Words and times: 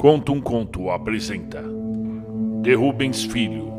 Conto 0.00 0.32
um 0.32 0.40
Conto 0.40 0.90
apresenta. 0.90 1.62
De 2.62 2.72
Rubens 2.72 3.22
Filho 3.22 3.70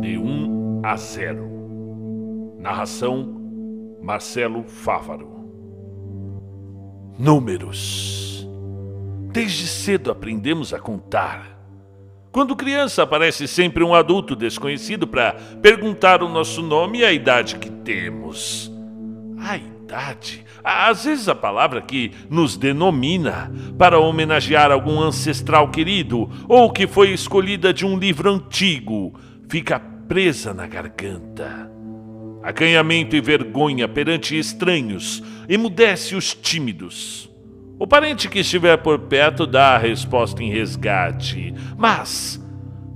De 0.00 0.18
1 0.18 0.80
a 0.82 0.96
0 0.96 2.56
Narração 2.58 3.40
Marcelo 4.02 4.64
Fávaro. 4.64 5.28
Números. 7.16 8.48
Desde 9.32 9.68
cedo 9.68 10.10
aprendemos 10.10 10.74
a 10.74 10.80
contar. 10.80 11.56
Quando 12.32 12.56
criança 12.56 13.04
aparece 13.04 13.46
sempre 13.46 13.84
um 13.84 13.94
adulto 13.94 14.34
desconhecido 14.34 15.06
para 15.06 15.34
perguntar 15.62 16.20
o 16.20 16.28
nosso 16.28 16.62
nome 16.62 16.98
e 16.98 17.04
a 17.04 17.12
idade 17.12 17.60
que 17.60 17.70
temos. 17.70 18.72
A 19.38 19.56
Às 20.62 21.04
vezes 21.04 21.28
a 21.28 21.34
palavra 21.34 21.80
que 21.80 22.12
nos 22.28 22.56
denomina 22.56 23.52
para 23.78 23.98
homenagear 23.98 24.70
algum 24.70 25.00
ancestral 25.00 25.70
querido 25.70 26.30
ou 26.48 26.70
que 26.70 26.86
foi 26.86 27.10
escolhida 27.10 27.72
de 27.72 27.84
um 27.84 27.98
livro 27.98 28.30
antigo 28.30 29.14
fica 29.48 29.80
presa 29.80 30.54
na 30.54 30.66
garganta. 30.66 31.70
Acanhamento 32.42 33.14
e 33.14 33.20
vergonha 33.20 33.86
perante 33.86 34.38
estranhos 34.38 35.22
emudece 35.48 36.14
os 36.14 36.34
tímidos. 36.34 37.30
O 37.78 37.86
parente 37.86 38.28
que 38.28 38.40
estiver 38.40 38.76
por 38.78 38.98
perto 38.98 39.46
dá 39.46 39.74
a 39.74 39.78
resposta 39.78 40.42
em 40.42 40.50
resgate. 40.50 41.54
Mas 41.78 42.38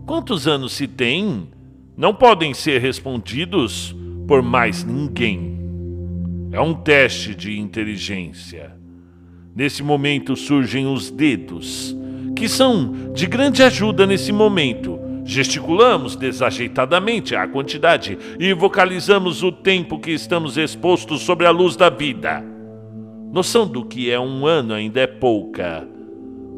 quantos 0.06 0.46
anos 0.46 0.72
se 0.72 0.86
tem? 0.86 1.48
Não 1.96 2.14
podem 2.14 2.52
ser 2.52 2.80
respondidos 2.80 3.94
por 4.26 4.42
mais 4.42 4.84
ninguém. 4.84 5.63
É 6.54 6.60
um 6.60 6.72
teste 6.72 7.34
de 7.34 7.58
inteligência. 7.58 8.70
Nesse 9.56 9.82
momento 9.82 10.36
surgem 10.36 10.86
os 10.86 11.10
dedos, 11.10 11.96
que 12.36 12.48
são 12.48 13.12
de 13.12 13.26
grande 13.26 13.60
ajuda 13.60 14.06
nesse 14.06 14.30
momento. 14.30 14.96
Gesticulamos 15.24 16.14
desajeitadamente 16.14 17.34
a 17.34 17.48
quantidade 17.48 18.16
e 18.38 18.54
vocalizamos 18.54 19.42
o 19.42 19.50
tempo 19.50 19.98
que 19.98 20.12
estamos 20.12 20.56
expostos 20.56 21.22
sobre 21.22 21.44
a 21.44 21.50
luz 21.50 21.74
da 21.74 21.90
vida. 21.90 22.44
Noção 23.32 23.66
do 23.66 23.84
que 23.84 24.08
é 24.08 24.20
um 24.20 24.46
ano 24.46 24.74
ainda 24.74 25.00
é 25.00 25.08
pouca. 25.08 25.84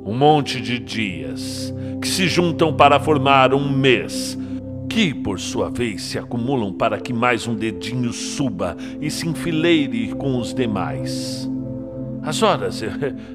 Um 0.04 0.12
monte 0.12 0.60
de 0.60 0.78
dias 0.78 1.74
que 2.02 2.08
se 2.08 2.28
juntam 2.28 2.70
para 2.70 3.00
formar 3.00 3.54
um 3.54 3.66
mês 3.66 4.38
que, 4.88 5.12
por 5.14 5.38
sua 5.38 5.70
vez, 5.70 6.02
se 6.02 6.18
acumulam 6.18 6.72
para 6.72 6.98
que 6.98 7.12
mais 7.12 7.46
um 7.46 7.54
dedinho 7.54 8.12
suba 8.12 8.76
e 9.00 9.10
se 9.10 9.28
enfileire 9.28 10.08
com 10.14 10.38
os 10.38 10.54
demais. 10.54 11.48
As 12.22 12.42
horas 12.42 12.82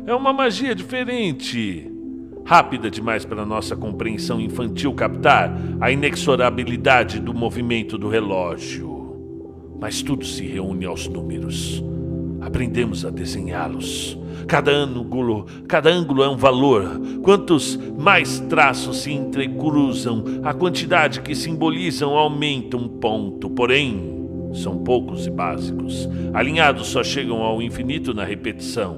é 0.06 0.14
uma 0.14 0.34
magia 0.34 0.76
diferente. 0.76 1.90
Rápida 2.44 2.90
demais 2.90 3.24
para 3.24 3.46
nossa 3.46 3.76
compreensão 3.76 4.42
infantil 4.42 4.94
captar 4.94 5.56
a 5.80 5.92
inexorabilidade 5.92 7.20
do 7.20 7.34
movimento 7.34 7.98
do 7.98 8.10
relógio. 8.10 9.16
Mas 9.80 10.02
tudo 10.02 10.26
se 10.26 10.46
reúne 10.46 10.86
aos 10.86 11.08
números. 11.08 11.84
Aprendemos 12.42 13.06
a 13.06 13.10
desenhá-los. 13.10 14.18
Cada 14.48 14.72
ângulo, 14.72 15.46
cada 15.68 15.90
ângulo 15.90 16.24
é 16.24 16.30
um 16.30 16.36
valor. 16.36 17.00
Quantos 17.22 17.78
mais 17.98 18.40
traços 18.40 18.98
se 18.98 19.14
entrecruzam, 19.14 20.24
a 20.44 20.54
quantidade 20.54 21.22
que 21.22 21.36
simbolizam 21.36 22.18
aumenta 22.18 22.76
um 22.76 22.88
ponto. 22.88 23.50
Porém, 23.50 24.22
são 24.54 24.80
poucos 24.80 25.28
e 25.28 25.30
básicos. 25.30 26.10
Alinhados 26.34 26.88
só 26.88 27.04
chegam 27.04 27.42
ao 27.42 27.62
infinito 27.62 28.14
na 28.14 28.24
repetição. 28.24 28.98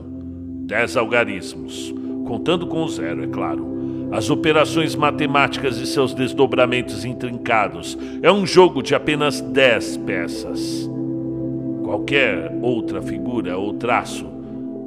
Dez 0.66 0.96
algarismos, 0.96 1.94
contando 2.26 2.66
com 2.66 2.84
o 2.84 2.90
zero, 2.90 3.24
é 3.24 3.28
claro. 3.28 3.74
As 4.12 4.30
operações 4.30 4.96
matemáticas 4.96 5.78
e 5.78 5.88
seus 5.88 6.14
desdobramentos 6.14 7.04
intrincados 7.04 7.98
é 8.22 8.32
um 8.32 8.46
jogo 8.46 8.82
de 8.82 8.96
apenas 8.96 9.42
dez 9.42 9.98
peças. 9.98 10.90
Qualquer 11.94 12.52
outra 12.60 13.04
figura 13.04 13.56
ou 13.56 13.76
traço 13.76 14.26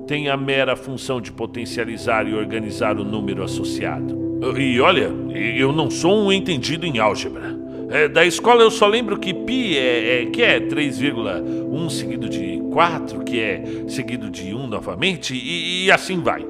tem 0.08 0.28
a 0.28 0.36
mera 0.36 0.74
função 0.74 1.20
de 1.20 1.30
potencializar 1.30 2.26
e 2.26 2.34
organizar 2.34 2.98
o 2.98 3.04
número 3.04 3.44
associado. 3.44 4.40
E 4.58 4.80
olha, 4.80 5.08
eu 5.32 5.72
não 5.72 5.88
sou 5.88 6.18
um 6.18 6.32
entendido 6.32 6.84
em 6.84 6.98
álgebra. 6.98 7.56
É, 7.90 8.08
da 8.08 8.26
escola 8.26 8.62
eu 8.62 8.72
só 8.72 8.88
lembro 8.88 9.20
que 9.20 9.32
π 9.32 9.76
é, 9.78 10.22
é 10.22 10.26
que 10.26 10.42
é 10.42 10.58
3,1 10.58 11.90
seguido 11.90 12.28
de 12.28 12.60
4, 12.72 13.20
que 13.22 13.38
é 13.38 13.62
seguido 13.86 14.28
de 14.28 14.52
1 14.52 14.66
novamente, 14.66 15.32
e, 15.32 15.84
e 15.84 15.92
assim 15.92 16.18
vai. 16.18 16.44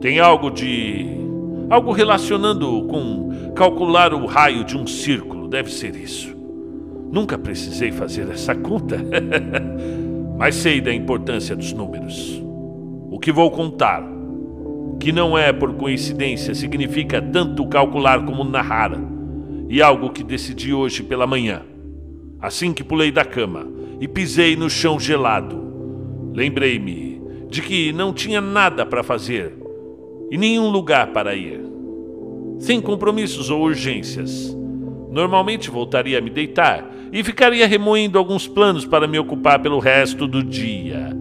Tem 0.00 0.18
algo 0.18 0.50
de. 0.50 1.06
algo 1.70 1.92
relacionando 1.92 2.88
com 2.88 3.52
calcular 3.54 4.12
o 4.12 4.26
raio 4.26 4.64
de 4.64 4.76
um 4.76 4.84
círculo, 4.84 5.46
deve 5.46 5.70
ser 5.70 5.94
isso. 5.94 6.35
Nunca 7.10 7.38
precisei 7.38 7.92
fazer 7.92 8.28
essa 8.30 8.54
conta, 8.54 8.98
mas 10.36 10.54
sei 10.56 10.80
da 10.80 10.92
importância 10.92 11.54
dos 11.54 11.72
números. 11.72 12.42
O 13.10 13.18
que 13.18 13.32
vou 13.32 13.50
contar, 13.50 14.02
que 14.98 15.12
não 15.12 15.38
é 15.38 15.52
por 15.52 15.74
coincidência, 15.74 16.54
significa 16.54 17.22
tanto 17.22 17.66
calcular 17.66 18.24
como 18.24 18.44
narrar, 18.44 18.92
e 19.68 19.82
algo 19.82 20.10
que 20.10 20.22
decidi 20.22 20.72
hoje 20.72 21.02
pela 21.02 21.26
manhã, 21.26 21.62
assim 22.40 22.72
que 22.72 22.84
pulei 22.84 23.10
da 23.10 23.24
cama 23.24 23.66
e 24.00 24.06
pisei 24.06 24.56
no 24.56 24.70
chão 24.70 24.98
gelado. 24.98 25.64
Lembrei-me 26.34 27.20
de 27.48 27.62
que 27.62 27.92
não 27.92 28.12
tinha 28.12 28.40
nada 28.40 28.84
para 28.84 29.02
fazer 29.02 29.54
e 30.30 30.36
nenhum 30.36 30.68
lugar 30.68 31.12
para 31.12 31.34
ir. 31.34 31.60
Sem 32.58 32.80
compromissos 32.80 33.50
ou 33.50 33.62
urgências. 33.62 34.56
Normalmente 35.10 35.70
voltaria 35.70 36.18
a 36.18 36.20
me 36.20 36.30
deitar 36.30 36.90
e 37.12 37.22
ficaria 37.22 37.66
remoendo 37.66 38.18
alguns 38.18 38.46
planos 38.46 38.84
para 38.84 39.06
me 39.06 39.18
ocupar 39.18 39.60
pelo 39.60 39.78
resto 39.78 40.26
do 40.26 40.42
dia. 40.42 41.16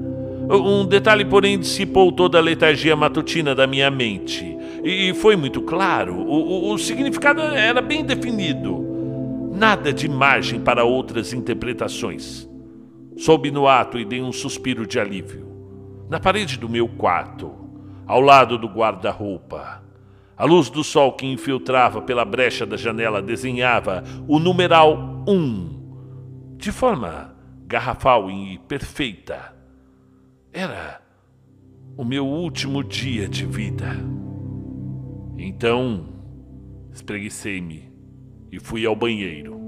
Um 0.49 0.85
detalhe, 0.85 1.25
porém, 1.25 1.57
dissipou 1.57 2.11
toda 2.11 2.37
a 2.37 2.41
letargia 2.41 2.95
matutina 2.95 3.55
da 3.55 3.65
minha 3.65 3.89
mente. 3.89 4.55
E 4.83 5.13
foi 5.15 5.35
muito 5.35 5.61
claro, 5.61 6.15
o, 6.15 6.69
o, 6.69 6.73
o 6.73 6.77
significado 6.77 7.41
era 7.41 7.81
bem 7.81 8.05
definido. 8.05 8.85
Nada 9.51 9.91
de 9.91 10.07
margem 10.07 10.59
para 10.59 10.83
outras 10.83 11.33
interpretações. 11.33 12.47
Soube 13.17 13.49
no 13.49 13.67
ato 13.67 13.97
e 13.97 14.05
dei 14.05 14.21
um 14.21 14.31
suspiro 14.31 14.85
de 14.85 14.99
alívio. 14.99 15.47
Na 16.09 16.19
parede 16.19 16.59
do 16.59 16.69
meu 16.69 16.87
quarto, 16.87 17.51
ao 18.05 18.21
lado 18.21 18.57
do 18.57 18.67
guarda-roupa, 18.67 19.81
a 20.37 20.45
luz 20.45 20.69
do 20.69 20.83
sol 20.83 21.13
que 21.13 21.25
infiltrava 21.25 22.01
pela 22.01 22.25
brecha 22.25 22.65
da 22.65 22.77
janela 22.77 23.21
desenhava 23.21 24.03
o 24.27 24.37
numeral 24.37 25.23
1 25.27 25.74
de 26.57 26.71
forma 26.71 27.35
garrafal 27.67 28.29
e 28.29 28.57
perfeita. 28.59 29.53
Era 30.53 31.01
o 31.97 32.03
meu 32.03 32.25
último 32.25 32.83
dia 32.83 33.27
de 33.27 33.45
vida. 33.45 33.95
Então, 35.37 36.07
espreguicei-me 36.91 37.91
e 38.51 38.59
fui 38.59 38.85
ao 38.85 38.95
banheiro. 38.95 39.59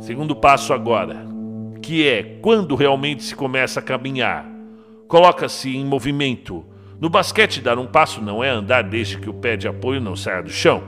Segundo 0.00 0.36
passo 0.36 0.72
agora, 0.72 1.26
que 1.82 2.06
é 2.06 2.22
quando 2.40 2.74
realmente 2.74 3.22
se 3.22 3.34
começa 3.34 3.80
a 3.80 3.82
caminhar. 3.82 4.46
Coloca-se 5.08 5.76
em 5.76 5.84
movimento. 5.84 6.64
No 7.00 7.10
basquete, 7.10 7.60
dar 7.60 7.78
um 7.78 7.86
passo 7.86 8.22
não 8.22 8.42
é 8.42 8.48
andar 8.48 8.82
desde 8.82 9.18
que 9.18 9.28
o 9.28 9.34
pé 9.34 9.56
de 9.56 9.68
apoio 9.68 10.00
não 10.00 10.16
saia 10.16 10.42
do 10.42 10.50
chão. 10.50 10.82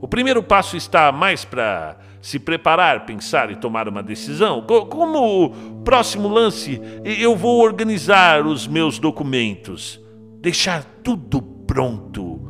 O 0.00 0.08
primeiro 0.08 0.42
passo 0.42 0.76
está 0.76 1.10
mais 1.10 1.44
para 1.44 1.98
se 2.26 2.40
preparar, 2.40 3.06
pensar 3.06 3.52
e 3.52 3.54
tomar 3.54 3.88
uma 3.88 4.02
decisão. 4.02 4.60
Como 4.62 5.54
próximo 5.84 6.26
lance, 6.26 6.82
eu 7.04 7.36
vou 7.36 7.62
organizar 7.62 8.44
os 8.44 8.66
meus 8.66 8.98
documentos, 8.98 10.04
deixar 10.40 10.82
tudo 11.04 11.40
pronto. 11.40 12.40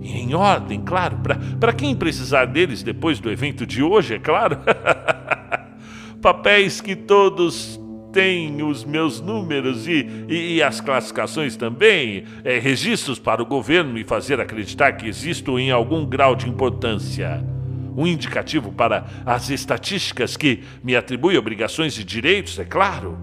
E 0.00 0.10
em 0.12 0.34
ordem, 0.34 0.80
claro, 0.80 1.18
para 1.60 1.72
quem 1.74 1.94
precisar 1.94 2.46
deles 2.46 2.82
depois 2.82 3.20
do 3.20 3.30
evento 3.30 3.66
de 3.66 3.82
hoje, 3.82 4.14
é 4.14 4.18
claro. 4.18 4.56
Papéis 6.22 6.80
que 6.80 6.96
todos 6.96 7.78
têm 8.14 8.62
os 8.62 8.86
meus 8.86 9.20
números 9.20 9.86
e, 9.86 10.26
e, 10.30 10.54
e 10.54 10.62
as 10.62 10.80
classificações 10.80 11.58
também, 11.58 12.24
é, 12.42 12.58
registros 12.58 13.18
para 13.18 13.42
o 13.42 13.46
governo 13.46 13.92
me 13.92 14.02
fazer 14.02 14.40
acreditar 14.40 14.92
que 14.92 15.06
existo 15.06 15.58
em 15.58 15.70
algum 15.70 16.06
grau 16.06 16.34
de 16.34 16.48
importância 16.48 17.59
um 18.00 18.06
indicativo 18.06 18.72
para 18.72 19.04
as 19.26 19.50
estatísticas 19.50 20.34
que 20.34 20.62
me 20.82 20.96
atribuem 20.96 21.36
obrigações 21.36 21.98
e 21.98 22.04
direitos, 22.04 22.58
é 22.58 22.64
claro. 22.64 23.18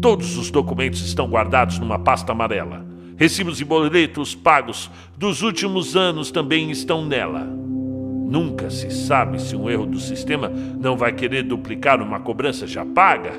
Todos 0.00 0.38
os 0.38 0.50
documentos 0.50 1.04
estão 1.04 1.28
guardados 1.28 1.78
numa 1.78 1.98
pasta 1.98 2.32
amarela. 2.32 2.86
Recibos 3.18 3.60
e 3.60 3.64
boletos 3.64 4.34
pagos 4.34 4.90
dos 5.18 5.42
últimos 5.42 5.96
anos 5.96 6.30
também 6.30 6.70
estão 6.70 7.04
nela. 7.04 7.40
Nunca 7.40 8.70
se 8.70 8.90
sabe 8.90 9.40
se 9.40 9.54
um 9.54 9.68
erro 9.68 9.84
do 9.84 10.00
sistema 10.00 10.48
não 10.48 10.96
vai 10.96 11.12
querer 11.12 11.42
duplicar 11.42 12.00
uma 12.00 12.18
cobrança 12.18 12.66
já 12.66 12.84
paga. 12.86 13.34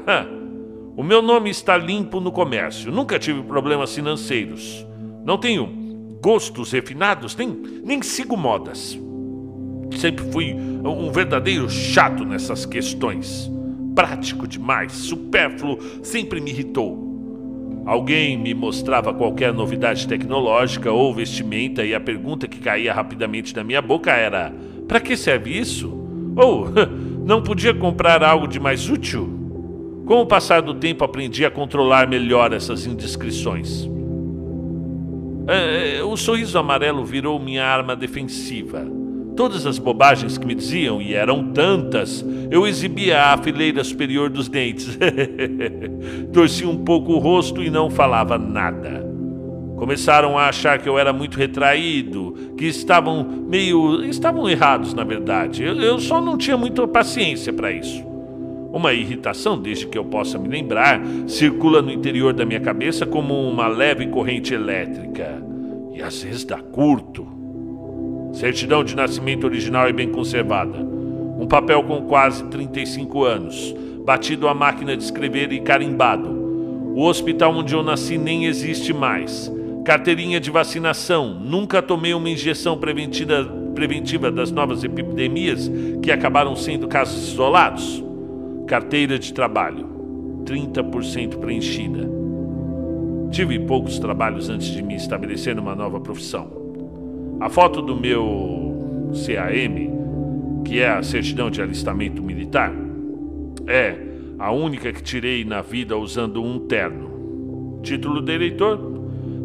O 0.96 1.04
meu 1.04 1.22
nome 1.22 1.50
está 1.50 1.76
limpo 1.76 2.20
no 2.20 2.32
comércio. 2.32 2.92
Nunca 2.92 3.18
tive 3.18 3.42
problemas 3.42 3.94
financeiros. 3.94 4.86
Não 5.26 5.38
tenho 5.38 5.68
gostos 6.22 6.72
refinados, 6.72 7.36
nem, 7.36 7.50
nem 7.84 8.02
sigo 8.02 8.38
modas. 8.38 8.98
Sempre 9.96 10.26
fui 10.32 10.54
um 10.54 11.12
verdadeiro 11.12 11.70
chato 11.70 12.26
nessas 12.26 12.66
questões. 12.66 13.52
Prático 13.96 14.48
demais, 14.48 14.92
supérfluo, 14.92 15.80
sempre 16.04 16.40
me 16.40 16.52
irritou. 16.52 17.08
Alguém 17.86 18.38
me 18.38 18.54
mostrava 18.54 19.14
qualquer 19.14 19.54
novidade 19.54 20.08
tecnológica 20.08 20.92
ou 20.92 21.14
vestimenta 21.14 21.86
e 21.86 21.96
a 21.96 22.00
pergunta 22.00 22.48
que 22.48 22.60
caía 22.60 22.94
rapidamente 22.94 23.56
da 23.56 23.64
minha 23.64 23.82
boca 23.82 24.12
era: 24.12 24.54
para 24.88 25.00
que 25.00 25.16
serve 25.16 25.58
isso? 25.58 25.90
Ou 26.36 26.68
não 27.26 27.42
podia 27.42 27.74
comprar 27.74 28.22
algo 28.22 28.46
de 28.46 28.60
mais 28.60 28.90
útil? 28.90 29.38
Com 30.06 30.22
o 30.22 30.26
passar 30.26 30.62
do 30.62 30.74
tempo, 30.74 31.04
aprendi 31.04 31.46
a 31.46 31.52
controlar 31.52 32.08
melhor 32.08 32.54
essas 32.54 32.86
indiscrições. 32.86 33.90
É, 35.48 36.04
o 36.04 36.18
sorriso 36.18 36.58
amarelo 36.58 37.06
virou 37.06 37.40
minha 37.40 37.66
arma 37.66 37.96
defensiva. 37.96 38.86
Todas 39.38 39.68
as 39.68 39.78
bobagens 39.78 40.36
que 40.36 40.48
me 40.48 40.56
diziam, 40.56 41.00
e 41.00 41.14
eram 41.14 41.52
tantas, 41.52 42.26
eu 42.50 42.66
exibia 42.66 43.22
a 43.22 43.38
fileira 43.38 43.84
superior 43.84 44.32
dos 44.32 44.50
dentes. 44.50 44.98
Torcia 46.34 46.68
um 46.68 46.84
pouco 46.84 47.14
o 47.14 47.20
rosto 47.20 47.62
e 47.62 47.70
não 47.70 47.88
falava 47.88 48.36
nada. 48.40 49.06
Começaram 49.78 50.40
a 50.40 50.48
achar 50.48 50.80
que 50.80 50.90
eu 50.90 50.98
era 50.98 51.14
muito 51.14 51.38
retraído, 51.38 52.56
que 52.58 52.66
estavam 52.66 53.24
meio. 53.24 54.04
estavam 54.06 54.50
errados, 54.50 54.92
na 54.96 55.04
verdade. 55.04 55.64
Eu, 55.64 55.76
eu 55.76 56.00
só 56.00 56.20
não 56.20 56.36
tinha 56.36 56.58
muita 56.58 56.88
paciência 56.88 57.54
para 57.54 57.72
isso. 57.72 58.04
Uma 58.74 58.92
irritação, 58.92 59.56
desde 59.62 59.86
que 59.86 60.00
eu 60.00 60.06
possa 60.06 60.40
me 60.40 60.50
lembrar, 60.50 61.00
circula 61.28 61.80
no 61.80 61.92
interior 61.92 62.34
da 62.34 62.44
minha 62.44 62.60
cabeça 62.60 63.06
como 63.06 63.36
uma 63.36 63.68
leve 63.68 64.08
corrente 64.08 64.52
elétrica. 64.52 65.44
E 65.94 66.02
às 66.02 66.24
vezes 66.24 66.44
dá 66.44 66.58
curto. 66.58 67.37
Certidão 68.34 68.84
de 68.84 68.96
nascimento 68.96 69.46
original 69.46 69.90
e 69.90 69.94
bem 69.94 70.10
conservada. 70.10 70.78
Um 71.40 71.48
papel 71.48 71.84
com 71.84 72.04
quase 72.04 72.44
35 72.46 73.24
anos, 73.24 73.76
batido 74.06 74.48
à 74.48 74.54
máquina 74.54 74.96
de 74.96 75.04
escrever 75.04 75.52
e 75.52 75.60
carimbado. 75.60 76.30
O 76.96 77.04
hospital 77.04 77.56
onde 77.56 77.74
eu 77.74 77.84
nasci 77.84 78.18
nem 78.18 78.46
existe 78.46 78.94
mais. 78.94 79.52
Carteirinha 79.86 80.40
de 80.40 80.50
vacinação. 80.50 81.34
Nunca 81.34 81.82
tomei 81.82 82.14
uma 82.14 82.30
injeção 82.30 82.78
preventiva, 82.78 83.46
preventiva 83.74 84.32
das 84.32 84.52
novas 84.52 84.84
epidemias 84.84 85.72
que 86.02 86.12
acabaram 86.12 86.56
sendo 86.56 86.88
casos 86.88 87.32
isolados. 87.32 88.04
Carteira 88.68 89.18
de 89.18 89.34
trabalho. 89.34 89.88
30% 90.44 91.38
preenchida. 91.38 92.10
Tive 93.30 93.60
poucos 93.60 94.00
trabalhos 94.00 94.50
antes 94.50 94.68
de 94.68 94.82
me 94.82 94.96
estabelecer 94.96 95.56
numa 95.56 95.76
nova 95.76 96.00
profissão. 96.00 96.67
A 97.40 97.50
foto 97.50 97.84
do 97.84 97.96
meu 97.96 99.12
CAM, 99.14 100.64
que 100.66 100.80
é 100.80 100.90
a 100.90 101.04
certidão 101.04 101.52
de 101.52 101.62
alistamento 101.62 102.22
militar, 102.22 102.74
é 103.68 103.96
a 104.40 104.52
única 104.52 104.92
que 104.92 105.04
tirei 105.04 105.46
na 105.46 105.62
vida 105.62 105.96
usando 105.96 106.44
um 106.44 106.60
terno. 106.60 107.80
Título 107.84 108.24
de 108.24 108.34
eleitor: 108.34 108.78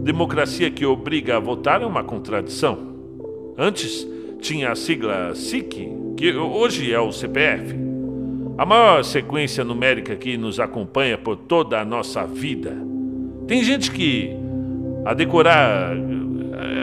Democracia 0.02 0.70
que 0.70 0.86
obriga 0.86 1.36
a 1.36 1.40
votar 1.40 1.82
é 1.82 1.86
uma 1.86 2.02
contradição. 2.02 2.78
Antes 3.58 4.08
tinha 4.40 4.72
a 4.72 4.74
sigla 4.74 5.34
SIC, 5.34 5.88
que 6.16 6.34
hoje 6.34 6.92
é 6.92 6.98
o 6.98 7.12
CPF. 7.12 7.76
A 8.56 8.64
maior 8.64 9.04
sequência 9.04 9.64
numérica 9.64 10.16
que 10.16 10.38
nos 10.38 10.58
acompanha 10.58 11.18
por 11.18 11.36
toda 11.36 11.78
a 11.78 11.84
nossa 11.84 12.26
vida. 12.26 12.74
Tem 13.46 13.62
gente 13.62 13.90
que, 13.90 14.30
a 15.04 15.12
decorar 15.14 15.94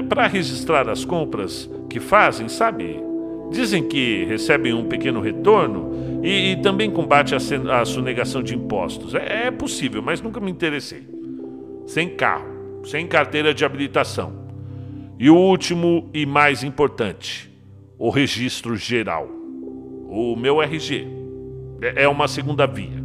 para 0.08 0.28
registrar 0.28 0.90
as 0.90 1.06
compras 1.06 1.70
que 1.90 2.00
fazem, 2.00 2.50
sabe? 2.50 3.02
Dizem 3.52 3.88
que 3.88 4.26
recebem 4.26 4.74
um 4.74 4.86
pequeno 4.86 5.20
retorno 5.20 6.22
e, 6.24 6.52
e 6.52 6.56
também 6.58 6.92
combate 6.92 7.34
a, 7.34 7.82
a 7.82 7.86
sonegação 7.86 8.44
de 8.44 8.56
impostos. 8.56 9.16
É, 9.16 9.48
é 9.48 9.52
possível, 9.52 10.02
mas 10.02 10.22
nunca 10.22 10.40
me 10.40 10.52
interessei. 10.52 11.08
Sem 11.86 12.10
carro, 12.10 12.48
sem 12.84 13.08
carteira 13.08 13.54
de 13.54 13.66
habilitação. 13.66 14.48
E 15.18 15.30
o 15.30 15.36
último 15.36 16.10
e 16.14 16.26
mais 16.26 16.64
importante, 16.64 17.52
o 17.98 18.10
registro 18.10 18.76
geral. 18.76 19.28
O 20.08 20.36
meu 20.36 20.62
RG. 20.62 21.08
É, 21.82 22.04
é 22.04 22.08
uma 22.08 22.28
segunda 22.28 22.66
via. 22.66 22.99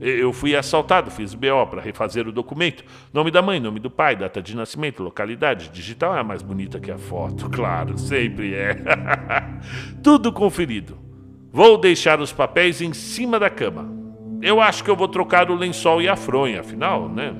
Eu 0.00 0.32
fui 0.32 0.54
assaltado, 0.54 1.10
fiz 1.10 1.34
BO 1.34 1.66
para 1.70 1.80
refazer 1.80 2.28
o 2.28 2.32
documento. 2.32 2.84
Nome 3.12 3.30
da 3.30 3.40
mãe, 3.40 3.58
nome 3.58 3.80
do 3.80 3.90
pai, 3.90 4.14
data 4.14 4.42
de 4.42 4.54
nascimento, 4.54 5.02
localidade. 5.02 5.70
Digital 5.70 6.16
é 6.16 6.22
mais 6.22 6.42
bonita 6.42 6.78
que 6.78 6.90
a 6.90 6.98
foto, 6.98 7.48
claro, 7.50 7.98
sempre 7.98 8.54
é. 8.54 8.76
Tudo 10.02 10.32
conferido. 10.32 10.98
Vou 11.50 11.78
deixar 11.78 12.20
os 12.20 12.32
papéis 12.32 12.82
em 12.82 12.92
cima 12.92 13.38
da 13.38 13.48
cama. 13.48 13.90
Eu 14.42 14.60
acho 14.60 14.84
que 14.84 14.90
eu 14.90 14.96
vou 14.96 15.08
trocar 15.08 15.50
o 15.50 15.54
lençol 15.54 16.02
e 16.02 16.08
a 16.08 16.16
fronha, 16.16 16.60
afinal, 16.60 17.08
né? 17.08 17.34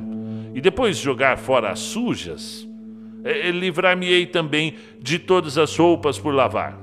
E 0.55 0.61
depois 0.61 0.97
jogar 0.97 1.37
fora 1.37 1.71
as 1.71 1.81
sujas. 1.81 2.67
É, 3.23 3.51
Livrar-me-ei 3.51 4.25
também 4.25 4.77
de 4.99 5.19
todas 5.19 5.59
as 5.59 5.77
roupas 5.77 6.19
por 6.19 6.33
lavar. 6.33 6.79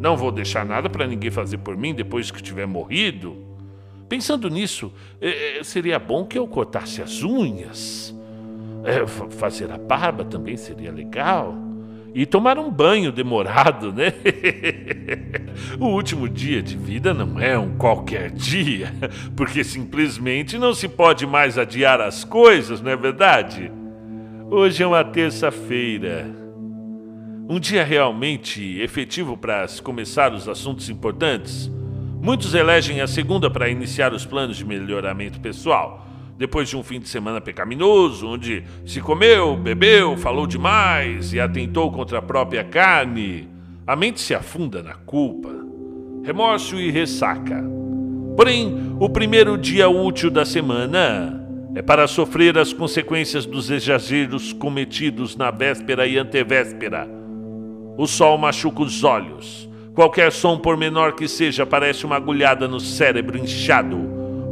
Não 0.00 0.16
vou 0.16 0.32
deixar 0.32 0.64
nada 0.64 0.88
para 0.88 1.06
ninguém 1.06 1.30
fazer 1.30 1.58
por 1.58 1.76
mim 1.76 1.94
depois 1.94 2.30
que 2.30 2.42
tiver 2.42 2.66
morrido. 2.66 3.49
Pensando 4.10 4.50
nisso, 4.50 4.92
é, 5.20 5.60
seria 5.62 5.96
bom 5.96 6.24
que 6.24 6.36
eu 6.36 6.44
cortasse 6.48 7.00
as 7.00 7.22
unhas. 7.22 8.12
É, 8.82 9.06
fazer 9.06 9.70
a 9.70 9.78
barba 9.78 10.24
também 10.24 10.56
seria 10.56 10.90
legal. 10.90 11.54
E 12.12 12.26
tomar 12.26 12.58
um 12.58 12.68
banho 12.72 13.12
demorado, 13.12 13.92
né? 13.92 14.12
o 15.78 15.86
último 15.86 16.28
dia 16.28 16.60
de 16.60 16.76
vida 16.76 17.14
não 17.14 17.38
é 17.38 17.56
um 17.56 17.76
qualquer 17.76 18.32
dia, 18.32 18.92
porque 19.36 19.62
simplesmente 19.62 20.58
não 20.58 20.74
se 20.74 20.88
pode 20.88 21.24
mais 21.24 21.56
adiar 21.56 22.00
as 22.00 22.24
coisas, 22.24 22.80
não 22.80 22.90
é 22.90 22.96
verdade? 22.96 23.70
Hoje 24.50 24.82
é 24.82 24.86
uma 24.88 25.04
terça-feira. 25.04 26.26
Um 27.48 27.60
dia 27.60 27.84
realmente 27.84 28.80
efetivo 28.80 29.36
para 29.36 29.66
começar 29.84 30.32
os 30.32 30.48
assuntos 30.48 30.90
importantes. 30.90 31.70
Muitos 32.22 32.54
elegem 32.54 33.00
a 33.00 33.06
segunda 33.06 33.48
para 33.48 33.70
iniciar 33.70 34.12
os 34.12 34.26
planos 34.26 34.58
de 34.58 34.64
melhoramento 34.64 35.40
pessoal. 35.40 36.06
Depois 36.36 36.68
de 36.68 36.76
um 36.76 36.82
fim 36.82 37.00
de 37.00 37.08
semana 37.08 37.40
pecaminoso, 37.40 38.28
onde 38.28 38.62
se 38.84 39.00
comeu, 39.00 39.56
bebeu, 39.56 40.18
falou 40.18 40.46
demais 40.46 41.32
e 41.32 41.40
atentou 41.40 41.90
contra 41.90 42.18
a 42.18 42.22
própria 42.22 42.62
carne, 42.62 43.48
a 43.86 43.96
mente 43.96 44.20
se 44.20 44.34
afunda 44.34 44.82
na 44.82 44.92
culpa, 44.92 45.48
remorso 46.22 46.78
e 46.78 46.90
ressaca. 46.90 47.64
Porém, 48.36 48.94
o 49.00 49.08
primeiro 49.08 49.56
dia 49.56 49.88
útil 49.88 50.30
da 50.30 50.44
semana 50.44 51.42
é 51.74 51.80
para 51.80 52.06
sofrer 52.06 52.58
as 52.58 52.70
consequências 52.70 53.46
dos 53.46 53.70
exageros 53.70 54.52
cometidos 54.52 55.36
na 55.36 55.50
véspera 55.50 56.06
e 56.06 56.18
antevéspera. 56.18 57.08
O 57.96 58.06
sol 58.06 58.36
machuca 58.36 58.82
os 58.82 59.04
olhos 59.04 59.69
Qualquer 59.94 60.30
som, 60.30 60.56
por 60.56 60.76
menor 60.76 61.14
que 61.14 61.26
seja, 61.26 61.66
parece 61.66 62.06
uma 62.06 62.16
agulhada 62.16 62.68
no 62.68 62.78
cérebro 62.78 63.36
inchado, 63.36 63.98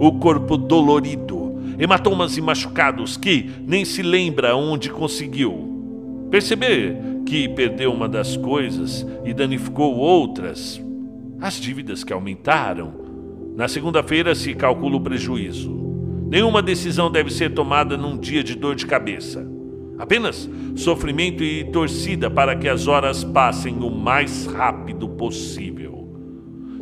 o 0.00 0.12
corpo 0.18 0.56
dolorido, 0.56 1.56
hematomas 1.78 2.36
e 2.36 2.40
machucados 2.40 3.16
que 3.16 3.50
nem 3.66 3.84
se 3.84 4.02
lembra 4.02 4.56
onde 4.56 4.90
conseguiu. 4.90 6.26
Perceber 6.30 6.96
que 7.24 7.48
perdeu 7.48 7.92
uma 7.92 8.08
das 8.08 8.36
coisas 8.36 9.06
e 9.24 9.32
danificou 9.32 9.96
outras. 9.96 10.82
As 11.40 11.54
dívidas 11.54 12.02
que 12.02 12.12
aumentaram. 12.12 12.92
Na 13.56 13.68
segunda-feira 13.68 14.34
se 14.34 14.54
calcula 14.54 14.96
o 14.96 15.00
prejuízo. 15.00 15.78
Nenhuma 16.28 16.60
decisão 16.60 17.10
deve 17.10 17.32
ser 17.32 17.54
tomada 17.54 17.96
num 17.96 18.18
dia 18.18 18.42
de 18.42 18.54
dor 18.54 18.74
de 18.74 18.86
cabeça. 18.86 19.57
Apenas 19.98 20.48
sofrimento 20.76 21.42
e 21.42 21.64
torcida 21.64 22.30
para 22.30 22.54
que 22.54 22.68
as 22.68 22.86
horas 22.86 23.24
passem 23.24 23.78
o 23.82 23.90
mais 23.90 24.46
rápido 24.46 25.08
possível. 25.08 25.88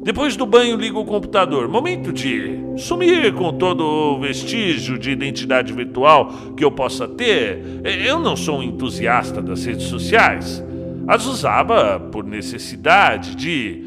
Depois 0.02 0.36
do 0.36 0.46
banho, 0.46 0.76
ligo 0.76 1.00
o 1.00 1.04
computador. 1.04 1.66
Momento 1.66 2.12
de 2.12 2.60
sumir 2.76 3.32
com 3.32 3.52
todo 3.54 4.20
vestígio 4.20 4.96
de 4.96 5.10
identidade 5.10 5.72
virtual 5.72 6.32
que 6.56 6.64
eu 6.64 6.70
possa 6.70 7.08
ter. 7.08 7.60
Eu 7.84 8.20
não 8.20 8.36
sou 8.36 8.58
um 8.58 8.62
entusiasta 8.62 9.42
das 9.42 9.64
redes 9.64 9.86
sociais. 9.86 10.62
As 11.08 11.26
usava 11.26 11.98
por 11.98 12.24
necessidade 12.24 13.34
de 13.34 13.82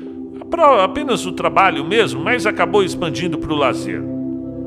apenas 0.84 1.26
o 1.26 1.32
trabalho 1.32 1.86
mesmo, 1.86 2.22
mas 2.22 2.46
acabou 2.46 2.84
expandindo 2.84 3.38
para 3.38 3.54
o 3.54 3.56
lazer. 3.56 4.02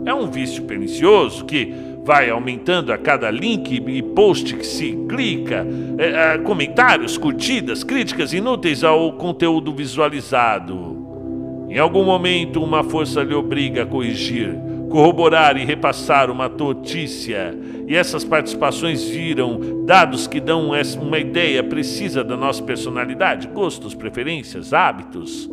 É 0.06 0.14
um 0.14 0.30
vício 0.30 0.62
pernicioso 0.64 1.44
que 1.44 1.74
vai 2.04 2.28
aumentando 2.30 2.92
a 2.92 2.98
cada 2.98 3.30
link 3.30 3.82
e 3.86 4.02
post 4.02 4.56
que 4.56 4.66
se 4.66 4.92
clica, 5.08 5.66
é, 5.98 6.34
é, 6.34 6.38
comentários, 6.38 7.16
curtidas, 7.16 7.84
críticas 7.84 8.32
inúteis 8.32 8.82
ao 8.82 9.12
conteúdo 9.12 9.72
visualizado. 9.72 11.66
Em 11.70 11.78
algum 11.78 12.04
momento, 12.04 12.62
uma 12.62 12.82
força 12.82 13.22
lhe 13.22 13.34
obriga 13.34 13.84
a 13.84 13.86
corrigir, 13.86 14.54
corroborar 14.90 15.56
e 15.56 15.64
repassar 15.64 16.30
uma 16.30 16.48
notícia, 16.48 17.56
e 17.86 17.96
essas 17.96 18.24
participações 18.24 19.04
viram 19.04 19.84
dados 19.86 20.26
que 20.26 20.40
dão 20.40 20.72
uma 21.00 21.18
ideia 21.18 21.62
precisa 21.62 22.22
da 22.22 22.36
nossa 22.36 22.62
personalidade, 22.62 23.48
gostos, 23.48 23.94
preferências, 23.94 24.74
hábitos. 24.74 25.48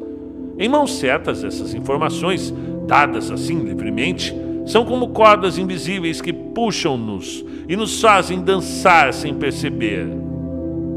Em 0.57 0.67
mãos 0.67 0.97
certas, 0.97 1.43
essas 1.43 1.73
informações, 1.73 2.53
dadas 2.85 3.31
assim 3.31 3.59
livremente, 3.59 4.35
são 4.69 4.85
como 4.85 5.07
cordas 5.07 5.57
invisíveis 5.57 6.21
que 6.21 6.31
puxam-nos 6.31 7.43
e 7.67 7.75
nos 7.75 7.99
fazem 7.99 8.39
dançar 8.39 9.11
sem 9.15 9.33
perceber. 9.33 10.05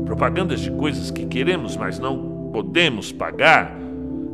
Propagandas 0.04 0.60
de 0.60 0.70
coisas 0.72 1.10
que 1.10 1.24
queremos, 1.24 1.74
mas 1.74 1.98
não 1.98 2.50
podemos 2.52 3.10
pagar, 3.12 3.74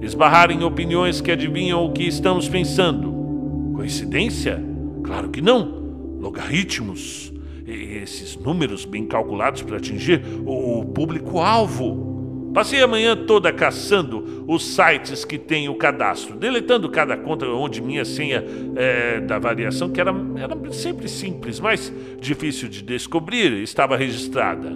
esbarrar 0.03 0.51
em 0.51 0.65
opiniões 0.65 1.21
que 1.21 1.31
adivinham 1.31 1.87
o 1.87 1.93
que 1.93 2.03
estamos 2.03 2.49
pensando. 2.49 3.73
Coincidência? 3.77 4.61
Claro 5.05 5.29
que 5.29 5.41
não. 5.41 5.87
Logaritmos, 6.19 7.33
esses 7.65 8.37
números 8.37 8.85
bem 8.85 9.07
calculados 9.07 9.63
para 9.63 9.77
atingir 9.77 10.21
o 10.45 10.85
público-alvo. 10.87 12.08
Passei 12.53 12.83
a 12.83 12.87
manhã 12.87 13.15
toda 13.15 13.53
caçando 13.53 14.45
os 14.47 14.75
sites 14.75 15.25
que 15.25 15.39
têm 15.39 15.69
o 15.69 15.75
cadastro, 15.75 16.37
deletando 16.37 16.89
cada 16.89 17.17
conta 17.17 17.47
onde 17.47 17.83
minha 17.83 18.05
senha 18.05 18.45
é, 18.75 19.21
da 19.21 19.39
variação, 19.39 19.91
que 19.91 20.01
era, 20.01 20.15
era 20.37 20.73
sempre 20.73 21.09
simples, 21.09 21.61
mas 21.61 21.93
difícil 22.21 22.69
de 22.69 22.83
descobrir, 22.83 23.53
estava 23.63 23.97
registrada. 23.97 24.71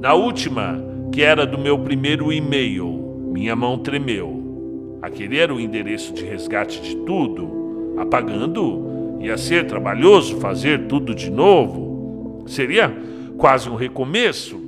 Na 0.00 0.14
última, 0.14 0.82
que 1.12 1.22
era 1.22 1.46
do 1.46 1.56
meu 1.56 1.78
primeiro 1.78 2.32
e-mail, 2.32 3.30
minha 3.32 3.54
mão 3.54 3.78
tremeu. 3.78 4.98
Aquele 5.00 5.38
era 5.38 5.54
o 5.54 5.60
endereço 5.60 6.14
de 6.14 6.24
resgate 6.24 6.80
de 6.80 6.96
tudo. 6.96 7.94
Apagando, 7.98 9.18
ia 9.20 9.36
ser 9.36 9.66
trabalhoso 9.66 10.40
fazer 10.40 10.86
tudo 10.86 11.14
de 11.14 11.30
novo. 11.30 12.44
Seria 12.46 12.90
quase 13.36 13.68
um 13.68 13.74
recomeço. 13.74 14.63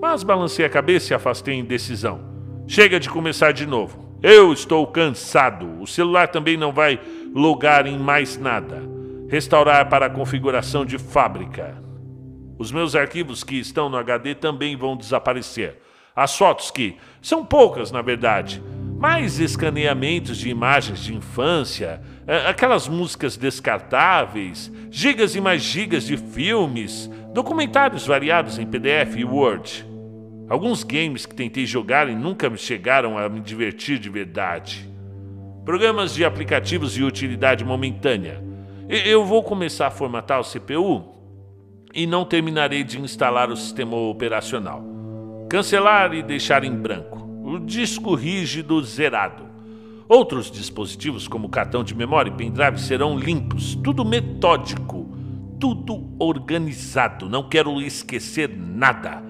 Mas 0.00 0.22
balancei 0.22 0.64
a 0.64 0.70
cabeça 0.70 1.12
e 1.12 1.16
afastei 1.16 1.54
em 1.54 1.64
decisão. 1.64 2.20
Chega 2.66 2.98
de 2.98 3.08
começar 3.10 3.52
de 3.52 3.66
novo. 3.66 4.18
Eu 4.22 4.52
estou 4.52 4.86
cansado. 4.86 5.80
O 5.80 5.86
celular 5.86 6.28
também 6.28 6.56
não 6.56 6.72
vai 6.72 7.00
logar 7.34 7.86
em 7.86 7.98
mais 7.98 8.38
nada. 8.38 8.82
Restaurar 9.28 9.88
para 9.88 10.06
a 10.06 10.10
configuração 10.10 10.84
de 10.84 10.98
fábrica. 10.98 11.82
Os 12.58 12.70
meus 12.70 12.94
arquivos 12.94 13.42
que 13.42 13.56
estão 13.56 13.88
no 13.88 13.96
HD 13.96 14.34
também 14.34 14.76
vão 14.76 14.96
desaparecer. 14.96 15.78
As 16.14 16.36
fotos 16.36 16.70
que 16.70 16.96
são 17.20 17.44
poucas, 17.44 17.90
na 17.90 18.00
verdade, 18.00 18.62
mais 19.04 19.38
escaneamentos 19.38 20.38
de 20.38 20.48
imagens 20.48 21.00
de 21.00 21.14
infância, 21.14 22.00
é, 22.26 22.48
aquelas 22.48 22.88
músicas 22.88 23.36
descartáveis, 23.36 24.72
gigas 24.90 25.36
e 25.36 25.42
mais 25.42 25.60
gigas 25.60 26.06
de 26.06 26.16
filmes, 26.16 27.10
documentários 27.34 28.06
variados 28.06 28.58
em 28.58 28.64
PDF 28.64 29.18
e 29.18 29.22
Word. 29.22 29.86
Alguns 30.48 30.82
games 30.82 31.26
que 31.26 31.34
tentei 31.34 31.66
jogar 31.66 32.08
e 32.08 32.14
nunca 32.14 32.48
me 32.48 32.56
chegaram 32.56 33.18
a 33.18 33.28
me 33.28 33.40
divertir 33.40 33.98
de 33.98 34.08
verdade. 34.08 34.88
Programas 35.66 36.14
de 36.14 36.24
aplicativos 36.24 36.94
de 36.94 37.04
utilidade 37.04 37.62
momentânea. 37.62 38.42
Eu 38.88 39.22
vou 39.26 39.42
começar 39.42 39.88
a 39.88 39.90
formatar 39.90 40.40
o 40.40 40.44
CPU 40.44 41.04
e 41.92 42.06
não 42.06 42.24
terminarei 42.24 42.82
de 42.82 42.98
instalar 42.98 43.50
o 43.50 43.56
sistema 43.56 43.98
operacional. 43.98 44.82
Cancelar 45.50 46.14
e 46.14 46.22
deixar 46.22 46.64
em 46.64 46.74
branco. 46.74 47.23
O 47.54 47.60
disco 47.60 48.14
rígido 48.14 48.82
zerado. 48.82 49.44
Outros 50.08 50.50
dispositivos, 50.50 51.28
como 51.28 51.48
cartão 51.48 51.82
de 51.82 51.94
memória 51.94 52.30
e 52.30 52.34
pendrive, 52.34 52.78
serão 52.78 53.18
limpos. 53.18 53.74
Tudo 53.76 54.04
metódico. 54.04 55.08
Tudo 55.58 56.10
organizado. 56.18 57.28
Não 57.28 57.48
quero 57.48 57.80
esquecer 57.80 58.48
nada 58.48 59.22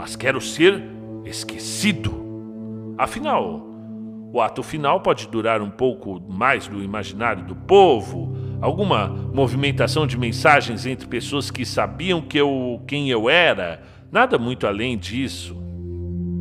mas 0.00 0.16
quero 0.16 0.40
ser 0.40 0.82
esquecido. 1.26 2.94
Afinal, 2.96 3.66
o 4.32 4.40
ato 4.40 4.62
final 4.62 5.00
pode 5.02 5.28
durar 5.28 5.60
um 5.60 5.68
pouco 5.68 6.18
mais 6.26 6.66
do 6.66 6.82
imaginário 6.82 7.44
do 7.44 7.54
povo, 7.54 8.34
alguma 8.62 9.08
movimentação 9.08 10.06
de 10.06 10.16
mensagens 10.16 10.86
entre 10.86 11.06
pessoas 11.06 11.50
que 11.50 11.66
sabiam 11.66 12.22
que 12.22 12.38
eu, 12.38 12.82
quem 12.86 13.10
eu 13.10 13.28
era, 13.28 13.82
nada 14.10 14.38
muito 14.38 14.66
além 14.66 14.96
disso. 14.96 15.54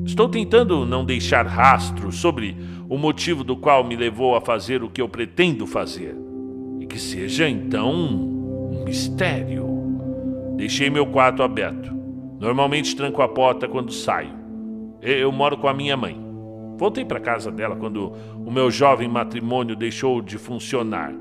Estou 0.10 0.28
tentando 0.28 0.88
não 0.88 1.06
deixar 1.06 1.46
rastro 1.46 2.12
sobre 2.12 2.58
o 2.90 2.98
motivo 2.98 3.44
do 3.44 3.56
qual 3.56 3.84
me 3.84 3.96
levou 3.96 4.36
a 4.36 4.42
fazer 4.42 4.82
o 4.82 4.90
que 4.90 5.00
eu 5.00 5.08
pretendo 5.08 5.68
fazer. 5.68 6.18
E 6.80 6.88
que 6.88 6.98
seja 6.98 7.48
então 7.48 7.94
um 7.94 8.84
mistério. 8.84 9.68
Deixei 10.58 10.90
meu 10.90 11.06
quarto 11.06 11.44
aberto. 11.44 11.94
Normalmente 12.40 12.96
tranco 12.96 13.22
a 13.22 13.30
porta 13.30 13.68
quando 13.68 13.94
saio. 13.94 14.34
Eu 15.00 15.32
moro 15.32 15.58
com 15.58 15.68
a 15.68 15.76
minha 15.76 15.96
mãe. 15.96 16.20
Voltei 16.76 17.06
para 17.06 17.20
casa 17.20 17.52
dela 17.52 17.76
quando 17.76 18.12
o 18.36 18.50
meu 18.50 18.72
jovem 18.72 19.08
matrimônio 19.08 19.76
deixou 19.76 20.24
de 20.24 20.40
funcionar. 20.40 21.14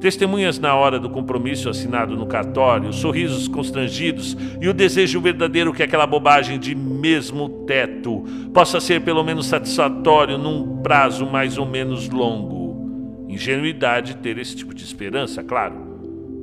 Testemunhas 0.00 0.60
na 0.60 0.74
hora 0.74 0.98
do 0.98 1.10
compromisso 1.10 1.68
assinado 1.68 2.16
no 2.16 2.26
cartório, 2.26 2.92
sorrisos 2.92 3.48
constrangidos 3.48 4.36
e 4.60 4.68
o 4.68 4.74
desejo 4.74 5.20
verdadeiro 5.20 5.72
que 5.72 5.82
aquela 5.82 6.06
bobagem 6.06 6.58
de 6.58 6.72
mesmo 6.74 7.48
teto 7.66 8.24
possa 8.54 8.80
ser 8.80 9.00
pelo 9.00 9.24
menos 9.24 9.46
satisfatório 9.46 10.38
num 10.38 10.78
prazo 10.82 11.26
mais 11.26 11.58
ou 11.58 11.66
menos 11.66 12.08
longo. 12.08 13.26
Ingenuidade 13.28 14.16
ter 14.16 14.38
esse 14.38 14.54
tipo 14.54 14.72
de 14.72 14.84
esperança, 14.84 15.42
claro. 15.42 15.74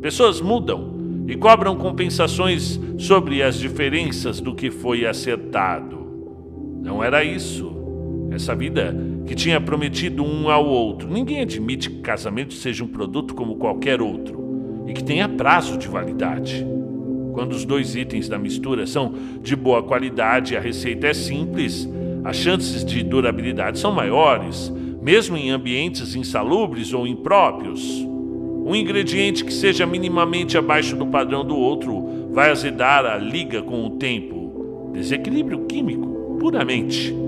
Pessoas 0.02 0.42
mudam 0.42 0.94
e 1.28 1.36
cobram 1.38 1.78
compensações 1.78 2.80
sobre 2.98 3.42
as 3.42 3.58
diferenças 3.58 4.42
do 4.42 4.54
que 4.54 4.70
foi 4.70 5.06
acertado. 5.06 6.06
Não 6.84 7.04
era 7.04 7.24
isso. 7.24 7.75
Essa 8.36 8.54
vida 8.54 8.94
que 9.26 9.34
tinha 9.34 9.62
prometido 9.62 10.22
um 10.22 10.50
ao 10.50 10.66
outro. 10.66 11.10
Ninguém 11.10 11.40
admite 11.40 11.90
que 11.90 12.02
casamento 12.02 12.54
seja 12.54 12.84
um 12.84 12.88
produto 12.88 13.34
como 13.34 13.56
qualquer 13.56 14.02
outro 14.02 14.84
e 14.86 14.94
que 14.94 15.02
tenha 15.02 15.30
prazo 15.30 15.78
de 15.78 15.88
validade. 15.88 16.68
Quando 17.32 17.54
os 17.54 17.64
dois 17.64 17.96
itens 17.96 18.28
da 18.28 18.38
mistura 18.38 18.86
são 18.86 19.14
de 19.42 19.56
boa 19.56 19.82
qualidade 19.82 20.54
e 20.54 20.58
a 20.58 20.60
receita 20.60 21.08
é 21.08 21.14
simples, 21.14 21.90
as 22.26 22.36
chances 22.36 22.84
de 22.84 23.04
durabilidade 23.04 23.80
são 23.80 23.94
maiores, 23.94 24.72
mesmo 25.02 25.38
em 25.38 25.50
ambientes 25.50 26.14
insalubres 26.14 26.92
ou 26.92 27.08
impróprios. 27.08 28.06
Um 28.66 28.76
ingrediente 28.76 29.46
que 29.46 29.54
seja 29.54 29.86
minimamente 29.86 30.58
abaixo 30.58 30.96
do 30.96 31.08
padrão 31.08 31.46
do 31.46 31.56
outro 31.56 32.30
vai 32.34 32.52
azedar 32.52 33.06
a 33.06 33.18
liga 33.18 33.62
com 33.62 33.86
o 33.86 33.92
tempo. 33.92 34.92
Desequilíbrio 34.94 35.66
químico, 35.68 36.38
puramente. 36.40 37.25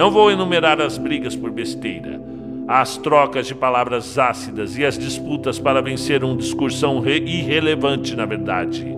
Não 0.00 0.10
vou 0.10 0.30
enumerar 0.30 0.80
as 0.80 0.96
brigas 0.96 1.36
por 1.36 1.50
besteira, 1.50 2.18
as 2.66 2.96
trocas 2.96 3.46
de 3.46 3.54
palavras 3.54 4.18
ácidas 4.18 4.78
e 4.78 4.82
as 4.82 4.96
disputas 4.96 5.58
para 5.58 5.82
vencer 5.82 6.24
um 6.24 6.34
discursão 6.34 7.06
irrelevante, 7.06 8.16
na 8.16 8.24
verdade. 8.24 8.96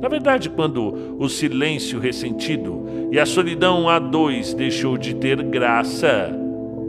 Na 0.00 0.08
verdade, 0.08 0.48
quando 0.48 1.18
o 1.18 1.28
silêncio 1.28 2.00
ressentido 2.00 2.82
e 3.10 3.20
a 3.20 3.26
solidão 3.26 3.90
a 3.90 3.98
dois 3.98 4.54
deixou 4.54 4.96
de 4.96 5.14
ter 5.14 5.42
graça, 5.42 6.30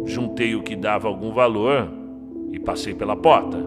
juntei 0.05 0.55
o 0.55 0.63
que 0.63 0.77
dava 0.77 1.09
algum 1.09 1.33
valor 1.33 1.89
e 2.53 2.57
passei 2.57 2.93
pela 2.93 3.17
porta. 3.17 3.57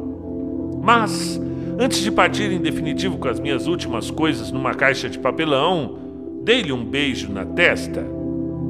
Mas, 0.83 1.38
antes 1.78 2.00
de 2.00 2.11
partir 2.11 2.50
em 2.50 2.62
definitivo 2.62 3.18
com 3.18 3.28
as 3.28 3.38
minhas 3.38 3.66
últimas 3.66 4.11
coisas 4.11 4.50
numa 4.50 4.73
caixa 4.73 5.11
de 5.11 5.18
papelão, 5.18 5.99
dei-lhe 6.45 6.73
um 6.73 6.83
beijo 6.83 7.30
na 7.30 7.45
testa. 7.45 8.16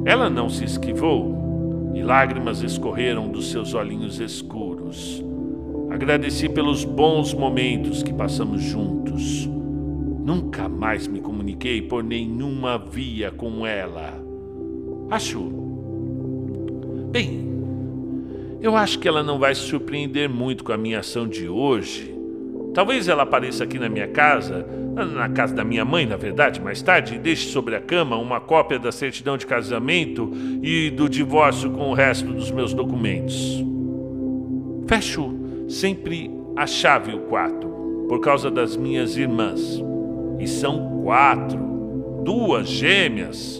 Ela 0.05 0.29
não 0.29 0.49
se 0.49 0.63
esquivou 0.63 1.91
e 1.93 2.01
lágrimas 2.01 2.61
escorreram 2.61 3.29
dos 3.29 3.51
seus 3.51 3.73
olhinhos 3.73 4.19
escuros. 4.19 5.23
Agradeci 5.89 6.47
pelos 6.49 6.83
bons 6.83 7.33
momentos 7.33 8.03
que 8.03 8.13
passamos 8.13 8.61
juntos. 8.61 9.47
Nunca 10.23 10.67
mais 10.67 11.07
me 11.07 11.21
comuniquei 11.21 11.81
por 11.81 12.03
nenhuma 12.03 12.77
via 12.77 13.31
com 13.31 13.65
ela. 13.65 14.21
Acho. 15.09 15.39
Bem, 17.11 17.47
eu 18.61 18.75
acho 18.75 18.99
que 18.99 19.07
ela 19.07 19.23
não 19.23 19.39
vai 19.39 19.55
se 19.55 19.61
surpreender 19.61 20.27
muito 20.27 20.63
com 20.63 20.73
a 20.73 20.77
minha 20.77 20.99
ação 20.99 21.27
de 21.27 21.47
hoje. 21.47 22.16
Talvez 22.77 23.07
ela 23.07 23.23
apareça 23.23 23.63
aqui 23.63 23.79
na 23.79 23.89
minha 23.89 24.07
casa, 24.07 24.63
na 24.93 25.27
casa 25.29 25.51
da 25.51 25.63
minha 25.63 25.83
mãe, 25.83 26.05
na 26.05 26.15
verdade, 26.15 26.61
mais 26.61 26.79
tarde, 26.79 27.15
e 27.15 27.17
deixe 27.17 27.47
sobre 27.47 27.75
a 27.75 27.81
cama 27.81 28.15
uma 28.17 28.39
cópia 28.39 28.77
da 28.77 28.91
certidão 28.91 29.35
de 29.35 29.47
casamento 29.47 30.31
e 30.61 30.91
do 30.91 31.09
divórcio 31.09 31.71
com 31.71 31.89
o 31.89 31.95
resto 31.95 32.31
dos 32.31 32.51
meus 32.51 32.75
documentos. 32.75 33.65
Fecho 34.87 35.35
sempre 35.67 36.29
a 36.55 36.67
chave 36.67 37.15
o 37.15 37.21
quarto, 37.21 37.67
por 38.07 38.19
causa 38.19 38.51
das 38.51 38.77
minhas 38.77 39.17
irmãs. 39.17 39.83
E 40.39 40.47
são 40.47 41.01
quatro, 41.03 42.21
duas 42.23 42.69
gêmeas, 42.69 43.59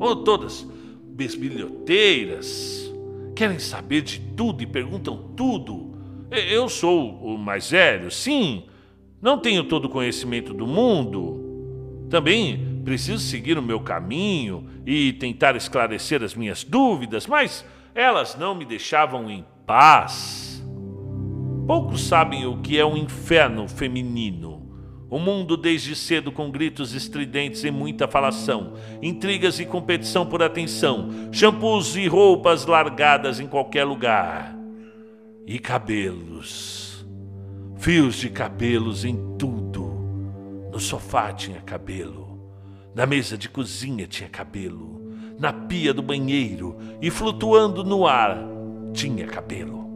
ou 0.00 0.16
todas 0.24 0.66
besbilhoteiras 1.02 2.90
querem 3.34 3.58
saber 3.58 4.00
de 4.00 4.18
tudo 4.34 4.62
e 4.62 4.66
perguntam 4.66 5.28
tudo. 5.36 5.85
Eu 6.30 6.68
sou 6.68 7.10
o 7.22 7.38
mais 7.38 7.70
velho, 7.70 8.10
sim. 8.10 8.64
Não 9.20 9.38
tenho 9.38 9.64
todo 9.64 9.86
o 9.86 9.90
conhecimento 9.90 10.52
do 10.52 10.66
mundo. 10.66 12.06
Também 12.10 12.80
preciso 12.84 13.18
seguir 13.18 13.58
o 13.58 13.62
meu 13.62 13.80
caminho 13.80 14.68
e 14.84 15.12
tentar 15.14 15.56
esclarecer 15.56 16.22
as 16.22 16.34
minhas 16.34 16.62
dúvidas, 16.62 17.26
mas 17.26 17.64
elas 17.94 18.36
não 18.36 18.54
me 18.54 18.64
deixavam 18.64 19.30
em 19.30 19.44
paz. 19.66 20.64
Poucos 21.66 22.02
sabem 22.02 22.46
o 22.46 22.58
que 22.58 22.78
é 22.78 22.86
um 22.86 22.96
inferno 22.96 23.66
feminino. 23.66 24.64
O 25.08 25.18
mundo 25.18 25.56
desde 25.56 25.94
cedo 25.94 26.30
com 26.30 26.50
gritos 26.50 26.92
estridentes 26.92 27.64
e 27.64 27.70
muita 27.70 28.08
falação, 28.08 28.74
intrigas 29.00 29.58
e 29.60 29.66
competição 29.66 30.26
por 30.26 30.42
atenção, 30.42 31.08
shampoos 31.32 31.96
e 31.96 32.06
roupas 32.06 32.66
largadas 32.66 33.38
em 33.38 33.46
qualquer 33.46 33.84
lugar. 33.84 34.56
E 35.48 35.60
cabelos. 35.60 37.06
Fios 37.76 38.16
de 38.16 38.28
cabelos 38.30 39.04
em 39.04 39.36
tudo. 39.38 39.86
No 40.72 40.80
sofá 40.80 41.32
tinha 41.32 41.60
cabelo. 41.60 42.50
Na 42.92 43.06
mesa 43.06 43.38
de 43.38 43.48
cozinha 43.48 44.08
tinha 44.08 44.28
cabelo. 44.28 45.14
Na 45.38 45.52
pia 45.52 45.94
do 45.94 46.02
banheiro 46.02 46.76
e 47.00 47.12
flutuando 47.12 47.84
no 47.84 48.08
ar 48.08 48.36
tinha 48.92 49.24
cabelo. 49.24 49.86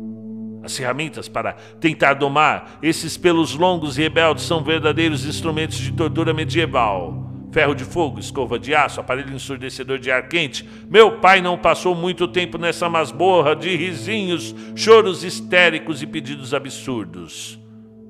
As 0.62 0.76
ferramentas 0.76 1.28
para 1.28 1.54
tentar 1.80 2.14
domar 2.14 2.78
esses 2.80 3.16
pelos 3.16 3.56
longos 3.56 3.98
e 3.98 4.02
rebeldes 4.02 4.44
são 4.44 4.62
verdadeiros 4.62 5.24
instrumentos 5.24 5.78
de 5.78 5.90
tortura 5.90 6.32
medieval. 6.32 7.29
Ferro 7.52 7.74
de 7.74 7.84
fogo, 7.84 8.20
escova 8.20 8.58
de 8.58 8.74
aço, 8.74 9.00
aparelho 9.00 9.34
ensurdecedor 9.34 9.98
de 9.98 10.10
ar 10.10 10.28
quente. 10.28 10.68
Meu 10.88 11.18
pai 11.18 11.40
não 11.40 11.58
passou 11.58 11.94
muito 11.94 12.28
tempo 12.28 12.56
nessa 12.56 12.88
masmorra 12.88 13.56
de 13.56 13.74
risinhos, 13.76 14.54
choros 14.76 15.24
histéricos 15.24 16.00
e 16.00 16.06
pedidos 16.06 16.54
absurdos. 16.54 17.58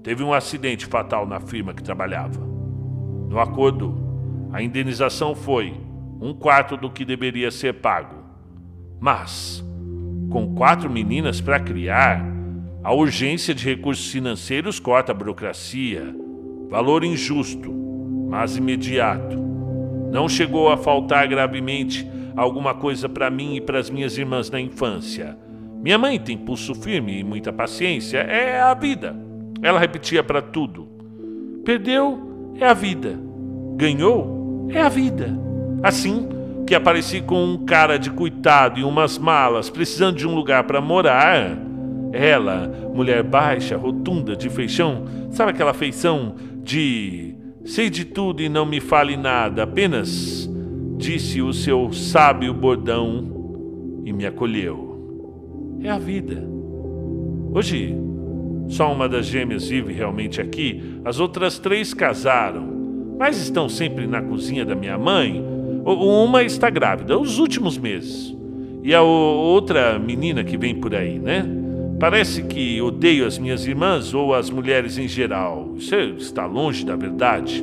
Teve 0.02 0.22
um 0.22 0.34
acidente 0.34 0.84
fatal 0.84 1.26
na 1.26 1.40
firma 1.40 1.72
que 1.72 1.82
trabalhava. 1.82 2.40
No 3.28 3.40
acordo, 3.40 3.94
a 4.52 4.62
indenização 4.62 5.34
foi 5.34 5.74
um 6.20 6.34
quarto 6.34 6.76
do 6.76 6.90
que 6.90 7.04
deveria 7.04 7.50
ser 7.50 7.74
pago. 7.74 8.16
Mas, 9.00 9.64
com 10.28 10.54
quatro 10.54 10.90
meninas 10.90 11.40
para 11.40 11.58
criar, 11.58 12.22
a 12.82 12.92
urgência 12.92 13.54
de 13.54 13.64
recursos 13.64 14.10
financeiros 14.10 14.78
corta 14.78 15.12
a 15.12 15.14
burocracia. 15.14 16.14
Valor 16.68 17.04
injusto, 17.04 17.79
mas 18.30 18.56
imediato. 18.56 19.36
Não 20.12 20.28
chegou 20.28 20.70
a 20.70 20.76
faltar 20.76 21.26
gravemente 21.26 22.08
alguma 22.36 22.72
coisa 22.72 23.08
para 23.08 23.28
mim 23.28 23.56
e 23.56 23.60
para 23.60 23.78
as 23.78 23.90
minhas 23.90 24.16
irmãs 24.16 24.48
na 24.48 24.60
infância. 24.60 25.36
Minha 25.82 25.98
mãe 25.98 26.18
tem 26.18 26.38
pulso 26.38 26.74
firme 26.74 27.18
e 27.18 27.24
muita 27.24 27.52
paciência. 27.52 28.18
É 28.18 28.60
a 28.60 28.72
vida. 28.72 29.16
Ela 29.60 29.80
repetia 29.80 30.22
para 30.22 30.40
tudo: 30.40 30.88
Perdeu 31.64 32.54
é 32.58 32.66
a 32.66 32.74
vida. 32.74 33.18
Ganhou 33.76 34.68
é 34.70 34.80
a 34.80 34.88
vida. 34.88 35.36
Assim 35.82 36.28
que 36.66 36.74
apareci 36.74 37.20
com 37.20 37.42
um 37.42 37.64
cara 37.64 37.98
de 37.98 38.10
coitado 38.10 38.78
e 38.78 38.84
umas 38.84 39.18
malas, 39.18 39.68
precisando 39.68 40.16
de 40.16 40.28
um 40.28 40.36
lugar 40.36 40.64
para 40.64 40.80
morar 40.80 41.58
ela, 42.12 42.70
mulher 42.94 43.22
baixa, 43.22 43.76
rotunda, 43.76 44.36
de 44.36 44.48
feição, 44.48 45.04
sabe 45.30 45.50
aquela 45.50 45.74
feição 45.74 46.34
de 46.62 47.34
sei 47.70 47.88
de 47.88 48.04
tudo 48.04 48.42
e 48.42 48.48
não 48.48 48.66
me 48.66 48.80
fale 48.80 49.16
nada, 49.16 49.62
apenas 49.62 50.50
disse 50.96 51.40
o 51.40 51.52
seu 51.52 51.92
sábio 51.92 52.52
bordão 52.52 54.02
e 54.04 54.12
me 54.12 54.26
acolheu. 54.26 55.78
É 55.80 55.88
a 55.88 55.96
vida. 55.96 56.44
Hoje, 57.54 57.96
só 58.68 58.92
uma 58.92 59.08
das 59.08 59.26
gêmeas 59.26 59.68
vive 59.68 59.92
realmente 59.92 60.40
aqui, 60.40 61.00
as 61.04 61.20
outras 61.20 61.60
três 61.60 61.94
casaram, 61.94 62.66
mas 63.16 63.40
estão 63.40 63.68
sempre 63.68 64.04
na 64.06 64.20
cozinha 64.20 64.64
da 64.64 64.74
minha 64.74 64.98
mãe. 64.98 65.40
Uma 65.84 66.42
está 66.42 66.68
grávida, 66.68 67.18
os 67.18 67.38
últimos 67.38 67.78
meses. 67.78 68.36
E 68.82 68.92
a 68.92 69.02
outra 69.02 69.96
menina 69.96 70.42
que 70.42 70.58
vem 70.58 70.74
por 70.74 70.92
aí, 70.92 71.20
né? 71.20 71.46
Parece 72.00 72.42
que 72.44 72.80
odeio 72.80 73.26
as 73.26 73.38
minhas 73.38 73.66
irmãs 73.66 74.14
ou 74.14 74.34
as 74.34 74.48
mulheres 74.48 74.96
em 74.96 75.06
geral. 75.06 75.74
Isso 75.76 75.94
está 76.16 76.46
longe 76.46 76.82
da 76.82 76.96
verdade. 76.96 77.62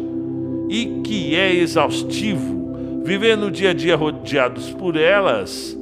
E 0.70 1.02
que 1.04 1.36
é 1.36 1.56
exaustivo 1.56 3.02
viver 3.04 3.36
no 3.36 3.50
dia 3.50 3.72
a 3.72 3.74
dia 3.74 3.96
rodeados 3.96 4.70
por 4.70 4.96
elas. 4.96 5.76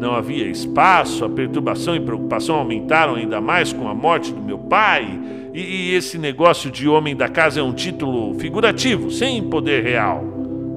Não 0.00 0.12
havia 0.12 0.46
espaço, 0.48 1.24
a 1.24 1.28
perturbação 1.28 1.94
e 1.94 2.00
preocupação 2.00 2.56
aumentaram 2.56 3.14
ainda 3.14 3.40
mais 3.40 3.72
com 3.72 3.86
a 3.86 3.94
morte 3.94 4.32
do 4.32 4.40
meu 4.40 4.58
pai. 4.58 5.06
E, 5.54 5.60
e 5.60 5.94
esse 5.94 6.18
negócio 6.18 6.72
de 6.72 6.88
homem 6.88 7.14
da 7.14 7.28
casa 7.28 7.60
é 7.60 7.62
um 7.62 7.72
título 7.72 8.34
figurativo, 8.40 9.08
sem 9.08 9.40
poder 9.44 9.84
real. 9.84 10.24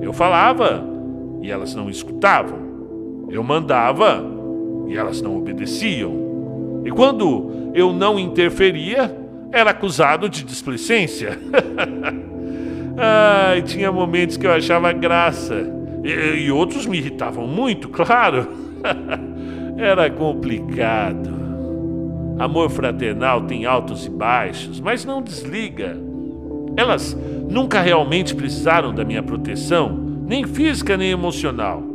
Eu 0.04 0.14
falava 0.14 0.86
e 1.42 1.50
elas 1.50 1.74
não 1.74 1.90
escutavam. 1.90 2.60
Eu 3.32 3.42
mandava 3.42 4.24
e 4.88 4.96
elas 4.96 5.20
não 5.20 5.36
obedeciam. 5.36 6.31
E 6.84 6.92
quando 6.92 7.72
eu 7.74 7.94
não 7.94 8.18
interferia, 8.20 9.16
era 9.52 9.72
acusado 9.72 10.30
de 10.30 10.44
displicência. 10.44 11.38
Ai, 12.98 13.62
tinha 13.62 13.92
momentos 13.92 14.38
que 14.38 14.46
eu 14.46 14.52
achava 14.52 14.92
graça. 14.92 15.56
E, 16.04 16.46
e 16.46 16.52
outros 16.52 16.86
me 16.86 16.98
irritavam 16.98 17.48
muito, 17.48 17.90
claro. 17.90 18.48
era 19.78 20.10
complicado. 20.10 21.42
Amor 22.40 22.70
fraternal 22.70 23.42
tem 23.42 23.66
altos 23.66 24.06
e 24.06 24.10
baixos, 24.10 24.80
mas 24.80 25.06
não 25.06 25.22
desliga. 25.22 25.98
Elas 26.76 27.16
nunca 27.50 27.82
realmente 27.82 28.34
precisaram 28.34 28.94
da 28.94 29.04
minha 29.04 29.22
proteção, 29.22 29.90
nem 30.26 30.46
física 30.46 30.98
nem 30.98 31.12
emocional. 31.12 31.91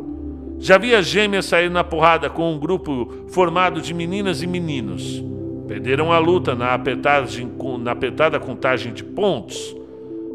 Já 0.59 0.79
vi 0.79 0.95
as 0.95 1.07
gêmeas 1.07 1.45
sair 1.45 1.71
na 1.71 1.85
porrada 1.85 2.31
com 2.31 2.53
um 2.53 2.59
grupo 2.59 3.25
formado 3.29 3.81
de 3.81 3.92
meninas 3.92 4.42
e 4.42 4.47
meninos. 4.47 5.23
Perderam 5.69 6.12
a 6.12 6.19
luta 6.19 6.55
na, 6.55 6.73
apertagem, 6.73 7.51
na 7.81 7.92
apertada 7.92 8.40
contagem 8.40 8.92
de 8.92 9.05
pontos. 9.05 9.77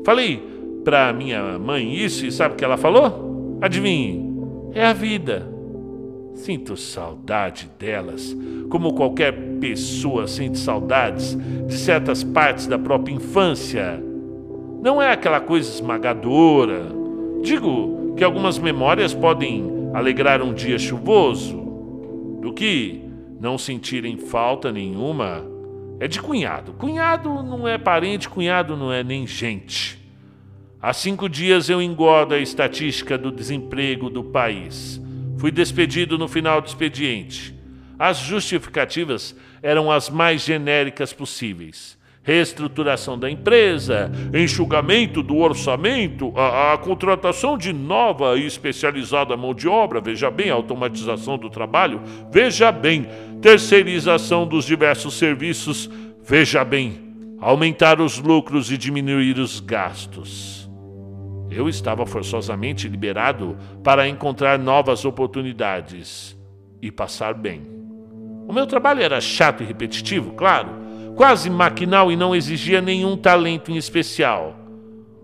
Falei 0.06 0.42
para 0.84 1.14
minha 1.14 1.58
mãe 1.58 1.96
isso 1.96 2.26
e 2.26 2.32
sabe 2.32 2.54
o 2.54 2.58
que 2.58 2.66
ela 2.66 2.78
falou? 2.78 3.58
Adivinhe, 3.62 4.32
é 4.74 4.86
a 4.86 4.94
vida. 4.94 5.50
Sinto 6.34 6.78
saudade 6.78 7.70
delas, 7.78 8.36
como 8.70 8.94
qualquer 8.94 9.34
pessoa 9.60 10.28
sente 10.28 10.58
saudades 10.58 11.38
de 11.68 11.78
certas 11.78 12.24
partes 12.24 12.68
da 12.68 12.80
própria 12.80 13.14
infância. 13.14 14.02
Não 14.82 15.02
é 15.02 15.12
aquela 15.12 15.40
coisa 15.40 15.70
esmagadora. 15.70 16.86
Digo 17.44 18.16
que 18.16 18.24
algumas 18.24 18.58
memórias 18.58 19.14
podem 19.14 19.81
alegrar 19.94 20.42
um 20.42 20.54
dia 20.54 20.80
chuvoso 20.80 21.58
do 22.42 22.54
que 22.54 23.02
não 23.40 23.58
sentirem 23.58 24.18
falta 24.18 24.72
nenhuma 24.72 25.46
é 26.00 26.08
de 26.08 26.20
cunhado. 26.22 26.74
Cunhado 26.74 27.44
não 27.44 27.68
é 27.68 27.78
parente, 27.78 28.30
cunhado 28.30 28.76
não 28.76 28.92
é 28.92 29.04
nem 29.04 29.28
gente. 29.28 30.00
Há 30.82 30.94
cinco 30.94 31.30
dias 31.30 31.70
eu 31.70 31.82
engordo 31.82 32.34
a 32.34 32.40
estatística 32.40 33.18
do 33.18 33.32
desemprego 33.32 34.10
do 34.10 34.24
país. 34.24 35.00
Fui 35.38 35.52
despedido 35.52 36.18
no 36.18 36.28
final 36.28 36.62
do 36.62 36.68
expediente. 36.68 37.56
As 38.00 38.18
justificativas 38.18 39.36
eram 39.62 39.92
as 39.92 40.10
mais 40.10 40.42
genéricas 40.42 41.14
possíveis 41.14 42.01
reestruturação 42.24 43.18
da 43.18 43.30
empresa, 43.30 44.12
enxugamento 44.34 45.24
do 45.24 45.38
orçamento, 45.38 46.32
a, 46.36 46.74
a, 46.74 46.78
contratação 46.78 47.58
de 47.58 47.74
nova 47.74 48.38
e 48.38 48.46
especializada 48.46 49.36
mão 49.36 49.54
de 49.54 49.68
obra, 49.68 50.00
veja 50.00 50.30
bem, 50.30 50.52
automatização 50.52 51.38
do 51.38 51.50
trabalho, 51.50 52.02
veja 52.32 52.72
bem, 52.72 53.08
terceirização 53.42 54.46
dos 54.46 54.66
diversos 54.66 55.16
serviços, 55.16 55.90
veja 56.24 56.64
bem, 56.64 57.00
aumentar 57.40 58.00
os 58.00 58.20
lucros 58.20 58.72
e 58.72 58.78
diminuir 58.78 59.40
os 59.40 59.60
gastos. 59.60 60.70
Eu 61.50 61.68
estava 61.68 62.06
forçosamente 62.06 62.88
liberado 62.88 63.58
para 63.84 64.08
encontrar 64.08 64.60
novas 64.60 65.06
oportunidades 65.06 66.38
e 66.82 66.92
passar 66.92 67.34
bem. 67.34 67.64
O 68.48 68.54
meu 68.54 68.68
trabalho 68.68 69.02
era 69.02 69.20
chato 69.20 69.64
e 69.64 69.66
repetitivo, 69.66 70.34
claro, 70.34 70.91
quase 71.22 71.52
maquinal 71.52 72.12
e 72.12 72.16
não 72.16 72.36
exigia 72.36 72.82
nenhum 72.82 73.16
talento 73.16 73.72
em 73.72 73.78
especial. 73.78 74.56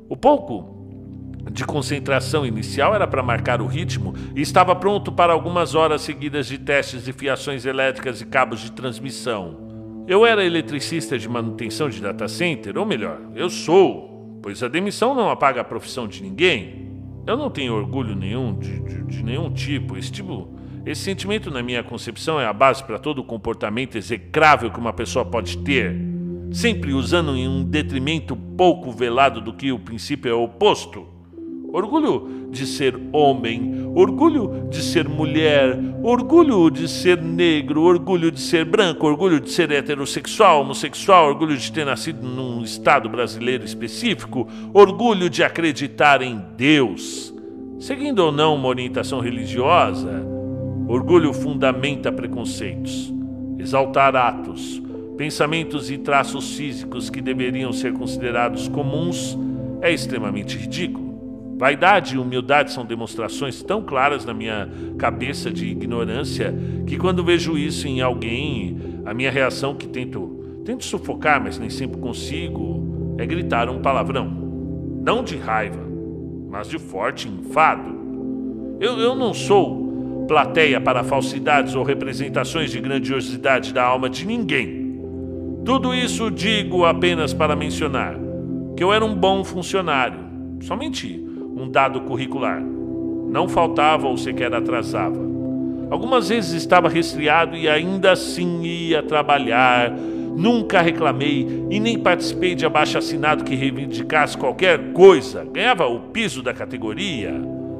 O 0.07 0.15
pouco 0.15 1.41
de 1.51 1.65
concentração 1.65 2.45
inicial 2.45 2.93
era 2.93 3.07
para 3.07 3.23
marcar 3.23 3.63
o 3.63 3.65
ritmo 3.65 4.13
e 4.36 4.41
estava 4.41 4.75
pronto 4.75 5.12
para 5.12 5.33
algumas 5.33 5.73
horas 5.73 6.01
seguidas 6.01 6.45
de 6.45 6.60
testes 6.60 7.03
de 7.05 7.12
fiações 7.12 7.65
elétricas 7.65 8.21
e 8.21 8.27
cabos 8.27 8.60
de 8.60 8.73
transmissão. 8.73 10.05
Eu 10.07 10.23
era 10.23 10.45
eletricista 10.45 11.17
de 11.17 11.27
manutenção 11.27 11.89
de 11.89 11.99
data 11.99 12.27
center, 12.27 12.77
ou 12.77 12.86
melhor, 12.86 13.19
eu 13.33 13.49
sou, 13.49 14.39
pois 14.43 14.62
a 14.62 14.67
demissão 14.67 15.15
não 15.15 15.31
apaga 15.31 15.62
a 15.62 15.63
profissão 15.63 16.07
de 16.07 16.21
ninguém. 16.21 16.91
Eu 17.25 17.36
não 17.36 17.49
tenho 17.49 17.73
orgulho 17.73 18.15
nenhum 18.15 18.53
de, 18.53 18.81
de, 18.81 19.03
de 19.03 19.23
nenhum 19.23 19.51
tipo. 19.51 19.97
Esse 19.97 20.12
tipo 20.12 20.56
Esse 20.88 21.02
sentimento, 21.02 21.52
na 21.52 21.62
minha 21.62 21.84
concepção, 21.84 22.39
é 22.39 22.45
a 22.45 22.54
base 22.54 22.82
para 22.82 22.97
todo 22.97 23.19
o 23.19 23.23
comportamento 23.26 23.97
execrável 23.97 24.71
que 24.71 24.80
uma 24.80 24.93
pessoa 24.93 25.26
pode 25.26 25.58
ter, 25.58 25.93
sempre 26.50 26.93
usando 26.93 27.36
em 27.36 27.45
um 27.45 27.62
detrimento 27.62 28.38
pouco 28.38 28.89
velado 28.89 29.41
do 29.41 29.52
que 29.52 29.69
o 29.69 29.80
princípio 29.80 30.32
é 30.32 30.34
oposto. 30.34 31.06
Orgulho 31.73 32.47
de 32.50 32.65
ser 32.65 32.97
homem, 33.12 33.91
orgulho 33.93 34.69
de 34.69 34.82
ser 34.82 35.10
mulher, 35.10 35.78
orgulho 36.02 36.71
de 36.71 36.88
ser 36.88 37.21
negro, 37.21 37.82
orgulho 37.82 38.32
de 38.32 38.39
ser 38.39 38.63
branco, 38.63 39.06
orgulho 39.06 39.41
de 39.41 39.52
ser 39.52 39.69
heterossexual, 39.69 40.62
homossexual, 40.62 41.28
orgulho 41.28 41.58
de 41.58 41.69
ter 41.69 41.86
nascido 41.86 42.26
num 42.26 42.63
estado 42.63 43.10
brasileiro 43.10 43.65
específico, 43.65 44.47
orgulho 44.73 45.30
de 45.30 45.43
acreditar 45.43 46.21
em 46.21 46.41
Deus. 46.56 47.34
Seguindo 47.78 48.19
ou 48.19 48.32
não 48.32 48.56
uma 48.56 48.69
orientação 48.69 49.19
religiosa, 49.19 50.37
orgulho 50.88 51.34
fundamenta 51.34 52.12
preconceitos, 52.12 53.13
exaltar 53.60 54.15
atos, 54.15 54.82
pensamentos 55.17 55.91
e 55.91 55.97
traços 55.97 56.56
físicos 56.56 57.10
que 57.10 57.21
deveriam 57.21 57.73
ser 57.73 57.91
considerados 57.93 58.67
comuns 58.69 59.38
é 59.82 59.91
extremamente 59.91 60.58
ridículo. 60.58 61.08
Vaidade 61.58 62.15
e 62.15 62.19
humildade 62.19 62.71
são 62.71 62.86
demonstrações 62.86 63.63
tão 63.63 63.82
claras 63.82 64.23
na 64.23 64.34
minha 64.34 64.69
cabeça 64.97 65.50
de 65.50 65.65
ignorância 65.65 66.54
que 66.86 66.97
quando 66.97 67.23
vejo 67.23 67.58
isso 67.58 67.88
em 67.88 68.00
alguém, 68.00 68.78
a 69.06 69.13
minha 69.13 69.32
reação 69.32 69.73
que 69.73 69.88
tento, 69.88 70.62
tento 70.63 70.86
sufocar, 70.86 71.43
mas 71.43 71.58
nem 71.58 71.69
sempre 71.69 72.00
consigo, 72.00 73.15
é 73.17 73.26
gritar 73.26 73.69
um 73.69 73.82
palavrão. 73.82 74.30
Não 75.04 75.23
de 75.23 75.36
raiva, 75.36 75.84
mas 76.47 76.69
de 76.69 76.78
forte 76.78 77.28
enfado. 77.28 77.97
Eu, 78.80 79.00
eu 79.00 79.15
não 79.15 79.34
sou 79.34 79.87
plateia 80.27 80.81
para 80.81 81.03
falsidades 81.03 81.73
ou 81.73 81.83
representações 81.83 82.71
de 82.71 82.81
grandiosidade 82.81 83.73
da 83.73 83.83
alma 83.83 84.09
de 84.09 84.25
ninguém. 84.25 85.01
Tudo 85.63 85.95
isso 85.95 86.29
digo 86.29 86.85
apenas 86.85 87.33
para 87.33 87.55
mencionar 87.55 88.15
que 88.75 88.83
eu 88.83 88.93
era 88.93 89.03
um 89.03 89.15
bom 89.15 89.43
funcionário, 89.43 90.19
somente 90.61 91.23
um 91.55 91.69
dado 91.69 92.01
curricular. 92.01 92.61
Não 92.61 93.49
faltava 93.49 94.07
ou 94.07 94.17
sequer 94.17 94.53
atrasava. 94.53 95.17
Algumas 95.89 96.29
vezes 96.29 96.53
estava 96.53 96.89
resfriado 96.89 97.55
e 97.55 97.67
ainda 97.67 98.11
assim 98.11 98.63
ia 98.63 99.01
trabalhar. 99.01 99.91
Nunca 99.91 100.81
reclamei 100.81 101.65
e 101.69 101.79
nem 101.79 101.97
participei 101.97 102.53
de 102.53 102.65
abaixo 102.65 102.97
assinado 102.97 103.43
que 103.43 103.55
reivindicasse 103.55 104.37
qualquer 104.37 104.91
coisa. 104.91 105.45
Ganhava 105.51 105.87
o 105.87 105.99
piso 105.99 106.43
da 106.43 106.53
categoria. 106.53 107.33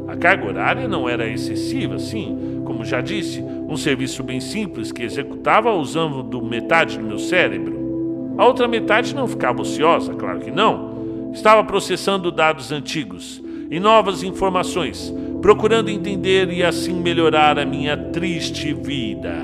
A 0.08 0.16
carga 0.16 0.48
horária 0.48 0.88
não 0.88 1.08
era 1.08 1.28
excessiva, 1.28 2.00
sim, 2.00 2.62
como 2.64 2.86
já 2.86 3.02
disse, 3.02 3.42
um 3.42 3.76
serviço 3.76 4.24
bem 4.24 4.40
simples 4.40 4.92
que 4.92 5.04
executava 5.04 5.74
usando 5.74 6.42
metade 6.42 6.98
do 6.98 7.04
meu 7.04 7.20
cérebro. 7.20 8.36
A 8.38 8.46
outra 8.46 8.68
metade 8.68 9.14
não 9.14 9.28
ficava 9.28 9.62
ociosa, 9.62 10.14
claro 10.14 10.40
que 10.40 10.52
não. 10.52 11.32
Estava 11.34 11.64
processando 11.64 12.32
dados 12.32 12.72
antigos 12.72 13.44
e 13.70 13.80
novas 13.80 14.24
informações, 14.24 15.14
procurando 15.42 15.90
entender 15.90 16.50
e 16.52 16.64
assim 16.64 16.94
melhorar 16.94 17.60
a 17.60 17.66
minha 17.66 17.98
triste 17.98 18.74
vida. 18.74 19.36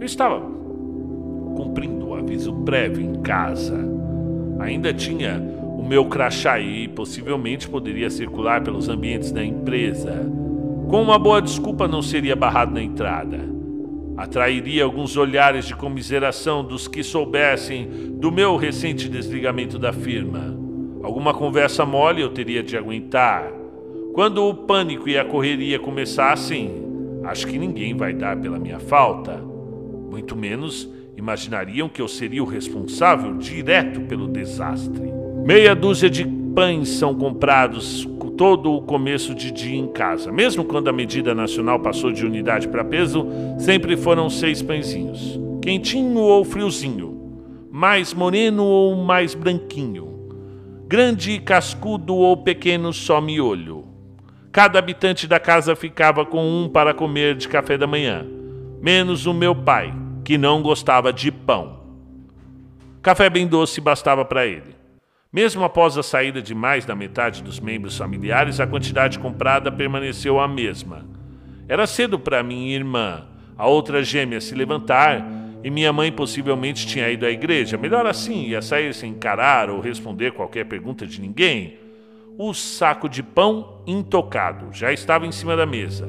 Eu 0.00 0.06
estava 0.06 0.40
cumprindo 1.54 2.08
o 2.08 2.14
aviso 2.14 2.52
prévio 2.64 3.04
em 3.04 3.20
casa. 3.20 3.78
Ainda 4.60 4.94
tinha 4.94 5.42
meu 5.88 6.04
crachá 6.04 6.56
possivelmente 6.94 7.66
poderia 7.66 8.10
circular 8.10 8.62
pelos 8.62 8.90
ambientes 8.90 9.32
da 9.32 9.42
empresa. 9.42 10.30
Com 10.86 11.02
uma 11.02 11.18
boa 11.18 11.40
desculpa, 11.40 11.88
não 11.88 12.02
seria 12.02 12.36
barrado 12.36 12.74
na 12.74 12.82
entrada. 12.82 13.40
Atrairia 14.14 14.84
alguns 14.84 15.16
olhares 15.16 15.64
de 15.64 15.74
comiseração 15.74 16.62
dos 16.62 16.86
que 16.86 17.02
soubessem 17.02 17.88
do 18.12 18.30
meu 18.30 18.56
recente 18.56 19.08
desligamento 19.08 19.78
da 19.78 19.92
firma. 19.92 20.54
Alguma 21.02 21.32
conversa 21.32 21.86
mole 21.86 22.20
eu 22.20 22.28
teria 22.28 22.62
de 22.62 22.76
aguentar. 22.76 23.50
Quando 24.12 24.44
o 24.44 24.52
pânico 24.52 25.08
e 25.08 25.16
a 25.16 25.24
correria 25.24 25.78
começassem, 25.78 26.70
acho 27.24 27.46
que 27.46 27.58
ninguém 27.58 27.96
vai 27.96 28.12
dar 28.12 28.36
pela 28.36 28.58
minha 28.58 28.78
falta. 28.78 29.42
Muito 30.10 30.36
menos 30.36 30.86
imaginariam 31.16 31.88
que 31.88 32.02
eu 32.02 32.08
seria 32.08 32.42
o 32.42 32.46
responsável 32.46 33.38
direto 33.38 34.00
pelo 34.02 34.28
desastre. 34.28 35.17
Meia 35.44 35.74
dúzia 35.74 36.10
de 36.10 36.24
pães 36.54 36.88
são 36.88 37.14
comprados 37.14 38.06
todo 38.36 38.72
o 38.72 38.82
começo 38.82 39.34
de 39.34 39.50
dia 39.50 39.76
em 39.76 39.88
casa. 39.88 40.30
Mesmo 40.30 40.64
quando 40.64 40.88
a 40.88 40.92
medida 40.92 41.34
nacional 41.34 41.80
passou 41.80 42.12
de 42.12 42.24
unidade 42.24 42.68
para 42.68 42.84
peso, 42.84 43.26
sempre 43.58 43.96
foram 43.96 44.30
seis 44.30 44.62
pãezinhos. 44.62 45.40
Quentinho 45.60 46.20
ou 46.20 46.44
friozinho, 46.44 47.68
mais 47.70 48.14
moreno 48.14 48.64
ou 48.64 48.94
mais 48.94 49.34
branquinho 49.34 50.08
grande, 50.88 51.38
cascudo 51.38 52.16
ou 52.16 52.34
pequeno 52.34 52.94
só 52.94 53.20
miolho. 53.20 53.84
Cada 54.50 54.78
habitante 54.78 55.26
da 55.26 55.38
casa 55.38 55.76
ficava 55.76 56.24
com 56.24 56.42
um 56.42 56.66
para 56.66 56.94
comer 56.94 57.36
de 57.36 57.46
café 57.46 57.76
da 57.76 57.86
manhã, 57.86 58.26
menos 58.80 59.26
o 59.26 59.34
meu 59.34 59.54
pai, 59.54 59.94
que 60.24 60.38
não 60.38 60.62
gostava 60.62 61.12
de 61.12 61.30
pão. 61.30 61.80
Café 63.02 63.28
bem 63.28 63.46
doce 63.46 63.82
bastava 63.82 64.24
para 64.24 64.46
ele. 64.46 64.74
Mesmo 65.30 65.62
após 65.62 65.98
a 65.98 66.02
saída 66.02 66.40
de 66.40 66.54
mais 66.54 66.86
da 66.86 66.94
metade 66.94 67.42
dos 67.42 67.60
membros 67.60 67.98
familiares, 67.98 68.60
a 68.60 68.66
quantidade 68.66 69.18
comprada 69.18 69.70
permaneceu 69.70 70.40
a 70.40 70.48
mesma. 70.48 71.06
Era 71.68 71.86
cedo 71.86 72.18
para 72.18 72.42
minha 72.42 72.74
irmã, 72.74 73.26
a 73.56 73.66
outra 73.66 74.02
gêmea, 74.02 74.40
se 74.40 74.54
levantar 74.54 75.22
e 75.62 75.70
minha 75.70 75.92
mãe 75.92 76.10
possivelmente 76.10 76.86
tinha 76.86 77.10
ido 77.10 77.26
à 77.26 77.30
igreja. 77.30 77.76
Melhor 77.76 78.06
assim, 78.06 78.44
ia 78.46 78.62
sair 78.62 78.94
sem 78.94 79.10
encarar 79.10 79.68
ou 79.68 79.80
responder 79.80 80.32
qualquer 80.32 80.64
pergunta 80.64 81.06
de 81.06 81.20
ninguém. 81.20 81.78
O 82.38 82.54
saco 82.54 83.06
de 83.06 83.22
pão 83.22 83.82
intocado 83.86 84.72
já 84.72 84.94
estava 84.94 85.26
em 85.26 85.32
cima 85.32 85.54
da 85.54 85.66
mesa. 85.66 86.06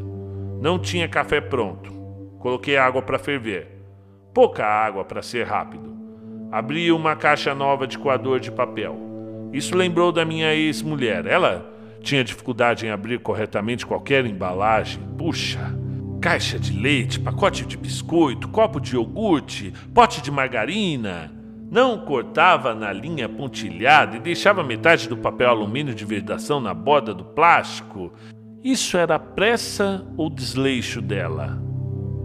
Não 0.61 0.79
tinha 0.79 1.09
café 1.09 1.41
pronto. 1.41 1.91
Coloquei 2.39 2.77
água 2.77 3.01
para 3.01 3.19
ferver. 3.19 3.67
Pouca 4.33 4.65
água 4.65 5.03
para 5.03 5.21
ser 5.21 5.45
rápido. 5.45 5.93
Abri 6.49 6.89
uma 6.89 7.17
caixa 7.17 7.53
nova 7.53 7.85
de 7.85 7.97
coador 7.97 8.39
de 8.39 8.49
papel. 8.49 9.08
Isso 9.51 9.75
lembrou 9.75 10.11
da 10.11 10.23
minha 10.23 10.53
ex-mulher. 10.53 11.25
Ela 11.25 11.65
tinha 12.01 12.23
dificuldade 12.23 12.85
em 12.85 12.89
abrir 12.89 13.19
corretamente 13.19 13.85
qualquer 13.85 14.25
embalagem. 14.25 15.01
Puxa! 15.17 15.79
caixa 16.19 16.59
de 16.59 16.77
leite, 16.77 17.19
pacote 17.19 17.65
de 17.65 17.77
biscoito, 17.77 18.49
copo 18.49 18.79
de 18.79 18.95
iogurte, 18.95 19.73
pote 19.93 20.21
de 20.21 20.29
margarina. 20.29 21.31
Não 21.71 21.99
cortava 21.99 22.73
na 22.73 22.91
linha 22.91 23.29
pontilhada 23.29 24.17
e 24.17 24.19
deixava 24.19 24.63
metade 24.63 25.07
do 25.07 25.15
papel 25.15 25.49
alumínio 25.49 25.93
de 25.93 26.03
vedação 26.03 26.59
na 26.59 26.73
borda 26.73 27.13
do 27.13 27.23
plástico. 27.23 28.11
Isso 28.63 28.97
era 28.97 29.17
pressa 29.17 30.05
ou 30.17 30.29
desleixo 30.29 31.01
dela? 31.01 31.61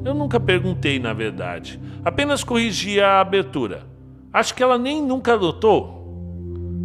Eu 0.04 0.14
nunca 0.14 0.40
perguntei, 0.40 0.98
na 0.98 1.12
verdade. 1.12 1.80
Apenas 2.04 2.42
corrigia 2.42 3.06
a 3.06 3.20
abertura. 3.20 3.86
Acho 4.32 4.54
que 4.54 4.62
ela 4.62 4.78
nem 4.78 5.02
nunca 5.02 5.36
notou. 5.36 6.03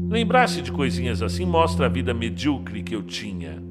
Lembrar-se 0.09 0.63
de 0.63 0.71
coisinhas 0.71 1.21
assim 1.21 1.45
mostra 1.45 1.85
a 1.85 1.89
vida 1.89 2.15
medíocre 2.15 2.81
que 2.81 2.95
eu 2.95 3.03
tinha. 3.03 3.61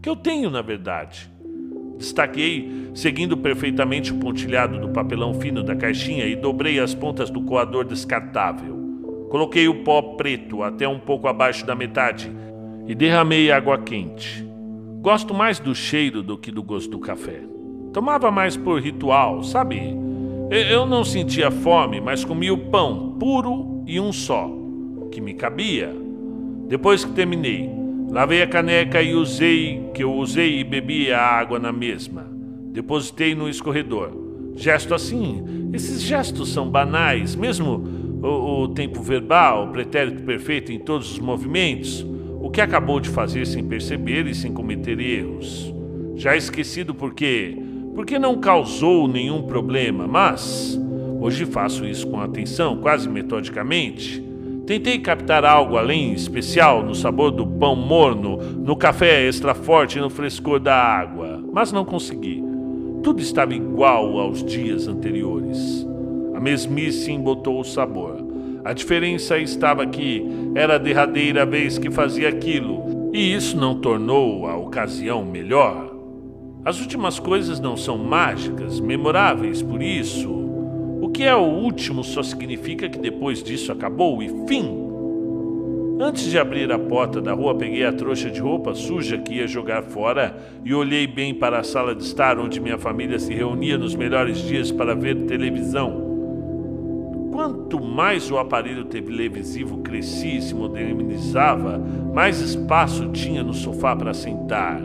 Que 0.00 0.08
eu 0.08 0.16
tenho, 0.16 0.48
na 0.48 0.62
verdade. 0.62 1.30
Destaquei, 1.98 2.90
seguindo 2.94 3.36
perfeitamente 3.36 4.10
o 4.10 4.16
pontilhado 4.16 4.80
do 4.80 4.88
papelão 4.88 5.34
fino 5.34 5.62
da 5.62 5.76
caixinha 5.76 6.24
e 6.24 6.34
dobrei 6.34 6.80
as 6.80 6.94
pontas 6.94 7.28
do 7.28 7.42
coador 7.42 7.84
descartável. 7.84 8.74
Coloquei 9.28 9.68
o 9.68 9.84
pó 9.84 10.00
preto 10.16 10.62
até 10.62 10.88
um 10.88 10.98
pouco 10.98 11.28
abaixo 11.28 11.66
da 11.66 11.74
metade 11.74 12.32
e 12.86 12.94
derramei 12.94 13.52
água 13.52 13.76
quente. 13.76 14.48
Gosto 15.02 15.34
mais 15.34 15.58
do 15.58 15.74
cheiro 15.74 16.22
do 16.22 16.38
que 16.38 16.50
do 16.50 16.62
gosto 16.62 16.90
do 16.90 16.98
café. 16.98 17.42
Tomava 17.92 18.30
mais 18.30 18.56
por 18.56 18.80
ritual, 18.80 19.42
sabe? 19.42 19.94
Eu 20.50 20.86
não 20.86 21.04
sentia 21.04 21.50
fome, 21.50 22.00
mas 22.00 22.24
comia 22.24 22.54
o 22.54 22.70
pão 22.70 23.16
puro 23.18 23.84
e 23.86 24.00
um 24.00 24.12
só, 24.12 24.50
que 25.12 25.20
me 25.20 25.34
cabia. 25.34 25.94
Depois 26.68 27.04
que 27.04 27.12
terminei, 27.12 27.82
Lavei 28.12 28.42
a 28.42 28.46
caneca 28.46 29.00
e 29.00 29.14
usei, 29.14 29.88
que 29.94 30.02
eu 30.02 30.12
usei 30.12 30.60
e 30.60 30.64
bebi 30.64 31.10
a 31.10 31.18
água 31.18 31.58
na 31.58 31.72
mesma. 31.72 32.26
Depositei 32.70 33.34
no 33.34 33.48
escorredor. 33.48 34.10
Gesto 34.54 34.94
assim, 34.94 35.70
esses 35.72 36.02
gestos 36.02 36.52
são 36.52 36.68
banais, 36.68 37.34
mesmo 37.34 37.82
o, 38.22 38.64
o 38.64 38.68
tempo 38.68 39.00
verbal, 39.00 39.64
o 39.64 39.72
pretérito 39.72 40.24
perfeito 40.24 40.70
em 40.70 40.78
todos 40.78 41.12
os 41.12 41.18
movimentos, 41.18 42.06
o 42.38 42.50
que 42.50 42.60
acabou 42.60 43.00
de 43.00 43.08
fazer 43.08 43.46
sem 43.46 43.64
perceber 43.64 44.26
e 44.26 44.34
sem 44.34 44.52
cometer 44.52 45.00
erros. 45.00 45.72
Já 46.14 46.36
esquecido 46.36 46.94
porque, 46.94 47.56
porque 47.94 48.18
não 48.18 48.36
causou 48.36 49.08
nenhum 49.08 49.44
problema, 49.44 50.06
mas 50.06 50.78
hoje 51.18 51.46
faço 51.46 51.86
isso 51.86 52.06
com 52.08 52.20
atenção, 52.20 52.76
quase 52.76 53.08
metodicamente. 53.08 54.21
Tentei 54.72 54.98
captar 54.98 55.44
algo 55.44 55.76
além 55.76 56.14
especial 56.14 56.82
no 56.82 56.94
sabor 56.94 57.30
do 57.30 57.46
pão 57.46 57.76
morno, 57.76 58.38
no 58.38 58.74
café 58.74 59.28
extra 59.28 59.54
forte 59.54 59.98
e 59.98 60.00
no 60.00 60.08
frescor 60.08 60.58
da 60.58 60.74
água, 60.74 61.44
mas 61.52 61.70
não 61.72 61.84
consegui. 61.84 62.42
Tudo 63.02 63.20
estava 63.20 63.52
igual 63.52 64.18
aos 64.18 64.42
dias 64.42 64.88
anteriores. 64.88 65.86
A 66.34 66.40
mesmice 66.40 67.12
embotou 67.12 67.60
o 67.60 67.64
sabor. 67.64 68.16
A 68.64 68.72
diferença 68.72 69.36
estava 69.36 69.86
que 69.86 70.26
era 70.54 70.76
a 70.76 70.78
derradeira 70.78 71.44
vez 71.44 71.76
que 71.76 71.90
fazia 71.90 72.30
aquilo, 72.30 73.10
e 73.12 73.34
isso 73.34 73.58
não 73.58 73.78
tornou 73.78 74.46
a 74.46 74.56
ocasião 74.56 75.22
melhor. 75.22 75.94
As 76.64 76.80
últimas 76.80 77.18
coisas 77.20 77.60
não 77.60 77.76
são 77.76 77.98
mágicas, 77.98 78.80
memoráveis 78.80 79.60
por 79.60 79.82
isso. 79.82 80.41
Que 81.12 81.24
é 81.24 81.34
o 81.34 81.42
último 81.42 82.02
só 82.02 82.22
significa 82.22 82.88
que 82.88 82.98
depois 82.98 83.42
disso 83.42 83.70
acabou 83.70 84.22
e 84.22 84.28
fim. 84.46 84.82
Antes 86.00 86.24
de 86.24 86.38
abrir 86.38 86.72
a 86.72 86.78
porta 86.78 87.20
da 87.20 87.32
rua, 87.32 87.54
peguei 87.54 87.84
a 87.84 87.92
trouxa 87.92 88.30
de 88.30 88.40
roupa 88.40 88.74
suja 88.74 89.18
que 89.18 89.34
ia 89.34 89.46
jogar 89.46 89.82
fora 89.82 90.36
e 90.64 90.74
olhei 90.74 91.06
bem 91.06 91.34
para 91.34 91.60
a 91.60 91.62
sala 91.62 91.94
de 91.94 92.02
estar 92.02 92.38
onde 92.38 92.60
minha 92.60 92.78
família 92.78 93.18
se 93.18 93.32
reunia 93.32 93.78
nos 93.78 93.94
melhores 93.94 94.38
dias 94.38 94.72
para 94.72 94.94
ver 94.94 95.26
televisão. 95.26 96.10
Quanto 97.30 97.80
mais 97.80 98.30
o 98.30 98.38
aparelho 98.38 98.84
televisivo 98.86 99.78
crescia 99.78 100.38
e 100.38 100.42
se 100.42 100.54
modernizava, 100.54 101.78
mais 102.12 102.40
espaço 102.40 103.10
tinha 103.10 103.42
no 103.42 103.54
sofá 103.54 103.94
para 103.94 104.12
sentar. 104.12 104.82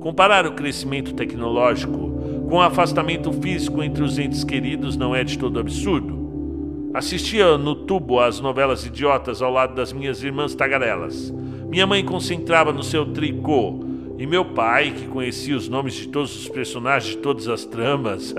Comparar 0.00 0.46
o 0.46 0.52
crescimento 0.52 1.12
tecnológico 1.12 2.15
com 2.48 2.60
afastamento 2.60 3.32
físico 3.32 3.82
entre 3.82 4.02
os 4.02 4.18
entes 4.18 4.44
queridos 4.44 4.96
não 4.96 5.14
é 5.14 5.24
de 5.24 5.36
todo 5.36 5.58
absurdo. 5.58 6.90
Assistia 6.94 7.58
no 7.58 7.74
tubo 7.74 8.20
às 8.20 8.40
novelas 8.40 8.86
idiotas 8.86 9.42
ao 9.42 9.52
lado 9.52 9.74
das 9.74 9.92
minhas 9.92 10.22
irmãs 10.22 10.54
tagarelas. 10.54 11.30
Minha 11.68 11.86
mãe 11.86 12.04
concentrava 12.04 12.72
no 12.72 12.82
seu 12.82 13.04
tricô. 13.12 13.84
E 14.18 14.26
meu 14.26 14.46
pai, 14.46 14.92
que 14.92 15.06
conhecia 15.08 15.54
os 15.54 15.68
nomes 15.68 15.92
de 15.92 16.08
todos 16.08 16.34
os 16.34 16.48
personagens 16.48 17.16
de 17.16 17.18
todas 17.18 17.48
as 17.48 17.66
tramas. 17.66 18.34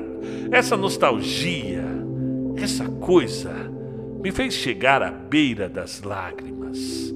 essa 0.52 0.76
nostalgia, 0.76 1.84
essa 2.56 2.84
coisa, 2.84 3.54
me 4.22 4.30
fez 4.30 4.52
chegar 4.52 5.02
à 5.02 5.10
beira 5.10 5.68
das 5.68 6.02
lágrimas. 6.02 7.14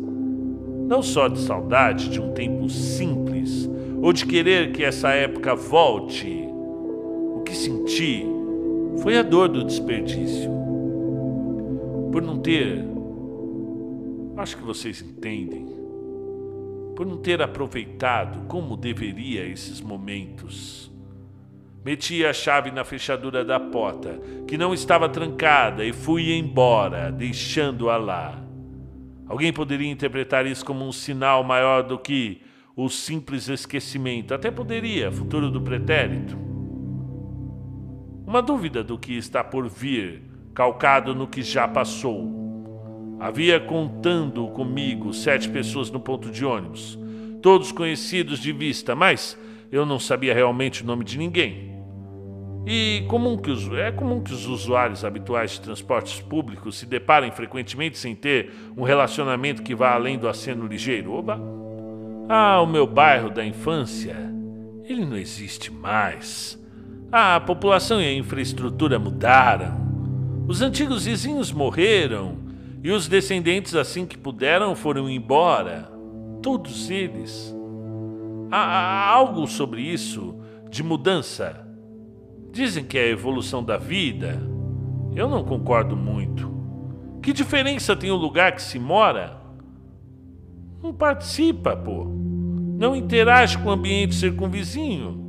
Não 0.88 1.02
só 1.02 1.28
de 1.28 1.40
saudade 1.40 2.08
de 2.08 2.20
um 2.20 2.32
tempo 2.32 2.70
simples, 2.70 3.68
ou 4.06 4.12
de 4.12 4.24
querer 4.24 4.70
que 4.70 4.84
essa 4.84 5.08
época 5.08 5.56
volte, 5.56 6.48
o 7.34 7.42
que 7.44 7.52
senti 7.52 8.24
foi 9.02 9.18
a 9.18 9.22
dor 9.24 9.48
do 9.48 9.64
desperdício. 9.64 10.48
Por 12.12 12.22
não 12.22 12.38
ter, 12.38 12.84
acho 14.36 14.58
que 14.58 14.62
vocês 14.62 15.02
entendem, 15.02 15.66
por 16.94 17.04
não 17.04 17.16
ter 17.16 17.42
aproveitado 17.42 18.46
como 18.46 18.76
deveria 18.76 19.44
esses 19.44 19.80
momentos. 19.80 20.88
Meti 21.84 22.24
a 22.24 22.32
chave 22.32 22.70
na 22.70 22.84
fechadura 22.84 23.44
da 23.44 23.58
porta, 23.58 24.20
que 24.46 24.56
não 24.56 24.72
estava 24.72 25.08
trancada, 25.08 25.84
e 25.84 25.92
fui 25.92 26.32
embora, 26.32 27.10
deixando-a 27.10 27.96
lá. 27.96 28.40
Alguém 29.26 29.52
poderia 29.52 29.90
interpretar 29.90 30.46
isso 30.46 30.64
como 30.64 30.86
um 30.86 30.92
sinal 30.92 31.42
maior 31.42 31.82
do 31.82 31.98
que 31.98 32.46
o 32.76 32.90
simples 32.90 33.48
esquecimento. 33.48 34.34
Até 34.34 34.50
poderia, 34.50 35.10
futuro 35.10 35.50
do 35.50 35.62
pretérito. 35.62 36.36
Uma 38.26 38.42
dúvida 38.42 38.84
do 38.84 38.98
que 38.98 39.16
está 39.16 39.42
por 39.42 39.66
vir, 39.66 40.22
calcado 40.52 41.14
no 41.14 41.26
que 41.26 41.42
já 41.42 41.66
passou. 41.66 43.16
Havia 43.18 43.58
contando 43.58 44.46
comigo 44.48 45.14
sete 45.14 45.48
pessoas 45.48 45.90
no 45.90 45.98
ponto 45.98 46.30
de 46.30 46.44
ônibus, 46.44 46.98
todos 47.40 47.72
conhecidos 47.72 48.40
de 48.40 48.52
vista, 48.52 48.94
mas 48.94 49.38
eu 49.72 49.86
não 49.86 49.98
sabia 49.98 50.34
realmente 50.34 50.82
o 50.82 50.86
nome 50.86 51.02
de 51.02 51.16
ninguém. 51.16 51.74
E 52.66 53.04
comum 53.08 53.38
que 53.38 53.50
os, 53.50 53.72
é 53.72 53.90
comum 53.90 54.20
que 54.20 54.32
os 54.32 54.46
usuários 54.46 55.04
habituais 55.04 55.52
de 55.52 55.60
transportes 55.62 56.20
públicos 56.20 56.76
se 56.76 56.84
deparem 56.84 57.30
frequentemente 57.30 57.96
sem 57.96 58.14
ter 58.14 58.52
um 58.76 58.82
relacionamento 58.82 59.62
que 59.62 59.74
vá 59.74 59.94
além 59.94 60.18
do 60.18 60.28
aceno 60.28 60.66
ligeiro. 60.66 61.12
Oba! 61.12 61.65
Ah, 62.28 62.60
o 62.60 62.66
meu 62.66 62.86
bairro 62.86 63.30
da 63.30 63.46
infância, 63.46 64.16
ele 64.84 65.04
não 65.04 65.16
existe 65.16 65.72
mais. 65.72 66.60
Ah, 67.12 67.36
a 67.36 67.40
população 67.40 68.00
e 68.00 68.04
a 68.04 68.12
infraestrutura 68.12 68.98
mudaram. 68.98 69.86
Os 70.48 70.60
antigos 70.60 71.04
vizinhos 71.06 71.52
morreram 71.52 72.38
e 72.82 72.90
os 72.90 73.06
descendentes, 73.06 73.76
assim 73.76 74.04
que 74.06 74.18
puderam, 74.18 74.74
foram 74.74 75.08
embora. 75.08 75.90
Todos 76.42 76.90
eles. 76.90 77.54
Há, 78.50 78.58
há 78.58 79.08
algo 79.08 79.46
sobre 79.46 79.82
isso 79.82 80.38
de 80.68 80.82
mudança. 80.82 81.64
Dizem 82.52 82.84
que 82.84 82.98
é 82.98 83.02
a 83.02 83.08
evolução 83.08 83.62
da 83.62 83.76
vida. 83.76 84.42
Eu 85.14 85.28
não 85.28 85.44
concordo 85.44 85.96
muito. 85.96 86.54
Que 87.22 87.32
diferença 87.32 87.94
tem 87.96 88.10
o 88.10 88.16
lugar 88.16 88.52
que 88.52 88.62
se 88.62 88.78
mora? 88.78 89.45
Não 90.82 90.92
participa, 90.92 91.76
pô. 91.76 92.04
Não 92.78 92.94
interage 92.94 93.58
com 93.58 93.68
o 93.68 93.72
ambiente 93.72 94.14
circunvizinho. 94.14 95.24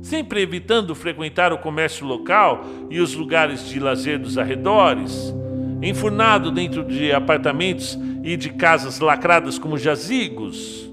Sempre 0.00 0.42
evitando 0.42 0.94
frequentar 0.94 1.52
o 1.52 1.58
comércio 1.58 2.06
local 2.06 2.64
e 2.90 3.00
os 3.00 3.14
lugares 3.14 3.68
de 3.68 3.80
lazer 3.80 4.18
dos 4.18 4.38
arredores. 4.38 5.34
Enfurnado 5.82 6.50
dentro 6.50 6.84
de 6.84 7.12
apartamentos 7.12 7.98
e 8.22 8.36
de 8.36 8.50
casas 8.50 9.00
lacradas 9.00 9.58
como 9.58 9.76
jazigos. 9.76 10.90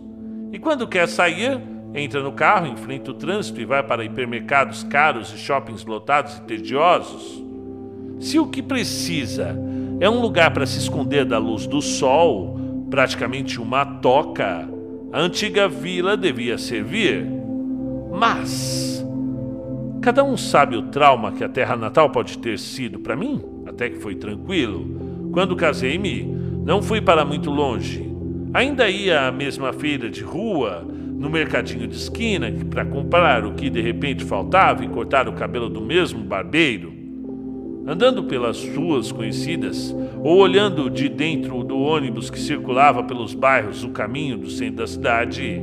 E 0.51 0.59
quando 0.59 0.87
quer 0.87 1.07
sair, 1.07 1.61
entra 1.93 2.21
no 2.21 2.31
carro, 2.31 2.67
enfrenta 2.67 3.11
o 3.11 3.13
trânsito 3.13 3.61
e 3.61 3.65
vai 3.65 3.83
para 3.83 4.03
hipermercados 4.03 4.83
caros 4.83 5.31
e 5.33 5.37
shoppings 5.37 5.85
lotados 5.85 6.37
e 6.37 6.41
tediosos. 6.41 7.41
Se 8.19 8.37
o 8.37 8.47
que 8.47 8.61
precisa 8.61 9.57
é 9.99 10.09
um 10.09 10.19
lugar 10.19 10.51
para 10.51 10.65
se 10.65 10.79
esconder 10.79 11.25
da 11.25 11.37
luz 11.37 11.67
do 11.67 11.81
sol, 11.81 12.60
praticamente 12.91 13.59
uma 13.59 13.85
toca, 13.85 14.69
a 15.13 15.19
antiga 15.21 15.67
vila 15.67 16.17
devia 16.17 16.57
servir. 16.57 17.25
Mas 18.11 19.03
cada 20.01 20.23
um 20.23 20.35
sabe 20.35 20.75
o 20.75 20.83
trauma 20.83 21.31
que 21.31 21.43
a 21.43 21.49
terra 21.49 21.77
natal 21.77 22.09
pode 22.09 22.37
ter 22.37 22.59
sido 22.59 22.99
para 22.99 23.15
mim, 23.15 23.41
até 23.65 23.89
que 23.89 23.97
foi 23.97 24.15
tranquilo. 24.15 25.29
Quando 25.31 25.55
casei-me, 25.55 26.23
não 26.65 26.81
fui 26.81 26.99
para 26.99 27.23
muito 27.23 27.49
longe. 27.49 28.11
Ainda 28.53 28.89
ia 28.89 29.27
à 29.27 29.31
mesma 29.31 29.71
feira 29.71 30.09
de 30.09 30.21
rua, 30.21 30.85
no 30.85 31.29
mercadinho 31.29 31.87
de 31.87 31.95
esquina, 31.95 32.51
para 32.69 32.83
comprar 32.83 33.45
o 33.45 33.53
que 33.53 33.69
de 33.69 33.79
repente 33.79 34.25
faltava 34.25 34.83
e 34.83 34.89
cortar 34.89 35.29
o 35.29 35.33
cabelo 35.33 35.69
do 35.69 35.79
mesmo 35.79 36.21
barbeiro. 36.25 37.00
Andando 37.85 38.23
pelas 38.23 38.63
ruas 38.75 39.11
conhecidas 39.11 39.95
ou 40.23 40.37
olhando 40.37 40.89
de 40.89 41.09
dentro 41.09 41.63
do 41.63 41.79
ônibus 41.79 42.29
que 42.29 42.39
circulava 42.39 43.03
pelos 43.03 43.33
bairros 43.33 43.83
o 43.83 43.89
caminho 43.89 44.37
do 44.37 44.49
centro 44.49 44.77
da 44.77 44.87
cidade, 44.87 45.61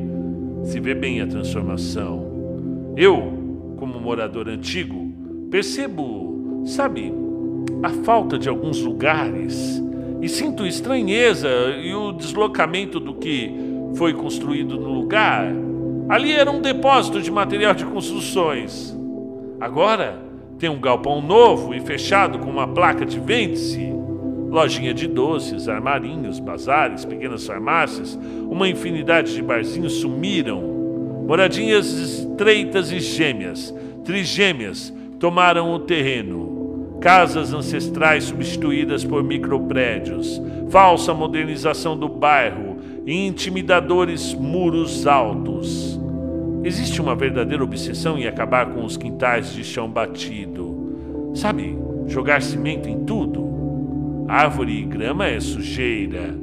se 0.65 0.81
vê 0.81 0.95
bem 0.95 1.21
a 1.21 1.27
transformação. 1.27 2.27
Eu, 2.97 3.75
como 3.77 4.01
morador 4.01 4.49
antigo, 4.49 5.13
percebo, 5.51 6.63
sabe, 6.67 7.13
a 7.83 7.91
falta 8.05 8.37
de 8.37 8.49
alguns 8.49 8.81
lugares 8.83 9.81
e 10.21 10.29
sinto 10.29 10.67
estranheza 10.67 11.49
e 11.81 11.95
o 11.95 12.13
deslocamento 12.13 12.99
do 12.99 13.15
que 13.15 13.55
foi 13.95 14.13
construído 14.13 14.77
no 14.77 14.93
lugar. 14.93 15.47
Ali 16.09 16.33
era 16.33 16.51
um 16.51 16.61
depósito 16.61 17.23
de 17.23 17.31
material 17.31 17.75
de 17.75 17.85
construções. 17.85 18.97
Agora, 19.61 20.28
tem 20.59 20.69
um 20.69 20.81
galpão 20.81 21.23
novo 21.23 21.73
e 21.73 21.81
fechado 21.81 22.39
com 22.41 22.51
uma 22.51 22.67
placa 22.67 23.07
de 23.07 23.21
vende-se. 23.21 23.93
Lojinha 24.51 24.93
de 24.93 25.07
doces, 25.07 25.69
armarinhos, 25.69 26.41
bazares, 26.41 27.05
pequenas 27.05 27.47
farmácias, 27.47 28.19
uma 28.51 28.69
infinidade 28.69 29.35
de 29.35 29.43
barzinhos 29.43 29.95
sumiram. 29.95 30.61
Moradinhas 31.27 31.87
estreitas 31.87 32.91
e 32.91 32.99
gêmeas, 32.99 33.75
trigêmeas, 34.05 34.93
tomaram 35.21 35.73
o 35.75 35.79
terreno. 35.79 36.97
Casas 37.01 37.53
ancestrais 37.53 38.25
substituídas 38.25 39.05
por 39.05 39.23
microprédios, 39.23 40.41
falsa 40.71 41.15
modernização 41.15 41.97
do 41.97 42.09
bairro 42.09 42.79
e 43.07 43.27
intimidadores 43.27 44.35
muros 44.35 45.07
altos. 45.07 45.98
Existe 46.65 47.01
uma 47.01 47.15
verdadeira 47.15 47.63
obsessão 47.63 48.19
em 48.19 48.27
acabar 48.27 48.67
com 48.67 48.85
os 48.85 48.97
quintais 48.97 49.53
de 49.53 49.63
chão 49.63 49.89
batido. 49.89 51.33
Sabe, 51.35 51.79
jogar 52.07 52.43
cimento 52.43 52.89
em 52.89 53.05
tudo. 53.05 53.47
Árvore 54.29 54.81
e 54.81 54.85
grama 54.85 55.27
é 55.27 55.39
sujeira. 55.39 56.37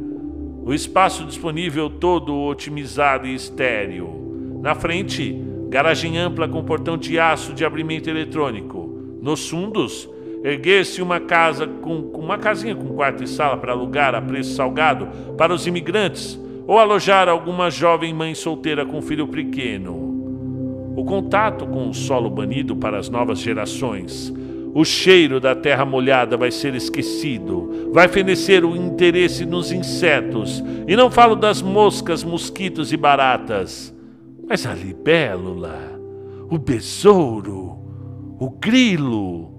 O 0.63 0.73
espaço 0.73 1.25
disponível 1.25 1.89
todo 1.89 2.33
otimizado 2.33 3.27
e 3.27 3.35
estéril. 3.35 4.59
Na 4.61 4.73
frente, 4.73 5.39
garagem 5.69 6.17
ampla 6.17 6.47
com 6.47 6.63
portão 6.63 6.97
de 6.97 7.19
aço 7.19 7.53
de 7.53 7.65
abrimento 7.65 8.09
eletrônico. 8.09 9.17
Nos 9.21 9.49
fundos, 9.49 10.09
erguer-se 10.43 11.01
uma 11.01 11.19
casa 11.19 11.67
com 11.67 11.97
uma 12.15 12.37
casinha 12.37 12.75
com 12.75 12.95
quarto 12.95 13.23
e 13.23 13.27
sala 13.27 13.57
para 13.57 13.73
alugar 13.73 14.15
a 14.15 14.21
preço 14.21 14.55
salgado 14.55 15.07
para 15.37 15.53
os 15.53 15.67
imigrantes 15.67 16.39
ou 16.65 16.79
alojar 16.79 17.27
alguma 17.27 17.69
jovem 17.69 18.13
mãe 18.13 18.33
solteira 18.33 18.85
com 18.85 19.01
filho 19.01 19.27
pequeno. 19.27 20.04
O 20.95 21.03
contato 21.03 21.67
com 21.67 21.89
o 21.89 21.93
solo 21.93 22.29
banido 22.29 22.75
para 22.75 22.97
as 22.97 23.09
novas 23.09 23.39
gerações. 23.39 24.33
O 24.73 24.83
cheiro 24.83 25.39
da 25.39 25.55
terra 25.55 25.85
molhada 25.85 26.35
vai 26.35 26.51
ser 26.51 26.75
esquecido, 26.75 27.91
vai 27.93 28.07
fenecer 28.07 28.65
o 28.65 28.75
interesse 28.75 29.45
nos 29.45 29.71
insetos, 29.71 30.63
e 30.87 30.95
não 30.95 31.09
falo 31.09 31.35
das 31.35 31.61
moscas, 31.61 32.23
mosquitos 32.23 32.91
e 32.91 32.97
baratas, 32.97 33.95
mas 34.47 34.65
a 34.65 34.73
libélula, 34.73 35.79
o 36.49 36.57
besouro, 36.57 37.79
o 38.37 38.49
grilo, 38.49 39.55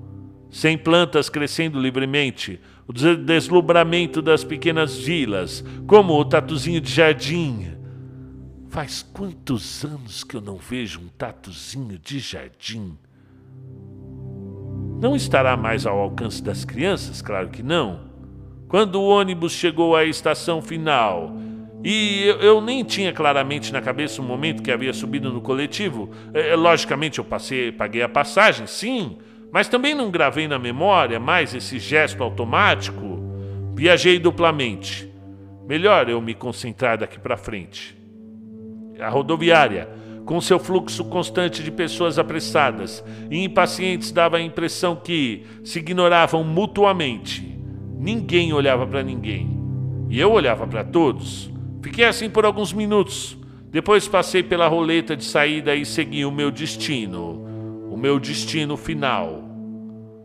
sem 0.50 0.76
plantas 0.76 1.28
crescendo 1.28 1.80
livremente, 1.80 2.60
o 2.86 2.92
deslumbramento 2.92 4.22
das 4.22 4.44
pequenas 4.44 4.96
vilas, 4.96 5.64
como 5.86 6.12
o 6.12 6.24
tatuzinho 6.24 6.80
de 6.80 6.90
jardim. 6.92 7.75
Faz 8.76 9.00
quantos 9.00 9.86
anos 9.86 10.22
que 10.22 10.36
eu 10.36 10.40
não 10.42 10.58
vejo 10.58 11.00
um 11.00 11.08
tatuzinho 11.08 11.98
de 11.98 12.18
jardim? 12.18 12.98
Não 15.00 15.16
estará 15.16 15.56
mais 15.56 15.86
ao 15.86 15.98
alcance 15.98 16.42
das 16.42 16.62
crianças? 16.62 17.22
Claro 17.22 17.48
que 17.48 17.62
não. 17.62 18.10
Quando 18.68 18.96
o 18.96 19.08
ônibus 19.08 19.52
chegou 19.52 19.96
à 19.96 20.04
estação 20.04 20.60
final 20.60 21.34
e 21.82 22.24
eu, 22.26 22.36
eu, 22.40 22.60
nem 22.60 22.84
tinha 22.84 23.14
claramente 23.14 23.72
na 23.72 23.80
cabeça 23.80 24.20
o 24.20 24.24
momento 24.26 24.62
que 24.62 24.70
havia 24.70 24.92
subido 24.92 25.32
no 25.32 25.40
coletivo. 25.40 26.10
É, 26.34 26.54
logicamente 26.54 27.18
eu 27.18 27.24
passei, 27.24 27.72
paguei 27.72 28.02
a 28.02 28.08
passagem, 28.10 28.66
sim, 28.66 29.16
mas 29.50 29.68
também 29.68 29.94
não 29.94 30.10
gravei 30.10 30.46
na 30.46 30.58
memória 30.58 31.18
mais 31.18 31.54
esse 31.54 31.78
gesto 31.78 32.22
automático. 32.22 33.22
Viajei 33.74 34.18
duplamente. 34.18 35.10
Melhor 35.66 36.10
eu 36.10 36.20
me 36.20 36.34
concentrar 36.34 36.98
daqui 36.98 37.18
para 37.18 37.38
frente. 37.38 37.96
A 39.00 39.08
rodoviária, 39.08 39.88
com 40.24 40.40
seu 40.40 40.58
fluxo 40.58 41.04
constante 41.04 41.62
de 41.62 41.70
pessoas 41.70 42.18
apressadas 42.18 43.04
e 43.30 43.44
impacientes, 43.44 44.10
dava 44.10 44.38
a 44.38 44.42
impressão 44.42 44.96
que 44.96 45.44
se 45.62 45.78
ignoravam 45.78 46.42
mutuamente. 46.42 47.56
Ninguém 47.98 48.52
olhava 48.52 48.86
para 48.86 49.02
ninguém. 49.02 49.56
E 50.08 50.18
eu 50.18 50.32
olhava 50.32 50.66
para 50.66 50.84
todos. 50.84 51.50
Fiquei 51.82 52.04
assim 52.04 52.28
por 52.28 52.44
alguns 52.44 52.72
minutos. 52.72 53.36
Depois 53.70 54.08
passei 54.08 54.42
pela 54.42 54.68
roleta 54.68 55.16
de 55.16 55.24
saída 55.24 55.74
e 55.74 55.84
segui 55.84 56.24
o 56.24 56.30
meu 56.30 56.50
destino. 56.50 57.44
O 57.90 57.96
meu 57.96 58.18
destino 58.18 58.76
final. 58.76 59.44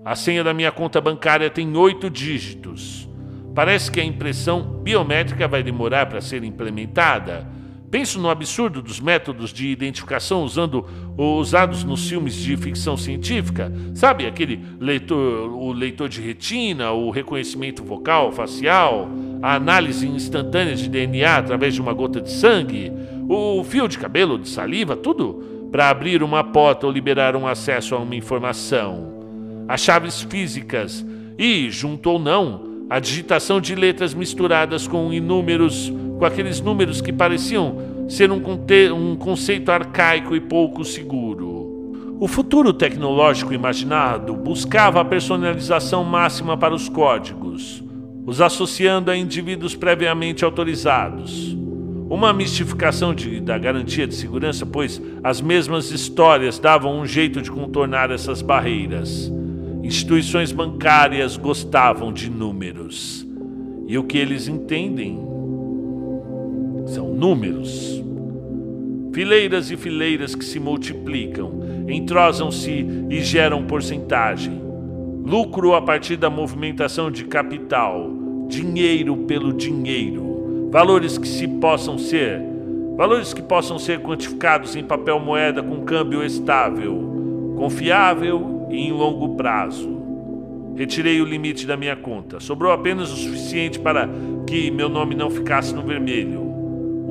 A 0.03 0.15
senha 0.15 0.43
da 0.43 0.53
minha 0.53 0.71
conta 0.71 0.99
bancária 0.99 1.49
tem 1.49 1.75
oito 1.77 2.09
dígitos. 2.09 3.07
Parece 3.53 3.91
que 3.91 3.99
a 3.99 4.03
impressão 4.03 4.61
biométrica 4.81 5.47
vai 5.47 5.61
demorar 5.61 6.07
para 6.07 6.21
ser 6.21 6.43
implementada. 6.43 7.47
Penso 7.91 8.19
no 8.19 8.29
absurdo 8.29 8.81
dos 8.81 8.99
métodos 8.99 9.51
de 9.51 9.67
identificação 9.67 10.43
usando, 10.43 10.87
usados 11.17 11.83
nos 11.83 12.07
filmes 12.07 12.33
de 12.33 12.55
ficção 12.55 12.95
científica. 12.95 13.71
Sabe 13.93 14.25
aquele 14.25 14.63
leitor, 14.79 15.51
o 15.51 15.73
leitor 15.73 16.07
de 16.07 16.21
retina, 16.21 16.91
o 16.91 17.11
reconhecimento 17.11 17.83
vocal, 17.83 18.31
facial, 18.31 19.09
a 19.41 19.55
análise 19.55 20.07
instantânea 20.07 20.75
de 20.75 20.89
DNA 20.89 21.37
através 21.37 21.75
de 21.75 21.81
uma 21.81 21.91
gota 21.91 22.21
de 22.21 22.31
sangue, 22.31 22.91
o 23.27 23.63
fio 23.63 23.87
de 23.87 23.99
cabelo, 23.99 24.39
de 24.39 24.47
saliva, 24.47 24.95
tudo 24.95 25.69
para 25.71 25.89
abrir 25.89 26.23
uma 26.23 26.43
porta 26.43 26.87
ou 26.87 26.91
liberar 26.91 27.35
um 27.35 27.45
acesso 27.45 27.93
a 27.93 27.99
uma 27.99 28.15
informação 28.15 29.11
as 29.71 29.79
chaves 29.79 30.21
físicas 30.21 31.05
e, 31.37 31.69
junto 31.69 32.09
ou 32.09 32.19
não, 32.19 32.85
a 32.89 32.99
digitação 32.99 33.61
de 33.61 33.73
letras 33.73 34.13
misturadas 34.13 34.85
com 34.85 35.13
inúmeros, 35.13 35.89
com 36.21 36.25
aqueles 36.27 36.61
números 36.61 37.01
que 37.01 37.11
pareciam 37.11 38.05
ser 38.07 38.31
um, 38.31 38.39
um 38.93 39.15
conceito 39.15 39.71
arcaico 39.71 40.35
e 40.35 40.39
pouco 40.39 40.85
seguro. 40.85 42.15
O 42.19 42.27
futuro 42.27 42.71
tecnológico 42.71 43.55
imaginado 43.55 44.35
buscava 44.35 45.01
a 45.01 45.05
personalização 45.05 46.03
máxima 46.03 46.55
para 46.55 46.75
os 46.75 46.87
códigos, 46.87 47.83
os 48.23 48.39
associando 48.39 49.09
a 49.09 49.17
indivíduos 49.17 49.73
previamente 49.73 50.45
autorizados. 50.45 51.57
Uma 52.07 52.31
mistificação 52.31 53.15
de, 53.15 53.39
da 53.39 53.57
garantia 53.57 54.05
de 54.05 54.13
segurança, 54.13 54.63
pois 54.63 55.01
as 55.23 55.41
mesmas 55.41 55.89
histórias 55.89 56.59
davam 56.59 56.99
um 56.99 57.05
jeito 57.07 57.41
de 57.41 57.49
contornar 57.49 58.11
essas 58.11 58.43
barreiras. 58.43 59.31
Instituições 59.81 60.51
bancárias 60.51 61.35
gostavam 61.35 62.13
de 62.13 62.29
números. 62.29 63.25
E 63.87 63.97
o 63.97 64.03
que 64.03 64.19
eles 64.19 64.47
entendem 64.47 65.30
são 66.85 67.13
números. 67.13 68.01
Fileiras 69.13 69.69
e 69.69 69.77
fileiras 69.77 70.33
que 70.35 70.45
se 70.45 70.59
multiplicam, 70.59 71.51
entrosam-se 71.87 72.85
e 73.09 73.21
geram 73.21 73.65
porcentagem. 73.65 74.61
Lucro 75.25 75.75
a 75.75 75.81
partir 75.81 76.15
da 76.15 76.29
movimentação 76.29 77.11
de 77.11 77.25
capital, 77.25 78.09
dinheiro 78.47 79.17
pelo 79.17 79.53
dinheiro, 79.53 80.69
valores 80.71 81.17
que 81.17 81.27
se 81.27 81.47
possam 81.47 81.97
ser, 81.97 82.41
valores 82.95 83.33
que 83.33 83.41
possam 83.41 83.77
ser 83.77 83.99
quantificados 83.99 84.75
em 84.75 84.83
papel 84.83 85.19
moeda 85.19 85.61
com 85.61 85.83
câmbio 85.83 86.23
estável, 86.23 87.53
confiável 87.57 88.67
em 88.71 88.91
longo 88.91 89.35
prazo. 89.35 90.01
Retirei 90.75 91.21
o 91.21 91.25
limite 91.25 91.67
da 91.67 91.75
minha 91.75 91.95
conta. 91.95 92.39
Sobrou 92.39 92.71
apenas 92.71 93.11
o 93.11 93.17
suficiente 93.17 93.77
para 93.77 94.09
que 94.47 94.71
meu 94.71 94.89
nome 94.89 95.15
não 95.15 95.29
ficasse 95.29 95.75
no 95.75 95.81
vermelho. 95.81 96.40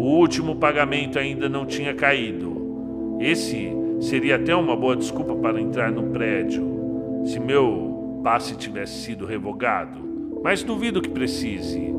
O 0.00 0.16
último 0.16 0.56
pagamento 0.56 1.18
ainda 1.18 1.46
não 1.46 1.66
tinha 1.66 1.92
caído. 1.92 3.18
Esse 3.20 3.70
seria 4.00 4.36
até 4.36 4.56
uma 4.56 4.74
boa 4.74 4.96
desculpa 4.96 5.34
para 5.34 5.60
entrar 5.60 5.92
no 5.92 6.04
prédio, 6.04 7.22
se 7.26 7.38
meu 7.38 8.20
passe 8.24 8.56
tivesse 8.56 8.94
sido 9.04 9.26
revogado. 9.26 10.00
Mas 10.42 10.62
duvido 10.62 11.02
que 11.02 11.10
precise. 11.10 11.94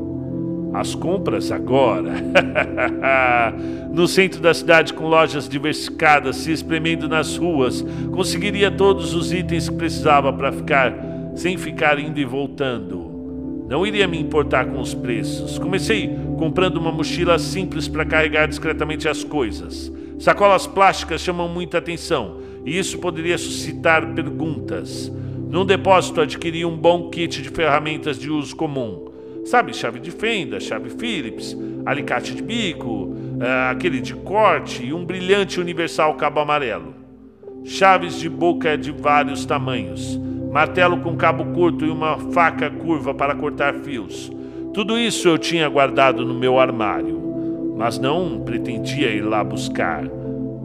As 0.74 0.96
compras 0.96 1.52
agora. 1.52 2.12
no 3.94 4.08
centro 4.08 4.40
da 4.40 4.52
cidade, 4.52 4.94
com 4.94 5.06
lojas 5.06 5.48
diversificadas 5.48 6.34
se 6.38 6.50
espremendo 6.50 7.08
nas 7.08 7.36
ruas, 7.36 7.86
conseguiria 8.10 8.68
todos 8.68 9.14
os 9.14 9.32
itens 9.32 9.68
que 9.68 9.76
precisava 9.76 10.32
para 10.32 10.50
ficar 10.50 10.92
sem 11.36 11.56
ficar 11.56 12.00
indo 12.00 12.18
e 12.18 12.24
voltando. 12.24 13.11
Não 13.68 13.86
iria 13.86 14.06
me 14.06 14.18
importar 14.18 14.66
com 14.66 14.80
os 14.80 14.94
preços. 14.94 15.58
Comecei 15.58 16.10
comprando 16.38 16.76
uma 16.76 16.92
mochila 16.92 17.38
simples 17.38 17.88
para 17.88 18.04
carregar 18.04 18.46
discretamente 18.46 19.08
as 19.08 19.24
coisas. 19.24 19.92
Sacolas 20.18 20.66
plásticas 20.66 21.20
chamam 21.20 21.48
muita 21.48 21.78
atenção 21.78 22.38
e 22.64 22.78
isso 22.78 22.98
poderia 22.98 23.38
suscitar 23.38 24.14
perguntas. 24.14 25.10
Num 25.50 25.64
depósito 25.64 26.20
adquiri 26.20 26.64
um 26.64 26.76
bom 26.76 27.10
kit 27.10 27.42
de 27.42 27.50
ferramentas 27.50 28.18
de 28.18 28.30
uso 28.30 28.54
comum 28.56 29.12
Sabe, 29.44 29.74
chave 29.74 29.98
de 29.98 30.10
fenda, 30.12 30.60
chave 30.60 30.88
Phillips, 30.88 31.56
alicate 31.84 32.32
de 32.34 32.42
bico, 32.42 33.06
uh, 33.06 33.70
aquele 33.70 34.00
de 34.00 34.14
corte 34.14 34.84
e 34.84 34.92
um 34.92 35.04
brilhante 35.04 35.58
universal 35.58 36.14
cabo 36.14 36.40
amarelo. 36.40 36.94
Chaves 37.64 38.18
de 38.18 38.28
boca 38.28 38.78
de 38.78 38.92
vários 38.92 39.44
tamanhos, 39.44 40.18
martelo 40.52 40.98
com 40.98 41.16
cabo 41.16 41.46
curto 41.54 41.86
e 41.86 41.90
uma 41.90 42.18
faca 42.30 42.68
curva 42.68 43.14
para 43.14 43.34
cortar 43.34 43.72
fios. 43.76 44.30
Tudo 44.74 44.98
isso 44.98 45.26
eu 45.26 45.38
tinha 45.38 45.66
guardado 45.66 46.26
no 46.26 46.34
meu 46.34 46.60
armário, 46.60 47.74
mas 47.78 47.98
não 47.98 48.40
pretendia 48.40 49.08
ir 49.08 49.22
lá 49.22 49.42
buscar. 49.42 50.06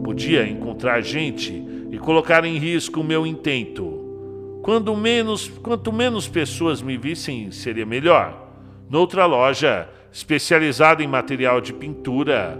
Podia 0.04 0.46
encontrar 0.46 1.00
gente 1.00 1.64
e 1.90 1.98
colocar 1.98 2.44
em 2.44 2.58
risco 2.58 3.00
o 3.00 3.04
meu 3.04 3.26
intento. 3.26 4.60
Quando 4.62 4.94
menos, 4.94 5.48
quanto 5.48 5.90
menos 5.90 6.28
pessoas 6.28 6.82
me 6.82 6.98
vissem, 6.98 7.50
seria 7.50 7.86
melhor. 7.86 8.46
Noutra 8.90 9.24
loja 9.24 9.88
especializada 10.12 11.02
em 11.02 11.06
material 11.06 11.62
de 11.62 11.72
pintura, 11.72 12.58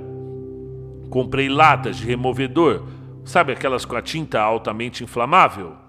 comprei 1.10 1.48
latas 1.48 1.98
de 1.98 2.06
removedor, 2.06 2.84
sabe 3.22 3.53
aquelas 3.53 3.84
com 3.84 3.96
a 3.96 4.03
tinta 4.03 4.40
altamente 4.40 5.05
inflamável? 5.05 5.88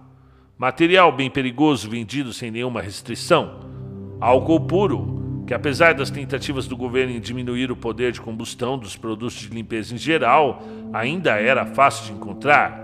Material 0.60 1.10
bem 1.14 1.30
perigoso 1.30 1.90
vendido 1.90 2.34
sem 2.34 2.52
nenhuma 2.52 2.82
restrição. 2.82 3.62
Álcool 4.20 4.60
puro, 4.60 5.44
que 5.48 5.54
apesar 5.54 5.94
das 5.94 6.10
tentativas 6.10 6.68
do 6.68 6.76
governo 6.76 7.14
em 7.14 7.22
diminuir 7.22 7.72
o 7.72 7.78
poder 7.78 8.12
de 8.12 8.20
combustão 8.20 8.78
dos 8.78 8.98
produtos 8.98 9.36
de 9.36 9.48
limpeza 9.48 9.96
em 9.96 9.98
geral, 9.98 10.62
ainda 10.92 11.40
era 11.40 11.66
fácil 11.66 12.08
de 12.08 12.12
encontrar. 12.12 12.78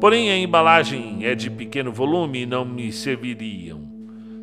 Porém, 0.00 0.32
a 0.32 0.36
embalagem 0.36 1.24
é 1.24 1.32
de 1.36 1.48
pequeno 1.48 1.92
volume 1.92 2.42
e 2.42 2.46
não 2.46 2.64
me 2.64 2.90
serviriam. 2.90 3.88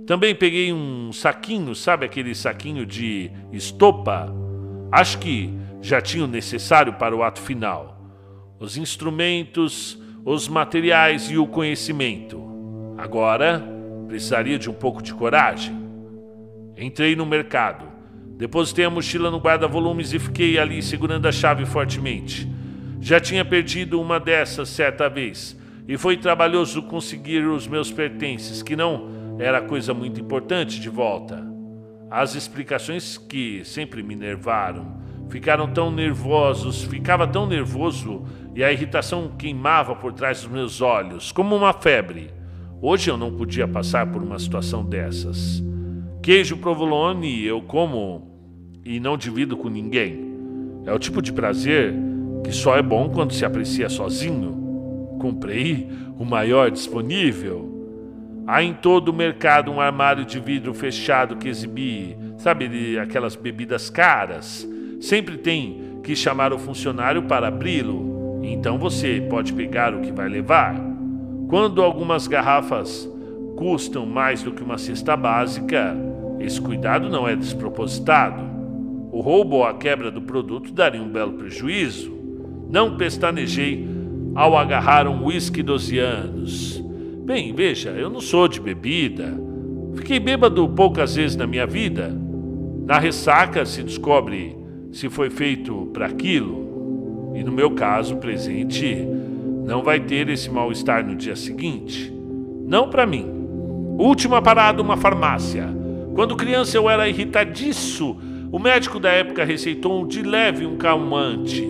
Também 0.07 0.33
peguei 0.33 0.71
um 0.71 1.11
saquinho, 1.11 1.75
sabe 1.75 2.05
aquele 2.05 2.33
saquinho 2.33 2.85
de 2.85 3.29
estopa? 3.51 4.33
Acho 4.89 5.19
que 5.19 5.53
já 5.81 5.99
tinha 5.99 6.23
o 6.23 6.29
necessário 6.29 6.93
para 6.93 7.13
o 7.13 7.23
ato 7.23 7.41
final: 7.41 8.01
os 8.57 8.77
instrumentos, 8.77 10.01
os 10.23 10.47
materiais 10.47 11.29
e 11.29 11.37
o 11.37 11.45
conhecimento. 11.45 12.48
Agora 12.99 13.63
precisaria 14.09 14.59
de 14.59 14.69
um 14.69 14.73
pouco 14.73 15.01
de 15.01 15.13
coragem. 15.13 15.73
Entrei 16.77 17.15
no 17.15 17.25
mercado. 17.25 17.85
Depositei 18.35 18.83
a 18.83 18.89
mochila 18.89 19.31
no 19.31 19.37
guarda-volumes 19.37 20.11
e 20.11 20.19
fiquei 20.19 20.59
ali 20.59 20.83
segurando 20.83 21.25
a 21.25 21.31
chave 21.31 21.65
fortemente. 21.65 22.45
Já 22.99 23.17
tinha 23.17 23.45
perdido 23.45 24.01
uma 24.01 24.19
dessas 24.19 24.67
certa 24.67 25.07
vez, 25.07 25.57
e 25.87 25.97
foi 25.97 26.17
trabalhoso 26.17 26.81
conseguir 26.83 27.47
os 27.47 27.65
meus 27.67 27.89
pertences, 27.89 28.61
que 28.61 28.75
não 28.75 29.37
era 29.39 29.61
coisa 29.61 29.93
muito 29.93 30.19
importante, 30.19 30.77
de 30.77 30.89
volta. 30.89 31.41
As 32.11 32.35
explicações 32.35 33.17
que 33.17 33.63
sempre 33.63 34.03
me 34.03 34.15
nervaram 34.15 34.99
ficaram 35.29 35.71
tão 35.71 35.89
nervosos, 35.89 36.83
ficava 36.83 37.25
tão 37.25 37.47
nervoso 37.47 38.25
e 38.53 38.61
a 38.61 38.73
irritação 38.73 39.31
queimava 39.37 39.95
por 39.95 40.11
trás 40.11 40.41
dos 40.41 40.51
meus 40.51 40.81
olhos, 40.81 41.31
como 41.31 41.55
uma 41.55 41.71
febre. 41.71 42.38
Hoje 42.81 43.11
eu 43.11 43.17
não 43.17 43.33
podia 43.33 43.67
passar 43.67 44.07
por 44.09 44.23
uma 44.23 44.39
situação 44.39 44.85
dessas. 44.85 45.61
Queijo 46.21 46.55
provolone 46.55 47.43
eu 47.43 47.61
como 47.61 48.29
e 48.85 49.01
não 49.01 49.17
divido 49.17 49.57
com 49.57 49.67
ninguém. 49.67 50.29
É 50.85 50.93
o 50.93 50.97
tipo 50.97 51.21
de 51.21 51.33
prazer 51.33 51.93
que 52.41 52.53
só 52.53 52.77
é 52.77 52.81
bom 52.81 53.09
quando 53.09 53.33
se 53.33 53.43
aprecia 53.43 53.89
sozinho. 53.89 55.17
Comprei 55.19 55.89
o 56.17 56.23
maior 56.23 56.71
disponível. 56.71 57.67
Há 58.47 58.63
em 58.63 58.73
todo 58.73 59.09
o 59.09 59.13
mercado 59.13 59.69
um 59.69 59.81
armário 59.81 60.23
de 60.23 60.39
vidro 60.39 60.73
fechado 60.73 61.35
que 61.35 61.49
exibi, 61.49 62.17
sabe, 62.37 62.97
aquelas 62.97 63.35
bebidas 63.35 63.89
caras. 63.89 64.65
Sempre 65.01 65.37
tem 65.37 65.99
que 66.01 66.15
chamar 66.15 66.53
o 66.53 66.57
funcionário 66.57 67.23
para 67.23 67.49
abri-lo. 67.49 68.39
Então 68.41 68.77
você 68.77 69.19
pode 69.29 69.51
pegar 69.51 69.93
o 69.93 69.99
que 69.99 70.13
vai 70.13 70.29
levar. 70.29 70.88
Quando 71.49 71.81
algumas 71.81 72.27
garrafas 72.27 73.11
custam 73.57 74.05
mais 74.05 74.43
do 74.43 74.51
que 74.51 74.61
uma 74.61 74.77
cesta 74.77 75.17
básica, 75.17 75.97
esse 76.39 76.61
cuidado 76.61 77.09
não 77.09 77.27
é 77.27 77.35
despropositado. 77.35 78.43
O 79.11 79.19
roubo 79.19 79.55
ou 79.55 79.63
a 79.63 79.73
quebra 79.73 80.11
do 80.11 80.21
produto 80.21 80.71
daria 80.71 81.01
um 81.01 81.09
belo 81.09 81.33
prejuízo. 81.33 82.15
Não 82.69 82.97
pestanejei 82.97 83.89
ao 84.35 84.55
agarrar 84.55 85.07
um 85.07 85.25
uísque 85.25 85.63
12 85.63 85.97
anos. 85.97 86.83
Bem, 87.25 87.51
veja, 87.51 87.89
eu 87.89 88.11
não 88.11 88.21
sou 88.21 88.47
de 88.47 88.61
bebida. 88.61 89.33
Fiquei 89.95 90.19
bêbado 90.19 90.69
poucas 90.69 91.15
vezes 91.15 91.35
na 91.35 91.47
minha 91.47 91.65
vida. 91.65 92.15
Na 92.85 92.99
ressaca 92.99 93.65
se 93.65 93.81
descobre 93.81 94.55
se 94.91 95.09
foi 95.09 95.31
feito 95.31 95.89
para 95.93 96.05
aquilo. 96.05 97.33
E 97.35 97.43
no 97.43 97.51
meu 97.51 97.71
caso, 97.71 98.17
presente 98.17 99.07
não 99.69 99.83
vai 99.83 99.99
ter 99.99 100.27
esse 100.29 100.49
mal-estar 100.49 101.05
no 101.05 101.15
dia 101.15 101.35
seguinte. 101.35 102.11
Não 102.65 102.89
para 102.89 103.05
mim. 103.05 103.27
Última 103.99 104.41
parada, 104.41 104.81
uma 104.81 104.97
farmácia. 104.97 105.69
Quando 106.15 106.35
criança 106.35 106.75
eu 106.75 106.89
era 106.89 107.07
irritadiço. 107.07 108.17
O 108.51 108.57
médico 108.57 108.99
da 108.99 109.11
época 109.11 109.45
receitou 109.45 110.07
de 110.07 110.23
leve 110.23 110.65
um 110.65 110.75
calmante. 110.75 111.63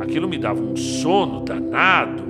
Aquilo 0.00 0.26
me 0.26 0.38
dava 0.38 0.62
um 0.62 0.74
sono 0.74 1.40
danado. 1.40 2.22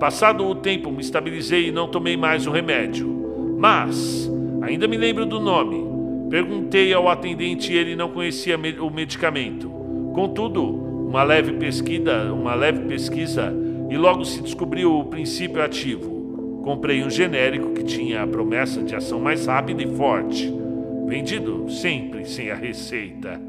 Passado 0.00 0.46
o 0.46 0.54
tempo, 0.54 0.90
me 0.90 1.02
estabilizei 1.02 1.68
e 1.68 1.70
não 1.70 1.86
tomei 1.86 2.16
mais 2.16 2.46
o 2.46 2.50
remédio. 2.50 3.54
Mas, 3.58 4.32
ainda 4.62 4.88
me 4.88 4.96
lembro 4.96 5.26
do 5.26 5.38
nome. 5.38 5.84
Perguntei 6.30 6.94
ao 6.94 7.10
atendente 7.10 7.74
e 7.74 7.76
ele 7.76 7.94
não 7.94 8.08
conhecia 8.08 8.56
o 8.56 8.90
medicamento. 8.90 9.68
Contudo, 10.14 10.64
uma 10.64 11.22
leve 11.24 11.52
pesquisa, 11.52 12.32
uma 12.32 12.54
leve 12.54 12.86
pesquisa 12.86 13.54
e 13.90 13.96
logo 13.96 14.24
se 14.24 14.40
descobriu 14.40 14.96
o 14.96 15.04
princípio 15.04 15.60
ativo. 15.62 16.62
Comprei 16.62 17.02
um 17.02 17.10
genérico 17.10 17.72
que 17.72 17.82
tinha 17.82 18.22
a 18.22 18.26
promessa 18.26 18.80
de 18.82 18.94
ação 18.94 19.18
mais 19.18 19.46
rápida 19.46 19.82
e 19.82 19.96
forte, 19.96 20.52
vendido 21.08 21.68
sempre 21.68 22.24
sem 22.24 22.50
a 22.50 22.54
receita. 22.54 23.40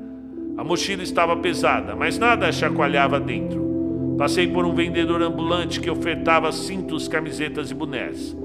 A 0.57 0.63
mochila 0.63 1.03
estava 1.03 1.37
pesada, 1.37 1.95
mas 1.95 2.17
nada 2.17 2.51
chacoalhava 2.51 3.19
dentro. 3.19 4.15
Passei 4.17 4.47
por 4.47 4.65
um 4.65 4.73
vendedor 4.73 5.21
ambulante 5.21 5.79
que 5.79 5.89
ofertava 5.89 6.51
cintos, 6.51 7.07
camisetas 7.07 7.69
e 7.69 7.75
bonés. 7.75 8.35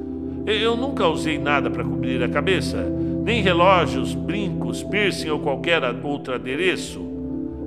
Eu 0.47 0.77
nunca 0.77 1.09
usei 1.09 1.39
nada 1.39 1.71
para 1.71 1.83
cobrir 1.83 2.23
a 2.23 2.29
cabeça, 2.29 2.83
nem 3.25 3.43
relógios, 3.43 4.15
brincos, 4.15 4.83
piercing 4.83 5.31
ou 5.31 5.41
qualquer 5.41 5.83
outro 6.05 6.35
adereço. 6.35 7.05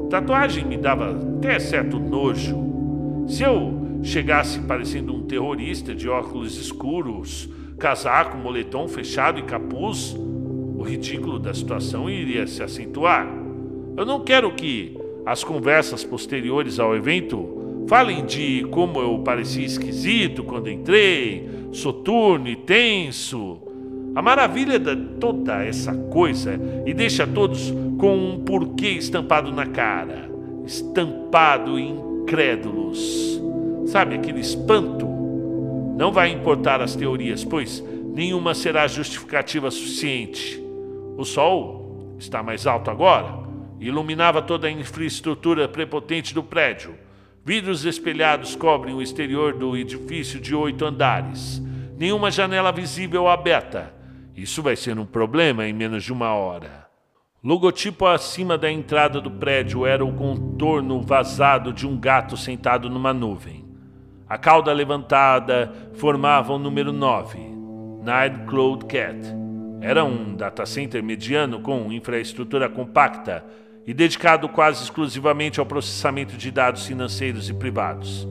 Tatuagem 0.09 0.65
me 0.65 0.77
dava 0.77 1.11
até 1.11 1.59
certo 1.59 1.99
nojo. 1.99 2.57
Se 3.27 3.43
eu 3.43 3.78
chegasse 4.03 4.59
parecendo 4.61 5.13
um 5.13 5.23
terrorista 5.23 5.93
de 5.93 6.07
óculos 6.07 6.57
escuros, 6.57 7.49
casaco, 7.77 8.37
moletom 8.37 8.87
fechado 8.87 9.39
e 9.39 9.43
capuz, 9.43 10.15
o 10.77 10.81
ridículo 10.81 11.39
da 11.39 11.53
situação 11.53 12.09
iria 12.09 12.47
se 12.47 12.63
acentuar. 12.63 13.27
Eu 13.97 14.05
não 14.05 14.21
quero 14.21 14.53
que 14.53 14.97
as 15.25 15.43
conversas 15.43 16.03
posteriores 16.03 16.79
ao 16.79 16.95
evento 16.95 17.83
falem 17.87 18.25
de 18.25 18.65
como 18.71 18.99
eu 18.99 19.19
parecia 19.19 19.65
esquisito 19.65 20.43
quando 20.43 20.69
entrei, 20.69 21.49
soturno 21.71 22.47
e 22.47 22.55
tenso. 22.55 23.59
A 24.15 24.21
maravilha 24.21 24.79
de 24.79 24.95
toda 25.19 25.63
essa 25.63 25.93
coisa 25.93 26.59
e 26.85 26.93
deixa 26.93 27.27
todos 27.27 27.73
com 27.97 28.15
um 28.15 28.39
porquê 28.39 28.89
estampado 28.91 29.51
na 29.51 29.65
cara, 29.65 30.29
estampado 30.65 31.77
e 31.77 31.89
incrédulos. 31.89 33.48
Sabe 33.89 34.13
aquele 34.13 34.39
espanto? 34.39 35.07
Não 35.97 36.11
vai 36.11 36.29
importar 36.29 36.79
as 36.79 36.95
teorias, 36.95 37.43
pois 37.43 37.83
nenhuma 38.13 38.53
será 38.53 38.85
justificativa 38.85 39.71
suficiente. 39.71 40.63
O 41.17 41.25
sol 41.25 42.15
está 42.19 42.43
mais 42.43 42.67
alto 42.67 42.91
agora, 42.91 43.39
iluminava 43.79 44.43
toda 44.43 44.67
a 44.67 44.71
infraestrutura 44.71 45.67
prepotente 45.67 46.35
do 46.35 46.43
prédio. 46.43 46.93
Vidros 47.43 47.83
espelhados 47.83 48.55
cobrem 48.55 48.93
o 48.93 49.01
exterior 49.01 49.55
do 49.55 49.75
edifício 49.75 50.39
de 50.39 50.53
oito 50.53 50.85
andares. 50.85 51.59
Nenhuma 51.97 52.29
janela 52.29 52.71
visível 52.71 53.27
aberta. 53.27 53.91
Isso 54.35 54.61
vai 54.61 54.75
ser 54.75 54.99
um 54.99 55.05
problema 55.05 55.67
em 55.67 55.73
menos 55.73 56.03
de 56.03 56.13
uma 56.13 56.31
hora. 56.35 56.87
Logotipo 57.43 58.05
acima 58.05 58.55
da 58.55 58.71
entrada 58.71 59.19
do 59.19 59.31
prédio 59.31 59.83
era 59.83 60.05
o 60.05 60.13
contorno 60.13 61.01
vazado 61.01 61.73
de 61.73 61.87
um 61.87 61.99
gato 61.99 62.37
sentado 62.37 62.87
numa 62.87 63.15
nuvem. 63.15 63.58
A 64.29 64.37
cauda 64.37 64.71
levantada 64.71 65.73
formava 65.95 66.53
o 66.53 66.59
número 66.59 66.93
9, 66.93 67.39
Night 68.03 68.45
Cloud 68.45 68.85
Cat. 68.85 69.17
Era 69.81 70.03
um 70.03 70.35
data 70.35 70.67
center 70.67 71.01
mediano 71.01 71.61
com 71.61 71.91
infraestrutura 71.91 72.69
compacta 72.69 73.43
e 73.87 73.93
dedicado 73.93 74.47
quase 74.47 74.83
exclusivamente 74.83 75.59
ao 75.59 75.65
processamento 75.65 76.37
de 76.37 76.51
dados 76.51 76.85
financeiros 76.85 77.49
e 77.49 77.55
privados. 77.55 78.27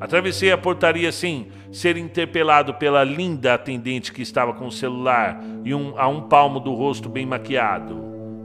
Atravessei 0.00 0.50
a 0.50 0.58
portaria 0.58 1.12
sem 1.12 1.46
ser 1.70 1.96
interpelado 1.96 2.74
pela 2.74 3.04
linda 3.04 3.54
atendente 3.54 4.12
que 4.12 4.22
estava 4.22 4.52
com 4.52 4.66
o 4.66 4.72
celular 4.72 5.40
e 5.64 5.72
um, 5.72 5.94
a 5.96 6.08
um 6.08 6.22
palmo 6.22 6.58
do 6.58 6.74
rosto 6.74 7.08
bem 7.08 7.24
maquiado. 7.24 7.94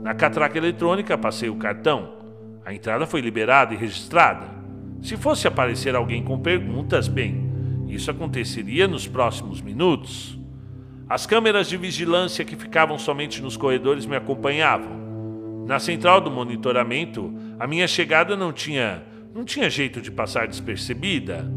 Na 0.04 0.14
catraca 0.14 0.56
eletrônica 0.56 1.18
passei 1.18 1.48
o 1.48 1.56
cartão. 1.56 2.12
A 2.64 2.72
entrada 2.72 3.08
foi 3.08 3.20
liberada 3.20 3.74
e 3.74 3.76
registrada. 3.76 4.61
Se 5.02 5.16
fosse 5.16 5.48
aparecer 5.48 5.96
alguém 5.96 6.22
com 6.22 6.38
perguntas, 6.38 7.08
bem, 7.08 7.50
isso 7.88 8.08
aconteceria 8.08 8.86
nos 8.86 9.06
próximos 9.06 9.60
minutos. 9.60 10.38
As 11.08 11.26
câmeras 11.26 11.68
de 11.68 11.76
vigilância 11.76 12.44
que 12.44 12.54
ficavam 12.54 12.96
somente 12.96 13.42
nos 13.42 13.56
corredores 13.56 14.06
me 14.06 14.14
acompanhavam. 14.14 15.64
Na 15.66 15.80
central 15.80 16.20
do 16.20 16.30
monitoramento, 16.30 17.34
a 17.58 17.66
minha 17.66 17.88
chegada 17.88 18.36
não 18.36 18.52
tinha, 18.52 19.02
não 19.34 19.44
tinha 19.44 19.68
jeito 19.68 20.00
de 20.00 20.10
passar 20.10 20.46
despercebida. 20.46 21.50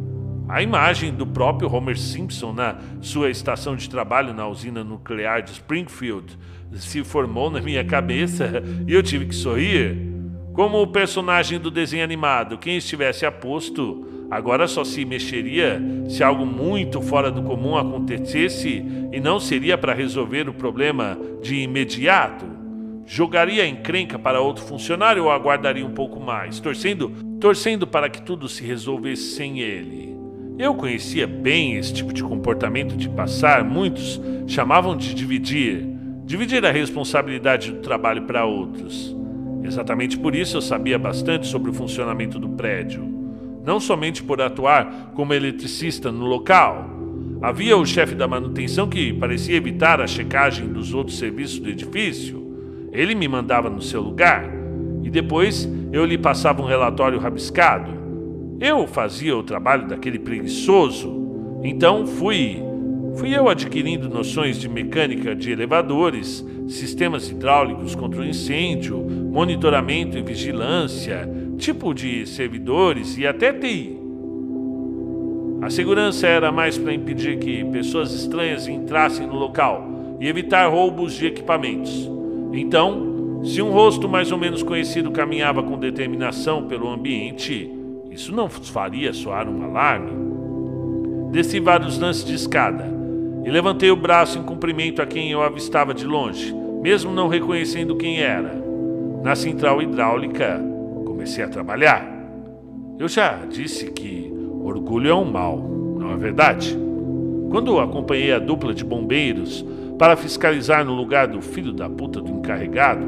A 0.50 0.64
imagem 0.64 1.14
do 1.14 1.28
próprio 1.28 1.72
Homer 1.72 2.00
Simpson 2.00 2.52
na 2.52 2.78
sua 3.00 3.30
estação 3.30 3.76
de 3.76 3.88
trabalho 3.88 4.34
na 4.34 4.48
usina 4.48 4.84
nuclear 4.84 5.44
de 5.44 5.52
Springfield 5.52 6.36
se 6.74 7.04
formou 7.04 7.52
na 7.52 7.62
minha 7.62 7.86
cabeça 7.86 8.64
e 8.88 8.94
eu 8.94 9.04
tive 9.04 9.28
que 9.28 9.36
sorrir. 9.36 10.15
Como 10.56 10.82
o 10.82 10.88
personagem 10.88 11.60
do 11.60 11.70
desenho 11.70 12.06
animado, 12.06 12.58
quem 12.58 12.78
estivesse 12.78 13.26
aposto, 13.26 14.28
agora 14.32 14.70
só 14.70 14.86
se 14.86 15.04
mexeria 15.04 15.82
se 16.08 16.24
algo 16.24 16.46
muito 16.46 17.02
fora 17.02 17.30
do 17.30 17.44
comum 17.44 17.76
acontecesse 17.76 18.82
e 19.12 19.20
não 19.20 19.38
seria 19.38 19.78
para 19.78 19.94
resolver 19.94 20.48
o 20.48 20.54
problema 20.54 21.20
de 21.44 21.58
imediato. 21.58 22.46
Jogaria 23.06 23.68
encrenca 23.68 24.18
para 24.18 24.40
outro 24.40 24.64
funcionário 24.64 25.26
ou 25.26 25.30
aguardaria 25.30 25.86
um 25.86 25.94
pouco 25.94 26.22
mais, 26.22 26.58
torcendo, 26.62 27.12
torcendo 27.38 27.86
para 27.86 28.10
que 28.10 28.22
tudo 28.22 28.48
se 28.48 28.64
resolvesse 28.64 29.36
sem 29.36 29.60
ele. 29.60 30.16
Eu 30.58 30.74
conhecia 30.74 31.28
bem 31.28 31.76
esse 31.76 31.94
tipo 31.94 32.14
de 32.14 32.24
comportamento 32.24 32.96
de 32.96 33.10
passar, 33.10 33.62
muitos 33.62 34.22
chamavam 34.48 34.96
de 34.96 35.14
dividir, 35.14 35.86
dividir 36.24 36.66
a 36.66 36.72
responsabilidade 36.72 37.74
do 37.74 37.82
trabalho 37.82 38.22
para 38.22 38.46
outros. 38.46 39.14
Exatamente 39.66 40.18
por 40.18 40.36
isso 40.36 40.58
eu 40.58 40.62
sabia 40.62 40.98
bastante 41.00 41.48
sobre 41.48 41.72
o 41.72 41.74
funcionamento 41.74 42.38
do 42.38 42.50
prédio. 42.50 43.04
Não 43.66 43.80
somente 43.80 44.24
por 44.24 44.40
atuar 44.40 45.12
como 45.16 45.34
eletricista 45.34 46.12
no 46.12 46.26
local. 46.26 46.88
Havia 47.42 47.76
o 47.76 47.86
chefe 47.86 48.14
da 48.14 48.28
manutenção 48.28 48.88
que 48.88 49.12
parecia 49.12 49.56
evitar 49.56 50.00
a 50.00 50.08
checagem 50.08 50.68
dos 50.68 50.94
outros 50.94 51.18
serviços 51.18 51.60
do 51.60 51.70
edifício. 51.70 52.46
Ele 52.92 53.16
me 53.16 53.28
mandava 53.28 53.70
no 53.70 53.82
seu 53.82 54.02
lugar 54.02 54.48
e 55.04 55.10
depois 55.10 55.68
eu 55.92 56.06
lhe 56.06 56.18
passava 56.18 56.62
um 56.62 56.66
relatório 56.66 57.20
rabiscado. 57.20 57.92
Eu 58.60 58.86
fazia 58.86 59.36
o 59.36 59.44
trabalho 59.44 59.88
daquele 59.88 60.20
preguiçoso, 60.20 61.60
então 61.64 62.06
fui 62.06 62.62
fui 63.16 63.36
eu 63.36 63.48
adquirindo 63.48 64.10
noções 64.10 64.60
de 64.60 64.68
mecânica 64.68 65.34
de 65.34 65.52
elevadores, 65.52 66.46
sistemas 66.68 67.30
hidráulicos 67.30 67.96
contra 67.96 68.22
o 68.22 68.26
incêndio, 68.26 68.98
monitoramento 68.98 70.18
e 70.18 70.22
vigilância, 70.22 71.30
tipo 71.58 71.94
de 71.94 72.26
servidores 72.26 73.18
e 73.18 73.26
até 73.26 73.54
TI. 73.54 74.00
A 75.62 75.70
segurança 75.70 76.28
era 76.28 76.52
mais 76.52 76.78
para 76.78 76.94
impedir 76.94 77.40
que 77.40 77.64
pessoas 77.66 78.14
estranhas 78.14 78.68
entrassem 78.68 79.26
no 79.26 79.36
local 79.36 80.18
e 80.20 80.28
evitar 80.28 80.68
roubos 80.68 81.14
de 81.14 81.28
equipamentos. 81.28 82.10
Então, 82.54 83.42
se 83.44 83.62
um 83.62 83.72
rosto 83.72 84.08
mais 84.08 84.32
ou 84.32 84.38
menos 84.38 84.64
conhecido 84.64 85.12
caminhava 85.12 85.64
com 85.64 85.78
determinação 85.78 86.68
pelo 86.68 86.90
ambiente, 86.90 87.72
isso 88.12 88.34
não 88.34 88.50
faria 88.50 89.14
soar 89.14 89.48
um 89.50 89.64
alarme. 89.64 90.12
Desci 91.32 91.60
vários 91.60 91.98
lances 92.00 92.24
de 92.24 92.34
escada 92.34 93.05
e 93.46 93.52
levantei 93.52 93.92
o 93.92 93.96
braço 93.96 94.40
em 94.40 94.44
cumprimento 94.44 95.04
a 95.04 95.06
quem 95.06 95.32
eu 95.32 95.44
avistava 95.44 95.94
de 95.94 96.04
longe, 96.04 96.52
mesmo 96.82 97.12
não 97.12 97.28
reconhecendo 97.28 97.96
quem 97.96 98.20
era. 98.20 98.60
Na 99.24 99.36
central 99.36 99.84
hidráulica, 99.84 100.60
comecei 101.06 101.44
a 101.44 101.48
trabalhar. 101.48 102.04
Eu 102.98 103.08
já 103.08 103.46
disse 103.48 103.92
que 103.92 104.34
orgulho 104.64 105.12
é 105.12 105.14
um 105.14 105.26
mal, 105.26 105.60
não 105.60 106.12
é 106.12 106.18
verdade? 106.18 106.76
Quando 107.52 107.80
acompanhei 107.80 108.34
a 108.34 108.40
dupla 108.40 108.74
de 108.74 108.84
bombeiros 108.84 109.64
para 110.00 110.16
fiscalizar 110.16 110.84
no 110.84 110.96
lugar 110.96 111.28
do 111.28 111.40
filho 111.40 111.72
da 111.72 111.88
puta 111.88 112.20
do 112.20 112.32
encarregado, 112.32 113.06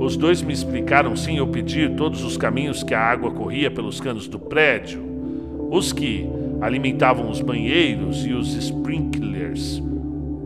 os 0.00 0.16
dois 0.16 0.42
me 0.42 0.52
explicaram 0.52 1.14
sem 1.14 1.36
eu 1.36 1.46
pedir 1.46 1.94
todos 1.94 2.24
os 2.24 2.36
caminhos 2.36 2.82
que 2.82 2.92
a 2.92 3.00
água 3.00 3.30
corria 3.30 3.70
pelos 3.70 4.00
canos 4.00 4.26
do 4.26 4.38
prédio, 4.38 5.00
os 5.70 5.92
que 5.92 6.28
alimentavam 6.60 7.30
os 7.30 7.40
banheiros 7.40 8.24
e 8.26 8.32
os 8.32 8.54
sprinklers, 8.54 9.82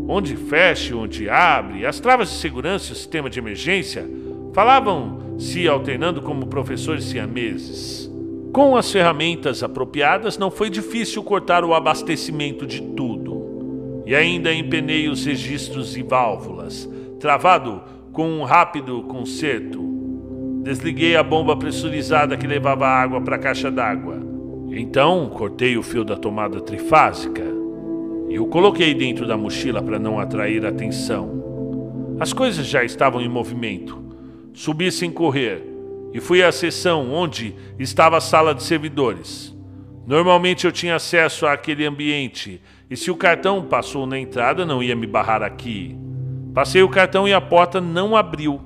onde 0.08 0.36
fecha 0.36 0.92
e 0.92 0.96
onde 0.96 1.28
abre, 1.28 1.86
as 1.86 2.00
travas 2.00 2.30
de 2.30 2.36
segurança 2.36 2.88
e 2.88 2.92
o 2.92 2.96
sistema 2.96 3.30
de 3.30 3.38
emergência 3.38 4.08
falavam 4.52 5.36
se 5.38 5.66
alternando 5.68 6.20
como 6.20 6.46
professores 6.46 7.04
siameses. 7.04 8.11
Com 8.52 8.76
as 8.76 8.90
ferramentas 8.90 9.62
apropriadas, 9.62 10.36
não 10.36 10.50
foi 10.50 10.68
difícil 10.68 11.22
cortar 11.22 11.64
o 11.64 11.72
abastecimento 11.72 12.66
de 12.66 12.82
tudo. 12.82 14.02
E 14.04 14.14
ainda 14.14 14.52
empenei 14.52 15.08
os 15.08 15.24
registros 15.24 15.96
e 15.96 16.02
válvulas, 16.02 16.88
travado 17.20 17.80
com 18.12 18.28
um 18.28 18.42
rápido 18.42 19.02
conserto. 19.04 19.80
Desliguei 20.64 21.14
a 21.14 21.22
bomba 21.22 21.56
pressurizada 21.56 22.36
que 22.36 22.46
levava 22.46 22.86
água 22.86 23.20
para 23.20 23.36
a 23.36 23.38
caixa 23.38 23.70
d'água. 23.70 24.30
Então, 24.72 25.28
cortei 25.28 25.76
o 25.76 25.82
fio 25.82 26.04
da 26.04 26.16
tomada 26.16 26.60
trifásica 26.60 27.42
e 28.28 28.38
o 28.38 28.46
coloquei 28.46 28.94
dentro 28.94 29.26
da 29.26 29.36
mochila 29.36 29.82
para 29.82 29.98
não 29.98 30.20
atrair 30.20 30.64
atenção. 30.64 32.16
As 32.20 32.32
coisas 32.32 32.66
já 32.66 32.84
estavam 32.84 33.20
em 33.20 33.28
movimento. 33.28 33.98
Subi 34.52 34.92
sem 34.92 35.10
correr 35.10 35.66
e 36.12 36.20
fui 36.20 36.42
à 36.42 36.52
seção 36.52 37.12
onde 37.12 37.54
estava 37.78 38.18
a 38.18 38.20
sala 38.20 38.54
de 38.54 38.62
servidores. 38.62 39.56
Normalmente 40.06 40.66
eu 40.66 40.72
tinha 40.72 40.96
acesso 40.96 41.46
àquele 41.46 41.86
ambiente 41.86 42.60
e 42.88 42.96
se 42.96 43.10
o 43.10 43.16
cartão 43.16 43.64
passou 43.64 44.06
na 44.06 44.18
entrada 44.18 44.66
não 44.66 44.82
ia 44.82 44.94
me 44.94 45.06
barrar 45.06 45.42
aqui. 45.42 45.96
Passei 46.52 46.82
o 46.82 46.88
cartão 46.88 47.28
e 47.28 47.32
a 47.32 47.40
porta 47.40 47.80
não 47.80 48.16
abriu. 48.16 48.60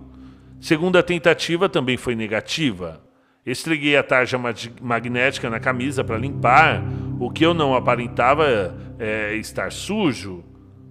Segunda 0.61 1.03
tentativa 1.03 1.69
também 1.69 1.97
foi 1.97 2.15
negativa. 2.15 3.04
Estreguei 3.47 3.95
a 3.95 4.03
tarja 4.03 4.41
magnética 4.81 5.51
na 5.51 5.61
camisa 5.61 6.03
para 6.03 6.17
limpar, 6.17 6.83
o 7.21 7.31
que 7.31 7.45
eu 7.45 7.53
não 7.53 7.75
aparentava 7.75 8.75
é, 8.99 9.35
estar 9.35 9.71
sujo. 9.71 10.43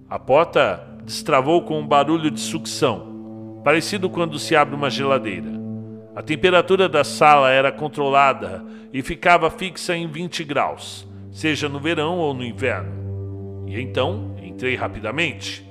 A 0.08 0.20
porta 0.20 0.80
destravou 1.04 1.62
com 1.62 1.80
um 1.80 1.86
barulho 1.86 2.30
de 2.30 2.38
sucção, 2.38 3.60
parecido 3.64 4.08
quando 4.08 4.38
se 4.38 4.54
abre 4.54 4.76
uma 4.76 4.88
geladeira. 4.88 5.50
A 6.14 6.22
temperatura 6.22 6.88
da 6.88 7.02
sala 7.02 7.50
era 7.50 7.72
controlada 7.72 8.64
e 8.92 9.02
ficava 9.02 9.50
fixa 9.50 9.96
em 9.96 10.06
20 10.06 10.44
graus, 10.44 11.08
seja 11.32 11.68
no 11.68 11.80
verão 11.80 12.18
ou 12.18 12.32
no 12.32 12.44
inverno. 12.44 13.64
E 13.66 13.80
então 13.80 14.36
entrei 14.40 14.76
rapidamente. 14.76 15.68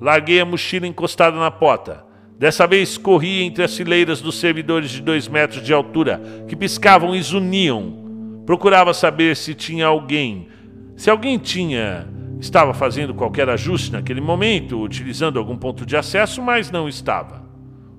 Larguei 0.00 0.40
a 0.40 0.44
mochila 0.44 0.84
encostada 0.84 1.38
na 1.38 1.52
porta 1.52 2.04
Dessa 2.38 2.66
vez 2.66 2.98
corri 2.98 3.42
entre 3.42 3.62
as 3.62 3.76
fileiras 3.76 4.20
dos 4.20 4.38
servidores 4.38 4.90
de 4.90 5.00
dois 5.00 5.28
metros 5.28 5.62
de 5.62 5.72
altura, 5.72 6.20
que 6.48 6.56
piscavam 6.56 7.14
e 7.14 7.22
zuniam. 7.22 8.42
Procurava 8.44 8.92
saber 8.92 9.36
se 9.36 9.54
tinha 9.54 9.86
alguém. 9.86 10.48
Se 10.96 11.10
alguém 11.10 11.38
tinha. 11.38 12.08
Estava 12.40 12.74
fazendo 12.74 13.14
qualquer 13.14 13.48
ajuste 13.48 13.92
naquele 13.92 14.20
momento, 14.20 14.82
utilizando 14.82 15.38
algum 15.38 15.56
ponto 15.56 15.86
de 15.86 15.96
acesso, 15.96 16.42
mas 16.42 16.70
não 16.70 16.88
estava. 16.88 17.44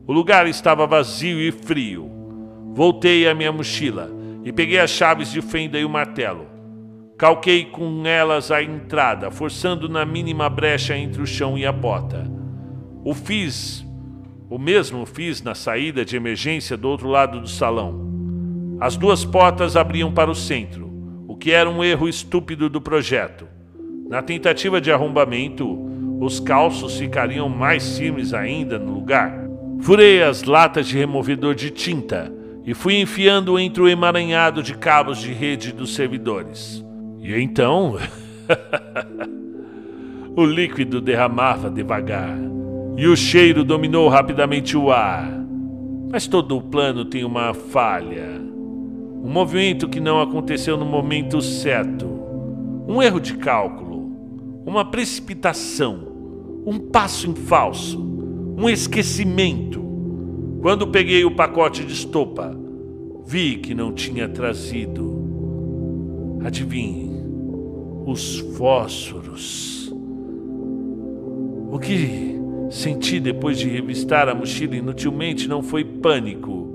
O 0.05 0.13
lugar 0.13 0.45
estava 0.47 0.86
vazio 0.86 1.39
e 1.39 1.51
frio. 1.51 2.11
Voltei 2.73 3.27
à 3.27 3.33
minha 3.33 3.51
mochila 3.51 4.11
e 4.43 4.51
peguei 4.51 4.79
as 4.79 4.91
chaves 4.91 5.31
de 5.31 5.41
fenda 5.41 5.79
e 5.79 5.86
o 5.86 5.89
martelo. 5.89 6.45
Calquei 7.17 7.63
com 7.63 8.05
elas 8.05 8.51
a 8.51 8.61
entrada, 8.61 9.31
forçando 9.31 9.88
na 9.88 10.05
mínima 10.05 10.49
brecha 10.49 10.95
entre 10.95 11.21
o 11.21 11.25
chão 11.25 11.57
e 11.57 11.65
a 11.65 11.71
porta. 11.71 12.29
O 13.03 13.13
fiz 13.13 13.84
o 14.49 14.59
mesmo 14.59 15.05
fiz 15.05 15.41
na 15.41 15.55
saída 15.55 16.05
de 16.05 16.15
emergência 16.15 16.77
do 16.77 16.87
outro 16.87 17.07
lado 17.07 17.39
do 17.39 17.47
salão. 17.47 18.05
As 18.79 18.95
duas 18.95 19.25
portas 19.25 19.75
abriam 19.75 20.11
para 20.11 20.29
o 20.29 20.35
centro, 20.35 20.91
o 21.27 21.35
que 21.35 21.51
era 21.51 21.69
um 21.69 21.83
erro 21.83 22.07
estúpido 22.07 22.69
do 22.69 22.79
projeto. 22.79 23.47
Na 24.07 24.21
tentativa 24.21 24.79
de 24.79 24.91
arrombamento, 24.91 25.67
os 26.19 26.39
calços 26.39 26.97
ficariam 26.97 27.49
mais 27.49 27.97
firmes 27.97 28.33
ainda 28.33 28.77
no 28.77 28.93
lugar. 28.93 29.33
Furei 29.81 30.21
as 30.21 30.43
latas 30.43 30.87
de 30.87 30.97
removedor 30.97 31.55
de 31.55 31.71
tinta 31.71 32.31
e 32.63 32.73
fui 32.73 32.99
enfiando 32.99 33.57
entre 33.57 33.81
o 33.81 33.87
emaranhado 33.87 34.61
de 34.61 34.75
cabos 34.75 35.19
de 35.19 35.33
rede 35.33 35.71
dos 35.71 35.95
servidores. 35.95 36.85
E 37.19 37.33
então. 37.35 37.97
o 40.35 40.45
líquido 40.45 41.01
derramava 41.01 41.69
devagar 41.69 42.37
e 42.97 43.07
o 43.07 43.15
cheiro 43.15 43.63
dominou 43.63 44.07
rapidamente 44.07 44.77
o 44.77 44.91
ar. 44.91 45.29
Mas 46.09 46.27
todo 46.27 46.55
o 46.55 46.61
plano 46.61 47.03
tem 47.03 47.25
uma 47.25 47.53
falha. 47.53 48.41
Um 49.21 49.29
movimento 49.29 49.89
que 49.89 49.99
não 49.99 50.21
aconteceu 50.21 50.77
no 50.77 50.85
momento 50.85 51.41
certo. 51.41 52.07
Um 52.87 53.01
erro 53.01 53.19
de 53.19 53.35
cálculo. 53.35 54.11
Uma 54.65 54.85
precipitação. 54.85 56.07
Um 56.65 56.79
passo 56.79 57.29
em 57.29 57.35
falso. 57.35 58.01
Um 58.57 58.69
esquecimento. 58.69 59.83
Quando 60.61 60.87
peguei 60.87 61.25
o 61.25 61.35
pacote 61.35 61.83
de 61.83 61.93
estopa, 61.93 62.57
vi 63.25 63.57
que 63.57 63.75
não 63.75 63.91
tinha 63.91 64.29
trazido. 64.29 66.39
Adivinhe, 66.43 67.11
os 68.05 68.39
fósforos. 68.55 69.93
O 71.71 71.77
que 71.77 72.34
Senti 72.70 73.20
depois 73.20 73.57
de 73.57 73.70
revistar 73.70 74.28
a 74.28 74.36
mochila 74.36 74.76
inutilmente 74.76 75.47
não 75.47 75.61
foi 75.61 75.84
pânico, 75.84 76.68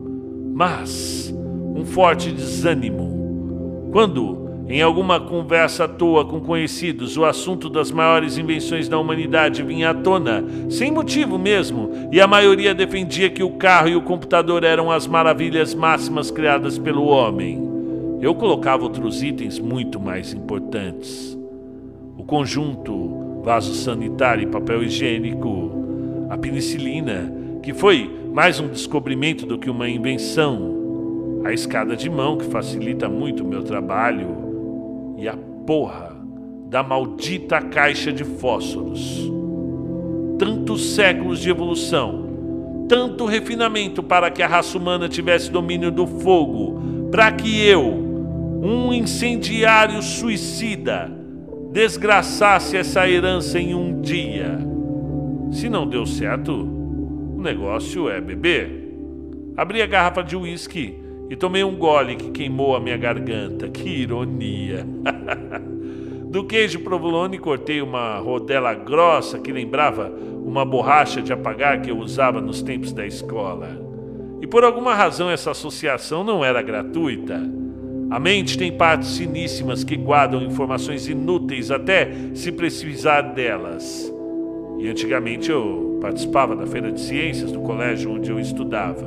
mas 0.54 1.34
um 1.74 1.84
forte 1.84 2.30
desânimo. 2.30 3.88
Quando, 3.90 4.66
em 4.68 4.80
alguma 4.82 5.18
conversa 5.18 5.84
à 5.84 5.88
toa 5.88 6.24
com 6.24 6.40
conhecidos, 6.40 7.16
o 7.16 7.24
assunto 7.24 7.68
das 7.68 7.90
maiores 7.90 8.38
invenções 8.38 8.88
da 8.88 8.98
humanidade 8.98 9.62
vinha 9.62 9.90
à 9.90 9.94
tona, 9.94 10.44
sem 10.68 10.92
motivo 10.92 11.38
mesmo, 11.38 11.90
e 12.12 12.20
a 12.20 12.26
maioria 12.26 12.74
defendia 12.74 13.30
que 13.30 13.42
o 13.42 13.52
carro 13.52 13.88
e 13.88 13.96
o 13.96 14.02
computador 14.02 14.62
eram 14.62 14.90
as 14.90 15.06
maravilhas 15.06 15.74
máximas 15.74 16.30
criadas 16.30 16.78
pelo 16.78 17.04
homem, 17.04 17.70
eu 18.20 18.34
colocava 18.34 18.84
outros 18.84 19.22
itens 19.22 19.58
muito 19.58 19.98
mais 19.98 20.34
importantes. 20.34 21.36
O 22.18 22.22
conjunto, 22.22 23.40
vaso 23.42 23.74
sanitário 23.74 24.42
e 24.42 24.46
papel 24.46 24.82
higiênico, 24.82 25.79
a 26.30 26.38
penicilina, 26.38 27.30
que 27.60 27.74
foi 27.74 28.08
mais 28.32 28.60
um 28.60 28.68
descobrimento 28.68 29.44
do 29.44 29.58
que 29.58 29.68
uma 29.68 29.88
invenção, 29.88 31.42
a 31.44 31.52
escada 31.52 31.96
de 31.96 32.08
mão, 32.08 32.38
que 32.38 32.44
facilita 32.44 33.08
muito 33.08 33.42
o 33.42 33.46
meu 33.46 33.64
trabalho, 33.64 35.14
e 35.18 35.28
a 35.28 35.36
porra 35.66 36.16
da 36.68 36.84
maldita 36.84 37.60
caixa 37.60 38.12
de 38.12 38.22
fósforos. 38.22 39.28
Tantos 40.38 40.94
séculos 40.94 41.40
de 41.40 41.50
evolução, 41.50 42.86
tanto 42.88 43.26
refinamento 43.26 44.00
para 44.00 44.30
que 44.30 44.40
a 44.40 44.46
raça 44.46 44.78
humana 44.78 45.08
tivesse 45.08 45.50
domínio 45.50 45.90
do 45.90 46.06
fogo, 46.06 47.08
para 47.10 47.32
que 47.32 47.60
eu, 47.60 47.82
um 48.62 48.92
incendiário 48.92 50.00
suicida, 50.00 51.10
desgraçasse 51.72 52.76
essa 52.76 53.08
herança 53.08 53.58
em 53.58 53.74
um 53.74 54.00
dia. 54.00 54.69
Se 55.50 55.68
não 55.68 55.86
deu 55.86 56.06
certo, 56.06 56.52
o 56.52 57.40
negócio 57.40 58.08
é 58.08 58.20
beber. 58.20 58.88
Abri 59.56 59.82
a 59.82 59.86
garrafa 59.86 60.22
de 60.22 60.36
uísque 60.36 60.96
e 61.28 61.36
tomei 61.36 61.64
um 61.64 61.76
gole 61.76 62.16
que 62.16 62.30
queimou 62.30 62.76
a 62.76 62.80
minha 62.80 62.96
garganta. 62.96 63.68
Que 63.68 63.88
ironia! 63.88 64.86
Do 66.30 66.44
queijo 66.44 66.78
provolone 66.80 67.38
cortei 67.38 67.82
uma 67.82 68.18
rodela 68.18 68.72
grossa 68.72 69.40
que 69.40 69.50
lembrava 69.50 70.12
uma 70.44 70.64
borracha 70.64 71.20
de 71.20 71.32
apagar 71.32 71.82
que 71.82 71.90
eu 71.90 71.98
usava 71.98 72.40
nos 72.40 72.62
tempos 72.62 72.92
da 72.92 73.04
escola. 73.04 73.68
E 74.40 74.46
por 74.46 74.62
alguma 74.62 74.94
razão 74.94 75.28
essa 75.28 75.50
associação 75.50 76.22
não 76.22 76.44
era 76.44 76.62
gratuita. 76.62 77.40
A 78.10 78.20
mente 78.20 78.56
tem 78.56 78.70
partes 78.70 79.18
finíssimas 79.18 79.82
que 79.82 79.96
guardam 79.96 80.42
informações 80.42 81.08
inúteis 81.08 81.70
até 81.70 82.10
se 82.34 82.52
precisar 82.52 83.22
delas. 83.22 84.12
E 84.80 84.88
antigamente 84.88 85.50
eu 85.50 85.98
participava 86.00 86.56
da 86.56 86.66
feira 86.66 86.90
de 86.90 87.00
ciências 87.00 87.52
do 87.52 87.60
colégio 87.60 88.10
onde 88.10 88.30
eu 88.30 88.40
estudava. 88.40 89.06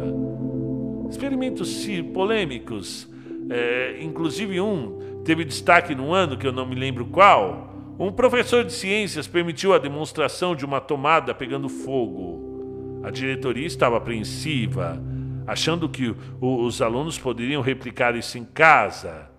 Experimentos 1.09 1.87
polêmicos, 2.13 3.09
é, 3.49 3.97
inclusive 3.99 4.61
um 4.61 5.21
teve 5.25 5.43
destaque 5.43 5.95
num 5.95 6.13
ano 6.13 6.37
que 6.37 6.45
eu 6.45 6.51
não 6.51 6.65
me 6.65 6.75
lembro 6.75 7.05
qual. 7.07 7.95
Um 7.97 8.11
professor 8.11 8.63
de 8.63 8.71
ciências 8.71 9.27
permitiu 9.27 9.73
a 9.73 9.77
demonstração 9.79 10.55
de 10.55 10.63
uma 10.63 10.79
tomada 10.79 11.33
pegando 11.33 11.67
fogo. 11.67 13.01
A 13.03 13.09
diretoria 13.09 13.65
estava 13.65 13.97
apreensiva 13.97 15.01
achando 15.45 15.89
que 15.89 16.15
os 16.39 16.81
alunos 16.81 17.17
poderiam 17.17 17.61
replicar 17.61 18.15
isso 18.15 18.37
em 18.37 18.45
casa. 18.45 19.32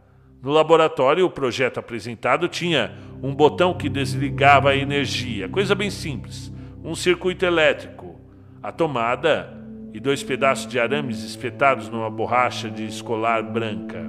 No 0.45 0.53
laboratório, 0.53 1.24
o 1.24 1.30
projeto 1.30 1.80
apresentado 1.80 2.49
tinha 2.49 2.92
um 3.22 3.34
botão 3.34 3.72
que 3.72 3.88
desligava 3.88 4.68
a 4.70 4.76
energia, 4.76 5.49
coisa 5.49 5.74
bem 5.74 5.88
simples, 5.88 6.53
um 6.84 6.95
circuito 6.95 7.47
elétrico, 7.47 8.20
a 8.62 8.70
tomada 8.70 9.59
e 9.95 9.99
dois 9.99 10.22
pedaços 10.22 10.66
de 10.66 10.78
arames 10.78 11.24
espetados 11.24 11.88
numa 11.88 12.11
borracha 12.11 12.68
de 12.68 12.84
escolar 12.84 13.42
branca. 13.42 14.05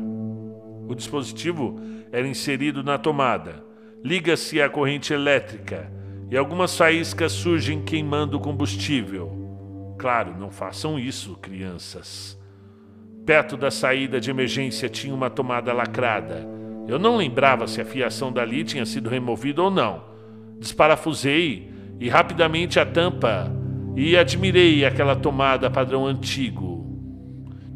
O 0.90 0.94
dispositivo 0.94 1.80
era 2.12 2.28
inserido 2.28 2.84
na 2.84 2.98
tomada, 2.98 3.64
liga-se 4.04 4.62
à 4.62 4.68
corrente 4.68 5.14
elétrica 5.14 5.90
e 6.30 6.36
algumas 6.36 6.78
faíscas 6.78 7.32
surgem 7.32 7.82
queimando 7.82 8.42
combustível. 8.42 9.96
Claro, 9.98 10.38
não 10.38 10.52
façam 10.52 11.00
isso, 11.00 11.38
crianças. 11.38 12.38
Perto 13.26 13.58
da 13.58 13.72
saída 13.72 14.22
de 14.22 14.30
emergência 14.30 14.88
tinha 14.88 15.14
uma 15.14 15.32
tomada 15.32 15.74
lacrada. 15.74 16.48
Eu 16.88 17.00
não 17.00 17.18
lembrava 17.18 17.66
se 17.66 17.82
a 17.82 17.86
fiação 17.86 18.32
dali 18.32 18.64
tinha 18.64 18.86
sido 18.86 19.10
removida 19.10 19.64
ou 19.64 19.72
não. 19.72 20.04
Desparafusei 20.60 21.74
e 22.00 22.08
rapidamente 22.08 22.80
a 22.80 22.86
tampa 22.86 23.52
e 23.96 24.16
admirei 24.16 24.86
aquela 24.86 25.16
tomada 25.16 25.72
padrão 25.72 26.06
antigo. 26.06 26.86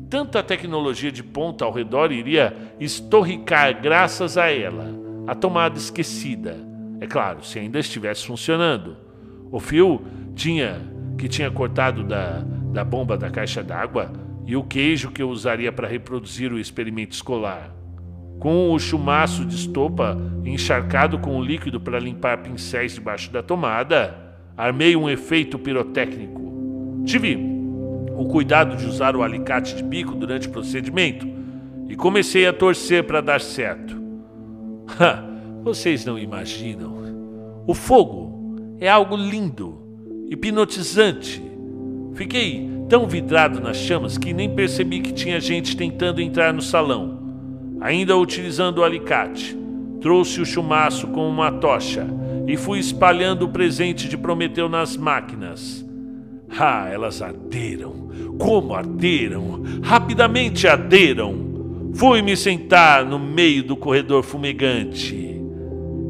Tanta 0.07 0.43
tecnologia 0.43 1.11
de 1.11 1.23
ponta 1.23 1.65
ao 1.65 1.71
redor 1.71 2.11
iria 2.11 2.55
estorricar 2.79 3.81
graças 3.81 4.37
a 4.37 4.51
ela, 4.51 4.93
a 5.25 5.33
tomada 5.33 5.79
esquecida. 5.79 6.57
É 6.99 7.07
claro, 7.07 7.43
se 7.43 7.57
ainda 7.57 7.79
estivesse 7.79 8.25
funcionando. 8.27 8.97
O 9.51 9.59
fio 9.59 10.01
tinha 10.35 10.79
que 11.17 11.27
tinha 11.27 11.49
cortado 11.49 12.03
da, 12.03 12.43
da 12.71 12.83
bomba 12.83 13.17
da 13.17 13.29
caixa 13.31 13.63
d'água 13.63 14.28
e 14.49 14.55
o 14.55 14.63
queijo 14.63 15.11
que 15.11 15.21
eu 15.21 15.29
usaria 15.29 15.71
para 15.71 15.87
reproduzir 15.87 16.51
o 16.51 16.57
experimento 16.57 17.13
escolar. 17.13 17.69
Com 18.39 18.73
o 18.73 18.79
chumaço 18.79 19.45
de 19.45 19.53
estopa 19.53 20.17
encharcado 20.43 21.19
com 21.19 21.37
o 21.37 21.43
líquido 21.43 21.79
para 21.79 21.99
limpar 21.99 22.39
pincéis 22.39 22.95
debaixo 22.95 23.31
da 23.31 23.43
tomada, 23.43 24.17
armei 24.57 24.95
um 24.95 25.07
efeito 25.07 25.59
pirotécnico. 25.59 27.03
Tive 27.05 27.37
o 28.17 28.25
cuidado 28.25 28.75
de 28.75 28.87
usar 28.87 29.15
o 29.15 29.21
alicate 29.21 29.75
de 29.75 29.83
bico 29.83 30.15
durante 30.15 30.47
o 30.47 30.51
procedimento 30.51 31.27
e 31.87 31.95
comecei 31.95 32.47
a 32.47 32.53
torcer 32.53 33.03
para 33.03 33.21
dar 33.21 33.41
certo. 33.41 34.01
Vocês 35.61 36.03
não 36.05 36.17
imaginam. 36.17 37.63
O 37.67 37.75
fogo 37.75 38.75
é 38.79 38.89
algo 38.89 39.15
lindo 39.15 39.77
hipnotizante. 40.27 41.39
Fiquei 42.15 42.78
tão 42.89 43.07
vidrado 43.07 43.61
nas 43.61 43.77
chamas 43.77 44.17
que 44.17 44.33
nem 44.33 44.53
percebi 44.53 44.99
que 44.99 45.13
tinha 45.13 45.39
gente 45.39 45.77
tentando 45.77 46.19
entrar 46.19 46.51
no 46.51 46.61
salão. 46.61 47.19
Ainda 47.79 48.17
utilizando 48.17 48.79
o 48.79 48.83
alicate, 48.83 49.55
trouxe 50.01 50.41
o 50.41 50.45
chumaço 50.45 51.07
com 51.07 51.29
uma 51.29 51.51
tocha 51.51 52.07
e 52.47 52.57
fui 52.57 52.79
espalhando 52.79 53.45
o 53.45 53.49
presente 53.49 54.09
de 54.09 54.17
Prometeu 54.17 54.67
nas 54.67 54.97
máquinas. 54.97 55.85
Ah, 56.57 56.89
elas 56.91 57.21
arderam! 57.21 58.09
Como 58.39 58.73
arderam! 58.73 59.61
Rapidamente 59.83 60.67
arderam! 60.67 61.47
Fui 61.93 62.23
me 62.23 62.35
sentar 62.35 63.05
no 63.05 63.19
meio 63.19 63.63
do 63.63 63.77
corredor 63.77 64.23
fumegante. 64.23 65.38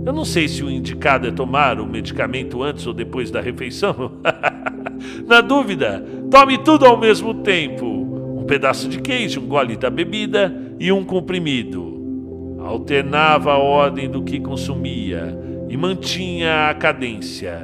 Eu 0.06 0.14
não 0.14 0.24
sei 0.24 0.47
se 0.47 0.64
o 0.64 0.70
indicado 0.70 1.28
é 1.28 1.32
tomar 1.32 1.80
o 1.80 1.86
medicamento 1.86 2.64
antes 2.64 2.88
ou 2.88 2.93
depois 2.93 3.30
da 3.30 3.41
refeição. 3.41 4.14
Na 5.28 5.41
dúvida, 5.41 6.04
tome 6.32 6.58
tudo 6.58 6.86
ao 6.86 6.97
mesmo 6.97 7.34
tempo: 7.36 7.86
um 7.86 8.43
pedaço 8.45 8.88
de 8.88 9.00
queijo, 9.00 9.41
um 9.41 9.47
gole 9.47 9.76
da 9.76 9.89
bebida 9.89 10.54
e 10.80 10.91
um 10.91 11.04
comprimido. 11.04 12.58
Alternava 12.60 13.52
a 13.52 13.58
ordem 13.58 14.10
do 14.10 14.24
que 14.24 14.39
consumia 14.39 15.38
e 15.70 15.76
mantinha 15.76 16.70
a 16.70 16.74
cadência. 16.74 17.62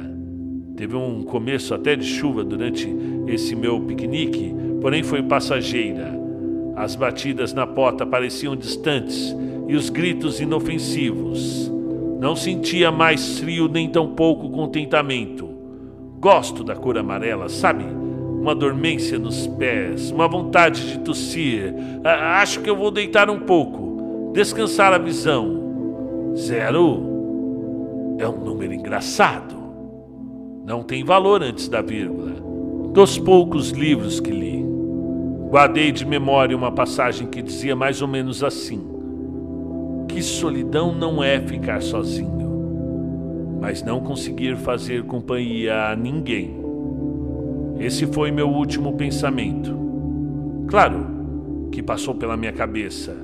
Teve 0.76 0.94
um 0.94 1.22
começo 1.22 1.74
até 1.74 1.96
de 1.96 2.04
chuva 2.04 2.44
durante 2.44 2.88
esse 3.26 3.56
meu 3.56 3.80
piquenique, 3.80 4.54
porém 4.80 5.02
foi 5.02 5.22
passageira. 5.22 6.14
As 6.76 6.94
batidas 6.94 7.54
na 7.54 7.66
porta 7.66 8.04
pareciam 8.04 8.54
distantes 8.54 9.34
e 9.66 9.74
os 9.74 9.88
gritos 9.88 10.40
inofensivos. 10.40 11.72
Não 12.18 12.34
sentia 12.34 12.90
mais 12.90 13.38
frio 13.38 13.68
nem 13.68 13.88
tampouco 13.88 14.48
contentamento. 14.50 15.48
Gosto 16.18 16.64
da 16.64 16.74
cor 16.74 16.96
amarela, 16.96 17.48
sabe? 17.48 17.84
Uma 17.84 18.54
dormência 18.54 19.18
nos 19.18 19.46
pés, 19.46 20.10
uma 20.10 20.26
vontade 20.26 20.92
de 20.92 20.98
tossir. 21.00 21.74
acho 22.04 22.60
que 22.60 22.70
eu 22.70 22.76
vou 22.76 22.90
deitar 22.90 23.28
um 23.28 23.40
pouco, 23.40 24.30
descansar 24.32 24.94
a 24.94 24.98
visão. 24.98 26.32
Zero 26.36 28.16
é 28.18 28.26
um 28.26 28.38
número 28.38 28.72
engraçado. 28.72 29.54
Não 30.64 30.82
tem 30.82 31.04
valor 31.04 31.42
antes 31.42 31.68
da 31.68 31.82
vírgula. 31.82 32.32
Dos 32.92 33.18
poucos 33.18 33.70
livros 33.70 34.20
que 34.20 34.30
li, 34.30 34.64
guardei 35.50 35.92
de 35.92 36.06
memória 36.06 36.56
uma 36.56 36.72
passagem 36.72 37.26
que 37.26 37.42
dizia 37.42 37.76
mais 37.76 38.00
ou 38.00 38.08
menos 38.08 38.42
assim 38.42 38.95
que 40.16 40.22
solidão 40.22 40.94
não 40.94 41.22
é 41.22 41.38
ficar 41.38 41.82
sozinho, 41.82 43.58
mas 43.60 43.82
não 43.82 44.00
conseguir 44.00 44.56
fazer 44.56 45.02
companhia 45.02 45.90
a 45.90 45.94
ninguém. 45.94 46.56
Esse 47.78 48.06
foi 48.06 48.30
meu 48.30 48.48
último 48.48 48.96
pensamento. 48.96 49.76
Claro 50.68 51.68
que 51.70 51.82
passou 51.82 52.14
pela 52.14 52.34
minha 52.34 52.54
cabeça, 52.54 53.14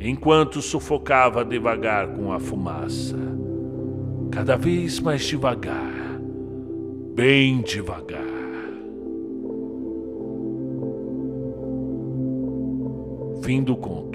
enquanto 0.00 0.62
sufocava 0.62 1.44
devagar 1.44 2.08
com 2.08 2.32
a 2.32 2.40
fumaça. 2.40 3.18
Cada 4.30 4.56
vez 4.56 4.98
mais 4.98 5.22
devagar, 5.22 6.18
bem 7.14 7.60
devagar. 7.60 8.24
Fim 13.42 13.62
do 13.62 13.76
conto. 13.76 14.05